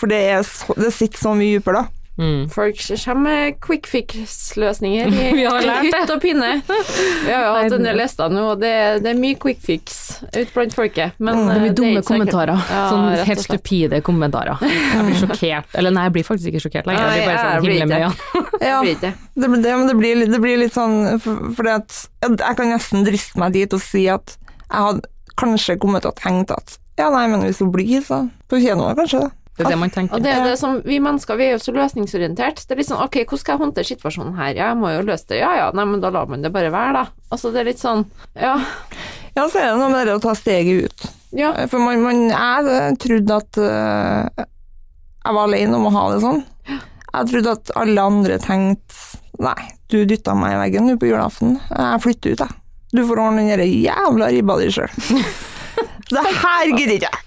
for 0.00 0.12
det, 0.12 0.20
er 0.36 0.44
så, 0.46 0.76
det 0.78 0.92
sitter 0.94 1.20
så 1.20 1.32
mye 1.36 1.56
dypere, 1.58 1.82
da. 1.84 1.95
Mm. 2.16 2.46
Folk 2.48 2.78
kommer 2.80 3.22
med 3.26 3.56
quick 3.60 3.86
fix-løsninger 3.86 5.10
i 5.12 5.24
Vi 5.36 5.44
har 5.44 5.60
lært 5.60 5.90
det. 5.90 6.00
hytt 6.00 6.12
og 6.14 6.22
pinne. 6.22 6.50
Vi 6.64 7.32
har 7.32 7.42
jo 7.44 7.50
hatt 7.58 7.74
en 7.76 7.84
del 7.84 8.00
gjester 8.00 8.32
nå, 8.32 8.44
og 8.54 8.62
det, 8.62 8.72
det 9.04 9.10
er 9.12 9.18
mye 9.20 9.36
quick 9.40 9.60
fix 9.64 9.98
ute 10.30 10.48
blant 10.54 10.76
folket. 10.76 11.18
Men 11.20 11.42
Det 11.44 11.56
eh, 11.56 11.60
blir 11.60 11.72
er 11.72 11.76
dumme 11.82 12.00
det 12.00 12.06
så 12.06 12.14
kommentarer. 12.14 12.62
Ja, 12.72 12.86
sånn 12.92 13.28
helt 13.28 13.44
stupide 13.44 14.00
kommentarer. 14.06 14.64
Jeg 14.64 15.04
blir 15.10 15.20
sjokkert. 15.20 15.76
Eller 15.76 15.92
nei, 15.96 16.06
jeg 16.08 16.16
blir 16.16 16.28
faktisk 16.30 16.52
ikke 16.52 16.64
sjokkert 16.64 16.88
lenger. 16.88 17.04
Jeg 17.04 17.20
blir 17.20 17.28
bare 17.32 17.44
sånn 17.44 17.68
himmel 17.68 17.84
med 17.84 17.96
øynene. 18.00 18.64
Ja, 18.64 18.80
Det 19.36 19.52
blir 19.52 19.62
det, 19.66 19.76
men 19.76 19.90
det, 19.90 19.98
blir, 20.00 20.24
det 20.32 20.40
blir 20.40 20.60
litt 20.64 20.76
sånn 20.76 20.96
fordi 21.20 21.74
at 21.76 22.00
jeg, 22.24 22.56
kan 22.56 22.70
nesten 22.72 23.04
driste 23.06 23.40
meg 23.40 23.52
dit 23.56 23.76
og 23.76 23.82
si 23.84 24.06
at 24.08 24.38
jeg 24.40 24.88
hadde 24.88 25.04
kanskje 25.36 25.76
kommet 25.80 26.06
til 26.06 26.14
å 26.14 26.16
tenke 26.16 26.56
at 26.56 26.78
ja, 26.96 27.10
nei, 27.12 27.26
men 27.28 27.42
hvis 27.44 27.60
hun 27.60 27.68
blir, 27.74 28.00
så 28.00 28.22
fortjener 28.48 28.80
hun 28.80 28.88
det 28.88 29.00
kanskje 29.02 29.26
det. 29.26 29.34
Det 29.56 29.64
er 29.64 29.70
det 29.72 29.78
man 29.80 29.88
Og 29.88 29.94
tenker. 29.94 30.20
det 30.20 30.32
er 30.32 30.42
det 30.44 30.58
som, 30.60 30.80
Vi 30.84 30.98
mennesker 31.00 31.36
vi 31.40 31.46
er 31.46 31.54
jo 31.56 31.60
så 31.64 31.72
løsningsorientert. 31.72 32.58
Det 32.66 32.74
er 32.74 32.80
litt 32.82 32.88
sånn 32.90 33.00
ok, 33.04 33.16
hvordan 33.24 33.40
skal 33.40 33.54
jeg 33.56 33.62
håndtere 33.64 33.88
situasjonen 33.88 34.34
her? 34.36 34.50
Ja, 34.54 34.66
jeg 34.74 34.76
må 34.82 34.90
jo 34.92 35.04
løse 35.08 35.30
det. 35.30 35.38
Ja 35.40 35.54
ja, 35.56 35.70
nei, 35.72 35.84
men 35.88 36.02
da 36.04 36.10
lar 36.12 36.26
man 36.28 36.42
det 36.44 36.50
bare 36.52 36.68
være, 36.74 36.92
da. 36.92 37.04
Altså 37.32 37.52
det 37.54 37.62
er 37.62 37.70
litt 37.70 37.80
sånn 37.80 38.04
Ja. 38.36 38.58
Ja, 39.36 39.46
så 39.52 39.60
er 39.60 39.70
det 39.72 39.78
noe 39.80 39.88
med 39.92 40.06
det 40.08 40.14
å 40.16 40.20
ta 40.24 40.34
steget 40.36 40.84
ut. 40.90 41.06
ja. 41.36 41.54
For 41.68 41.80
man, 41.80 42.00
man 42.04 42.22
jeg 42.30 42.98
trodde 43.02 43.36
at 43.40 43.58
uh, 43.60 44.44
jeg 45.26 45.34
var 45.36 45.42
alene 45.48 45.76
om 45.76 45.88
å 45.88 45.94
ha 45.96 46.04
det 46.14 46.20
sånn. 46.22 46.44
Jeg 47.16 47.28
trodde 47.32 47.56
at 47.56 47.72
alle 47.80 48.00
andre 48.12 48.38
tenkte 48.40 49.18
nei, 49.40 49.58
du 49.92 49.98
dytta 50.08 50.32
meg 50.36 50.54
i 50.54 50.60
veggen 50.62 50.86
nå 50.88 50.94
på 51.00 51.08
julaften. 51.10 51.58
Jeg 51.72 52.00
flytter 52.04 52.32
ut, 52.36 52.44
jeg. 52.44 52.56
Du 52.96 53.02
får 53.08 53.20
ordne 53.20 53.44
den 53.56 53.68
jævla 53.82 54.30
ribba 54.32 54.56
di 54.60 54.70
sjøl. 54.72 54.92
Det 56.10 56.22
her 56.22 56.70
gidder 56.76 56.94
ikke 56.96 57.10
jeg. 57.10 57.20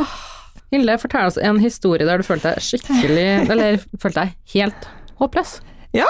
Hilde, 0.70 0.94
fortell 1.02 1.26
oss 1.26 1.38
en 1.42 1.58
historie 1.60 2.06
der 2.06 2.22
du 2.22 2.26
følte 2.26 2.52
deg 2.54 2.62
skikkelig 2.62 3.28
Eller 3.50 3.80
følte 3.98 4.22
deg 4.22 4.28
helt 4.54 4.86
håpløs. 5.18 5.56
Ja, 5.96 6.06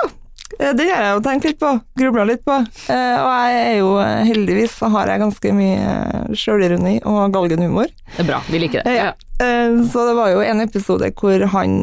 det 0.58 0.86
har 0.90 1.04
jeg 1.04 1.14
jo 1.14 1.22
tenkt 1.24 1.46
litt 1.46 1.58
på, 1.60 1.70
grubla 1.98 2.24
litt 2.28 2.42
på. 2.44 2.56
Eh, 2.90 3.16
og 3.22 3.30
jeg 3.30 3.60
er 3.60 3.76
jo 3.78 3.90
eh, 4.02 4.22
heldigvis 4.28 4.74
så 4.80 4.90
har 4.92 5.10
jeg 5.10 5.22
ganske 5.22 5.52
mye 5.56 5.78
eh, 5.78 6.34
sjølironi 6.36 6.96
og 7.08 7.32
galgenhumor. 7.34 7.88
Det 8.16 8.24
er 8.24 8.28
bra, 8.28 8.40
vi 8.50 8.60
liker 8.62 8.84
det. 8.84 8.96
Ja. 8.98 9.10
Så 9.40 10.02
det 10.04 10.16
var 10.18 10.28
jo 10.34 10.42
en 10.44 10.60
episode 10.60 11.08
hvor 11.16 11.46
han 11.54 11.78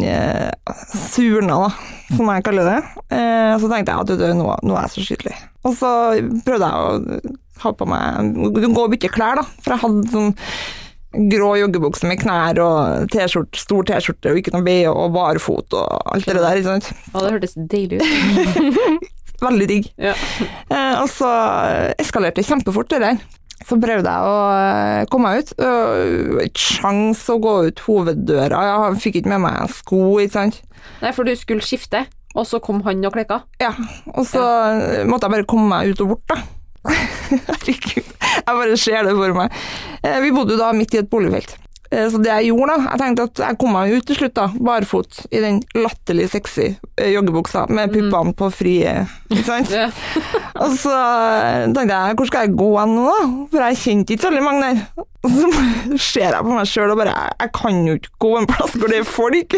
surna, 0.93 1.71
som 2.11 2.29
jeg 2.29 2.45
kaller 2.45 2.69
det. 2.69 2.77
Eh, 3.17 3.55
så 3.57 3.71
tenkte 3.71 3.95
jeg 3.95 4.03
at 4.03 4.35
nå, 4.37 4.51
nå 4.61 4.77
er 4.77 4.85
jeg 4.85 4.93
så 4.93 5.05
skytelig. 5.07 5.37
Og 5.65 5.73
så 5.79 5.91
prøvde 6.45 6.69
jeg 6.69 6.77
å 6.77 7.37
ha 7.63 7.71
på 7.77 7.87
meg 7.89 8.35
Gå 8.57 8.83
og 8.83 8.91
bytte 8.93 9.09
klær, 9.13 9.41
da. 9.41 9.45
For 9.63 9.75
jeg 9.75 9.83
hadde 9.85 10.11
sånn 10.13 10.35
grå 11.31 11.53
joggebukse 11.57 12.05
med 12.09 12.19
knær 12.21 12.59
og 12.61 13.07
t-skjorte, 13.13 13.57
stor 13.57 13.85
T-skjorte 13.87 14.33
og 14.33 14.39
ikke 14.41 14.53
noe 14.53 14.65
BH 14.65 14.91
og 14.91 15.13
barfot 15.15 15.73
og 15.77 16.11
alt 16.13 16.27
det 16.27 16.35
der. 16.37 16.59
ikke 16.59 16.73
sant? 16.75 16.89
Ja, 17.13 17.21
det 17.23 17.31
hørtes 17.37 17.55
deilig 17.71 18.01
ut. 18.01 19.07
Veldig 19.47 19.67
digg. 19.69 19.87
Ja. 20.01 20.13
Eh, 20.73 20.95
og 21.01 21.07
så 21.13 21.29
eskalerte 22.01 22.41
det 22.41 22.47
kjempefort 22.49 22.89
det 22.93 23.01
der. 23.05 23.19
Så 23.67 23.77
prøvde 23.81 24.11
jeg 24.11 24.29
å 24.29 24.35
eh, 24.57 25.07
komme 25.11 25.31
meg 25.31 25.45
ut. 25.45 26.57
sjans 26.57 27.23
å 27.33 27.39
gå 27.41 27.55
ut 27.69 27.81
hoveddøra. 27.87 28.61
Jeg 28.67 29.01
fikk 29.05 29.21
ikke 29.21 29.33
med 29.35 29.45
meg 29.47 29.73
sko, 29.73 30.01
ikke 30.23 30.35
sant. 30.39 30.61
Nei, 31.01 31.13
for 31.15 31.27
du 31.27 31.33
skulle 31.37 31.65
skifte, 31.65 32.03
og 32.37 32.45
så 32.49 32.61
kom 32.63 32.83
han 32.85 33.05
og 33.05 33.15
klekka. 33.15 33.41
Ja, 33.61 33.73
og 34.13 34.25
så 34.29 34.43
måtte 35.09 35.27
jeg 35.27 35.35
bare 35.37 35.49
komme 35.49 35.69
meg 35.71 35.93
ut 35.93 36.05
og 36.05 36.15
bort, 36.15 36.25
da. 36.33 36.41
Herregud, 37.47 38.11
jeg 38.23 38.43
bare 38.47 38.77
ser 38.79 39.07
det 39.07 39.15
for 39.17 39.33
meg. 39.37 39.55
Eh, 40.03 40.19
Vi 40.23 40.33
bodde 40.35 40.55
jo 40.55 40.61
da 40.61 40.73
midt 40.75 40.93
i 40.95 41.01
et 41.01 41.09
boligfelt. 41.11 41.55
Eh, 41.91 42.07
Så 42.11 42.19
det 42.23 42.31
jeg 42.33 42.49
gjorde 42.49 42.75
da, 42.75 42.89
jeg 42.91 42.99
tenkte 43.01 43.25
at 43.29 43.41
jeg 43.45 43.57
kom 43.61 43.71
meg 43.75 43.93
ut 43.95 44.07
til 44.09 44.17
slutt 44.19 44.33
da, 44.35 44.47
barfot 44.69 45.21
i 45.31 45.39
den 45.43 45.61
latterlig 45.79 46.25
sexy 46.33 46.65
eh, 46.97 47.11
joggebuksa 47.13 47.65
med 47.71 47.93
puppene 47.95 48.33
på 48.37 48.49
frie, 48.51 48.95
ikke 49.31 49.45
sant? 49.47 49.71
Og 50.63 50.73
så 50.79 50.95
tenkte 51.75 51.87
jeg, 51.93 52.17
hvor 52.19 52.27
skal 52.31 52.47
jeg 52.47 52.57
gå 52.59 52.69
hen 52.79 52.95
nå 52.97 53.05
da? 53.11 53.21
For 53.53 53.67
jeg 53.69 53.79
kjente 53.83 54.15
ikke 54.17 54.25
så 54.27 54.31
veldig 54.33 54.47
mange 54.47 54.71
der. 54.71 55.05
Og 55.27 55.33
så 55.33 55.99
ser 55.99 56.31
jeg 56.31 56.45
på 56.45 56.53
meg 56.53 56.67
selv 56.69 56.93
og 56.93 57.01
bare, 57.01 57.13
jeg, 57.41 57.51
kan 57.57 57.79
jo 57.87 57.95
ikke 57.97 58.13
gå 58.23 58.33
en 58.39 58.47
plass 58.49 58.75
hvor 58.77 58.91
det 58.91 59.01
er 59.01 59.07
folk. 59.07 59.55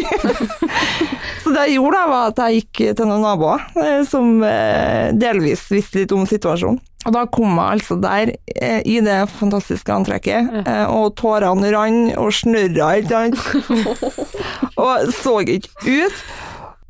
så 1.42 1.54
det 1.54 1.66
jeg 1.68 1.76
gjorde 1.76 1.98
da, 2.00 2.04
var 2.10 2.32
at 2.32 2.42
jeg 2.42 2.60
gikk 2.60 2.82
til 2.98 3.10
noen 3.10 3.24
naboer 3.24 3.66
eh, 3.78 4.00
som 4.08 4.40
eh, 4.46 5.10
delvis 5.14 5.68
visste 5.70 6.02
litt 6.02 6.14
om 6.16 6.26
situasjonen. 6.28 6.80
Og 7.08 7.14
da 7.16 7.22
kom 7.32 7.54
jeg 7.54 7.78
altså 7.78 7.96
der 8.02 8.34
eh, 8.56 8.80
i 8.84 8.98
det 9.04 9.20
fantastiske 9.38 9.94
antrekket, 9.94 10.50
og 10.92 11.14
tårene 11.16 11.70
rant 11.72 12.18
og 12.20 12.34
snørra, 12.36 12.90
ikke 13.00 13.22
sant? 13.30 14.10
og 14.82 15.14
så 15.16 15.38
ikke 15.46 15.70
ut. 15.86 16.20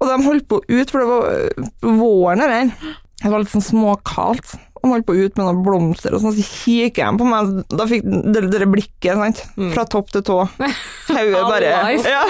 Og 0.00 0.08
de 0.08 0.16
holdt 0.24 0.48
på 0.48 0.62
ut, 0.64 0.90
for 0.90 0.98
det 0.98 1.08
var 1.12 1.94
våren 2.00 2.42
der. 2.42 2.74
Det 3.20 3.31
var 3.31 3.42
litt 3.42 3.52
sånn 3.52 3.66
småkaldt. 3.66 4.56
De 4.81 4.88
holdt 4.88 5.06
på 5.08 5.16
ut 5.16 5.37
med 5.37 5.44
noen 5.44 5.62
blomster, 5.64 6.14
og 6.16 6.22
sånn, 6.22 6.37
så 6.37 6.44
kikker 6.46 7.04
han 7.10 7.18
på 7.20 7.26
meg. 7.28 7.50
Da 7.68 7.87
fikk 7.90 8.06
det, 8.06 8.46
det 8.52 8.68
blikket, 8.70 9.18
sant. 9.18 9.42
Fra 9.74 9.85
topp 9.88 10.12
til 10.14 10.24
tå. 10.26 10.38
Hodet 11.10 11.42
bare 11.44 11.72
ja. 12.06 12.22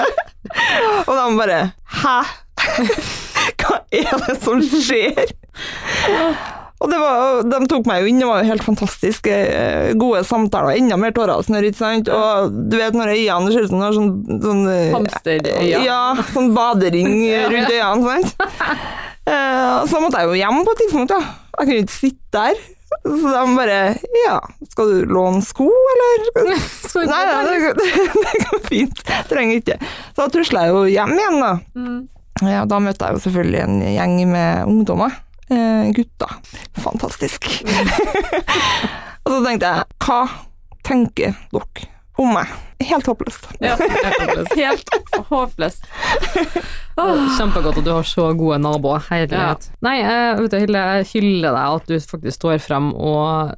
Og 1.06 1.12
de 1.14 1.26
bare 1.38 1.58
Hæ? 2.00 2.16
Hva 3.60 3.76
er 3.94 4.24
det 4.24 4.34
som 4.42 4.60
skjer? 4.62 5.30
Og 6.80 6.88
det 6.88 6.96
var, 6.96 7.42
De 7.44 7.58
tok 7.68 7.88
meg 7.88 8.02
jo 8.02 8.08
inn, 8.10 8.20
det 8.22 8.28
var 8.28 8.40
jo 8.40 8.48
helt 8.54 8.64
fantastisk 8.64 9.28
eh, 9.28 9.90
gode 10.00 10.22
samtaler. 10.24 10.78
Enda 10.80 10.96
mer 11.00 11.12
tårer 11.16 11.34
og 11.36 11.44
snørr, 11.44 11.68
ikke 11.68 11.80
sant. 11.82 12.08
Og 12.08 12.54
du 12.72 12.78
vet 12.80 12.96
når 12.96 13.12
øynene 13.18 13.52
ser 13.52 13.66
ut 13.66 13.72
som 13.74 13.84
sånn, 13.84 14.10
sånn 14.40 14.64
Hamsterøyne. 14.96 15.82
Ja, 15.84 16.00
sånn 16.32 16.54
badering 16.56 17.20
rundt 17.52 17.74
øynene, 17.76 18.16
sant. 18.24 18.48
Eh, 19.28 19.76
så 19.90 20.00
måtte 20.00 20.22
jeg 20.22 20.30
jo 20.30 20.40
hjem 20.40 20.62
på 20.64 20.72
et 20.74 20.82
tidspunkt, 20.86 21.12
da. 21.12 21.20
Jeg 21.60 21.68
kunne 21.68 21.80
ikke 21.84 21.94
sitte 21.94 22.36
der. 22.36 22.60
Så 23.04 23.30
de 23.30 23.42
bare 23.54 23.80
Ja, 24.24 24.38
skal 24.72 24.90
du 24.90 25.12
låne 25.14 25.42
sko, 25.46 25.68
eller? 25.92 26.24
Skal 26.90 27.06
Nei, 27.06 27.20
nei, 27.28 27.58
det, 27.78 27.90
det 28.24 28.40
går 28.46 28.64
fint. 28.66 29.02
Trenger 29.30 29.60
ikke. 29.60 29.76
Så 30.10 30.24
da 30.24 30.28
tusla 30.34 30.64
jeg 30.66 30.74
jo 30.74 30.82
hjem 30.90 31.14
igjen, 31.14 31.38
da. 31.44 31.52
Mm. 31.78 32.00
Ja, 32.48 32.64
da 32.68 32.80
møtte 32.82 33.06
jeg 33.06 33.18
jo 33.18 33.22
selvfølgelig 33.26 33.60
en 33.62 33.78
gjeng 33.84 34.16
med 34.32 34.72
ungdommer. 34.72 35.16
Eh, 35.50 35.90
gutter. 35.94 36.36
Fantastisk. 36.80 37.46
og 39.24 39.32
så 39.34 39.40
tenkte 39.44 39.70
jeg, 39.70 39.88
hva 40.06 40.20
tenker 40.86 41.38
dere 41.52 41.88
om 42.20 42.34
meg? 42.36 42.50
Helt 42.80 43.06
håpløst. 43.10 43.46
Ja, 43.60 43.74
helt 44.56 44.90
håpløst. 45.28 45.84
Åh. 47.00 47.22
Kjempegodt 47.38 47.78
at 47.80 47.86
du 47.86 47.92
har 47.92 48.06
så 48.08 48.30
gode 48.38 48.58
naboer. 48.62 49.02
Herlighet. 49.10 49.70
Nei, 49.84 49.98
eh, 50.04 50.34
vet 50.40 50.52
du, 50.54 50.58
Hilde, 50.62 50.82
jeg 51.00 51.08
hyller 51.14 51.56
deg 51.56 51.78
at 51.80 51.88
du 51.90 51.96
faktisk 52.00 52.40
står 52.40 52.60
frem 52.64 52.92
og 52.96 53.56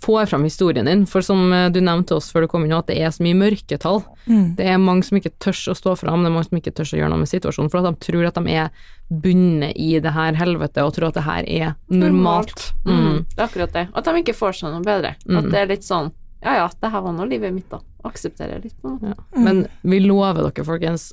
får 0.00 0.28
frem 0.30 0.44
historien 0.46 0.86
din. 0.86 1.02
For 1.10 1.20
som 1.24 1.50
eh, 1.52 1.66
du 1.74 1.80
nevnte 1.82 2.14
oss 2.16 2.30
før 2.32 2.46
du 2.46 2.50
kom 2.52 2.64
inn, 2.66 2.74
at 2.76 2.86
det 2.90 2.98
er 3.02 3.10
så 3.14 3.24
mye 3.26 3.36
mørketall. 3.38 4.02
Mm. 4.30 4.54
Det 4.58 4.68
er 4.70 4.78
mange 4.80 5.04
som 5.06 5.18
ikke 5.18 5.32
tør 5.42 5.58
å 5.72 5.76
stå 5.76 5.96
fram, 5.98 6.22
det 6.24 6.30
er 6.30 6.36
mange 6.36 6.48
som 6.50 6.60
ikke 6.60 6.74
tør 6.78 6.92
å 6.94 7.00
gjøre 7.02 7.10
noe 7.14 7.22
med 7.24 7.30
situasjonen, 7.32 7.70
for 7.72 7.82
at 7.82 7.90
de 7.90 8.06
tror 8.06 8.28
at 8.30 8.38
de 8.38 8.54
er 8.54 8.70
bundet 9.10 9.74
i 9.74 9.90
det 9.98 10.12
her 10.14 10.38
helvetet 10.38 10.84
og 10.86 10.94
tror 10.94 11.08
at 11.10 11.18
det 11.18 11.26
her 11.26 11.48
er 11.50 11.72
normalt. 11.90 12.68
Mm. 12.86 12.94
Mm. 13.00 13.20
Det 13.34 13.38
er 13.42 13.46
akkurat 13.48 13.74
det. 13.74 13.86
At 13.98 14.06
de 14.10 14.22
ikke 14.22 14.36
får 14.38 14.60
seg 14.60 14.74
noe 14.76 14.86
bedre. 14.86 15.16
At 15.26 15.44
Mm. 15.44 15.50
det 15.50 15.58
er 15.64 15.70
litt 15.74 15.86
sånn 15.86 16.12
Ja 16.40 16.56
ja, 16.56 16.68
det 16.80 16.90
her 16.92 17.02
var 17.04 17.12
nå 17.12 17.26
livet 17.28 17.52
mitt, 17.54 17.68
da. 17.70 17.80
Aksepterer 18.08 18.62
litt, 18.64 18.76
på 18.80 18.88
en 18.88 18.94
måte. 18.96 19.14
Ja. 19.14 19.40
Men 19.44 19.66
vi 19.82 20.00
lover 20.00 20.46
dere, 20.46 20.64
folkens, 20.64 21.10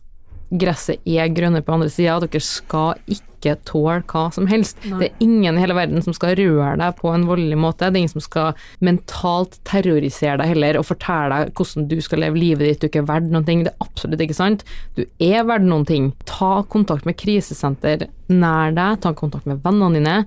gresset 0.50 1.04
er 1.08 1.32
grønne 1.34 1.64
på 1.64 1.76
andre 1.76 1.90
sida. 1.92 2.20
Dere 2.24 2.44
skal 2.44 3.00
ikke 3.08 3.56
tåle 3.68 4.02
hva 4.10 4.28
som 4.34 4.48
helst. 4.50 4.80
Nei. 4.88 4.98
Det 5.00 5.08
er 5.10 5.24
ingen 5.24 5.58
i 5.58 5.62
hele 5.62 5.76
verden 5.78 6.04
som 6.04 6.16
skal 6.16 6.36
røre 6.40 6.74
deg 6.80 6.98
på 6.98 7.12
en 7.14 7.28
voldelig 7.30 7.60
måte. 7.60 7.86
Det 7.86 8.00
er 8.00 8.04
ingen 8.04 8.16
som 8.16 8.24
skal 8.24 8.68
mentalt 8.84 9.60
terrorisere 9.68 10.40
deg 10.42 10.54
heller 10.56 10.80
og 10.80 10.88
fortelle 10.90 11.44
deg 11.46 11.54
hvordan 11.58 11.88
du 11.92 11.98
skal 12.04 12.24
leve 12.26 12.42
livet 12.42 12.66
ditt. 12.66 12.82
Du 12.82 12.88
er 12.88 12.94
ikke 12.94 13.08
verdt 13.12 13.32
noen 13.34 13.48
ting. 13.48 13.64
Det 13.66 13.74
er 13.74 13.88
absolutt 13.88 14.24
ikke 14.26 14.40
sant. 14.40 14.66
Du 14.98 15.04
er 15.06 15.48
verdt 15.48 15.68
noen 15.68 15.88
ting. 15.88 16.12
Ta 16.30 16.62
kontakt 16.72 17.08
med 17.08 17.20
krisesenter 17.20 18.08
nær 18.28 18.74
deg. 18.76 19.02
Ta 19.04 19.14
kontakt 19.16 19.48
med 19.50 19.62
vennene 19.66 20.02
dine. 20.02 20.18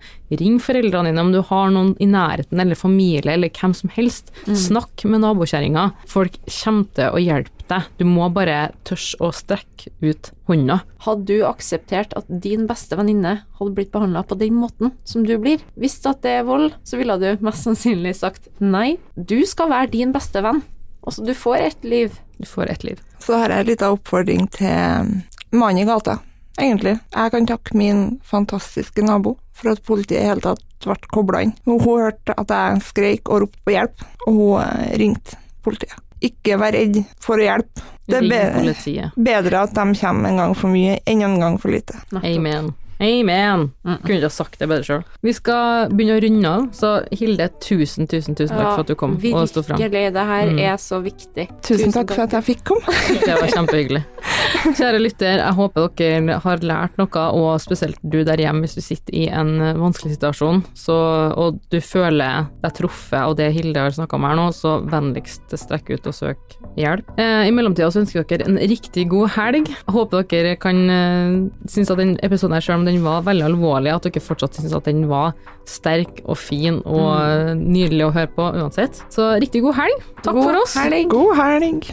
Ring 0.40 0.60
foreldrene 0.62 1.10
dine 1.10 1.24
om 1.24 1.32
du 1.34 1.40
har 1.50 1.72
noen 1.74 1.94
i 2.00 2.08
nærheten, 2.08 2.60
eller 2.62 2.78
familie, 2.78 3.34
eller 3.34 3.52
hvem 3.52 3.74
som 3.76 3.92
helst. 3.96 4.30
Snakk 4.46 5.04
med 5.08 5.24
nabokjerringa. 5.24 5.90
Folk 6.08 6.38
kommer 6.46 6.86
til 6.96 7.10
å 7.10 7.24
hjelpe 7.24 7.59
deg. 7.70 7.86
Du 8.00 8.04
må 8.08 8.28
bare 8.34 8.70
tørre 8.86 9.20
å 9.24 9.30
strekke 9.34 9.92
ut 10.02 10.32
hånda. 10.50 10.80
Hadde 11.06 11.26
du 11.30 11.46
akseptert 11.48 12.14
at 12.18 12.28
din 12.42 12.66
beste 12.70 12.98
venninne 12.98 13.36
hadde 13.58 13.76
blitt 13.76 13.92
behandla 13.94 14.24
på 14.26 14.38
den 14.40 14.58
måten 14.60 14.94
som 15.08 15.24
du 15.26 15.36
blir? 15.40 15.62
Hvis 15.80 16.00
at 16.08 16.22
det 16.26 16.40
er 16.40 16.48
vold, 16.48 16.74
så 16.84 17.00
ville 17.00 17.18
du 17.20 17.44
mest 17.46 17.66
sannsynlig 17.66 18.16
sagt 18.18 18.50
nei. 18.60 18.98
Du 19.14 19.38
skal 19.48 19.70
være 19.72 19.94
din 19.94 20.14
beste 20.16 20.42
venn. 20.44 20.62
Altså, 21.00 21.24
du 21.24 21.32
får 21.34 21.56
ett 21.56 21.84
liv. 21.84 22.18
Du 22.36 22.46
får 22.48 22.70
ett 22.74 22.84
liv. 22.84 23.00
Så 23.24 23.38
har 23.40 23.52
jeg 23.52 23.64
en 23.64 23.70
liten 23.70 23.94
oppfordring 23.96 24.48
til 24.52 25.14
mannen 25.50 25.82
i 25.82 25.86
gata, 25.88 26.18
egentlig. 26.60 26.98
Jeg 27.14 27.32
kan 27.34 27.48
takke 27.48 27.76
min 27.78 28.02
fantastiske 28.24 29.04
nabo 29.04 29.36
for 29.56 29.74
at 29.74 29.82
politiet 29.86 30.22
i 30.22 30.28
hele 30.28 30.44
tatt 30.44 30.64
ble 30.84 30.96
kobla 31.12 31.44
inn. 31.44 31.56
Hun 31.68 31.80
hørte 31.84 32.36
at 32.40 32.52
jeg 32.52 32.84
skreik 32.86 33.28
og 33.28 33.44
ropte 33.44 33.64
på 33.66 33.74
hjelp, 33.76 34.06
og 34.26 34.38
hun 34.38 34.54
eh, 34.62 34.94
ringte 35.00 35.40
politiet. 35.64 35.98
Ikke 36.20 36.58
vær 36.60 36.74
redd 36.76 37.00
for 37.22 37.40
å 37.40 37.46
hjelpe. 37.46 37.86
Det 38.10 38.18
er 38.18 38.26
bedre, 38.28 39.10
bedre 39.16 39.58
at 39.62 39.74
de 39.76 39.84
kommer 40.00 40.28
en 40.32 40.40
gang 40.40 40.54
for 40.58 40.72
mye 40.72 40.96
enn 41.06 41.22
en 41.22 41.36
gang 41.40 41.58
for 41.62 41.70
lite. 41.70 41.94
Amen. 42.18 42.72
Amen. 43.00 43.62
Kunne 43.86 44.16
ikke 44.18 44.28
ha 44.28 44.32
sagt 44.34 44.58
det 44.60 44.66
bedre 44.68 44.84
sjøl. 44.84 45.04
Vi 45.24 45.32
skal 45.32 45.88
begynne 45.94 46.18
å 46.18 46.20
runde 46.20 46.50
av, 46.50 46.66
så 46.76 46.90
Hilde, 47.16 47.46
tusen, 47.64 48.04
tusen, 48.10 48.34
tusen 48.36 48.52
takk 48.58 48.74
for 48.74 48.82
at 48.82 48.90
du 48.90 48.96
kom 49.00 49.14
og 49.16 49.46
sto 49.48 49.62
fram. 49.64 49.80
Virkelig, 49.80 50.10
det 50.12 50.24
her 50.32 50.50
Mm. 50.50 50.58
er 50.66 50.76
så 50.76 50.98
viktig. 51.00 51.46
Tusen 51.64 51.92
takk 51.94 52.12
for 52.12 52.26
at 52.26 52.32
jeg 52.36 52.44
fikk 52.50 52.64
komme. 52.64 52.92
Det 53.24 53.38
var 53.40 53.48
kjempehyggelig. 53.54 54.02
Kjære 54.78 55.00
lytter, 55.02 55.40
jeg 55.40 55.56
håper 55.56 55.88
dere 55.98 56.38
har 56.44 56.64
lært 56.64 56.98
noe, 57.00 57.24
og 57.36 57.50
spesielt 57.62 58.00
du 58.02 58.20
der 58.26 58.40
hjemme 58.40 58.64
hvis 58.64 58.76
du 58.78 58.82
sitter 58.84 59.16
i 59.16 59.26
en 59.28 59.56
vanskelig 59.80 60.16
situasjon, 60.16 60.62
så, 60.78 60.96
og 61.38 61.60
du 61.72 61.78
føler 61.84 62.48
deg 62.62 62.74
truffet 62.76 63.18
av 63.20 63.36
det 63.38 63.50
Hilde 63.54 63.84
har 63.84 63.94
snakka 63.94 64.18
om 64.18 64.26
her 64.28 64.38
nå, 64.38 64.48
så 64.56 64.78
vennligst 64.90 65.54
strekk 65.58 65.92
ut 65.94 66.10
og 66.10 66.16
søk 66.16 66.56
hjelp. 66.78 67.08
Eh, 67.20 67.46
I 67.48 67.54
mellomtida 67.54 67.90
så 67.92 68.02
ønsker 68.02 68.20
jeg 68.20 68.30
dere 68.32 68.48
en 68.50 68.60
riktig 68.70 69.06
god 69.12 69.32
helg. 69.36 69.70
Jeg 69.70 69.96
håper 69.96 70.26
dere 70.30 70.56
kan 70.60 70.82
eh, 70.92 71.38
synes 71.70 71.92
at 71.92 72.02
den 72.02 72.16
episoden 72.26 72.56
her, 72.56 72.64
selv 72.64 72.80
om 72.80 72.88
den 72.88 73.02
var 73.04 73.24
veldig 73.28 73.48
alvorlig, 73.50 73.94
at 73.94 74.06
dere 74.08 74.24
fortsatt 74.24 74.60
synes 74.60 74.76
at 74.76 74.90
den 74.90 75.06
var 75.10 75.34
sterk 75.70 76.22
og 76.24 76.38
fin 76.40 76.80
og 76.82 77.10
mm. 77.14 77.64
nydelig 77.70 78.08
å 78.08 78.14
høre 78.16 78.30
på 78.36 78.52
uansett. 78.60 79.02
Så 79.12 79.32
riktig 79.42 79.64
god 79.66 79.78
helg. 79.82 80.06
Takk 80.22 80.38
God 80.38 80.48
for 80.48 80.62
oss. 80.64 80.78
helg. 80.80 81.10
God 81.12 81.36
helg. 81.38 81.92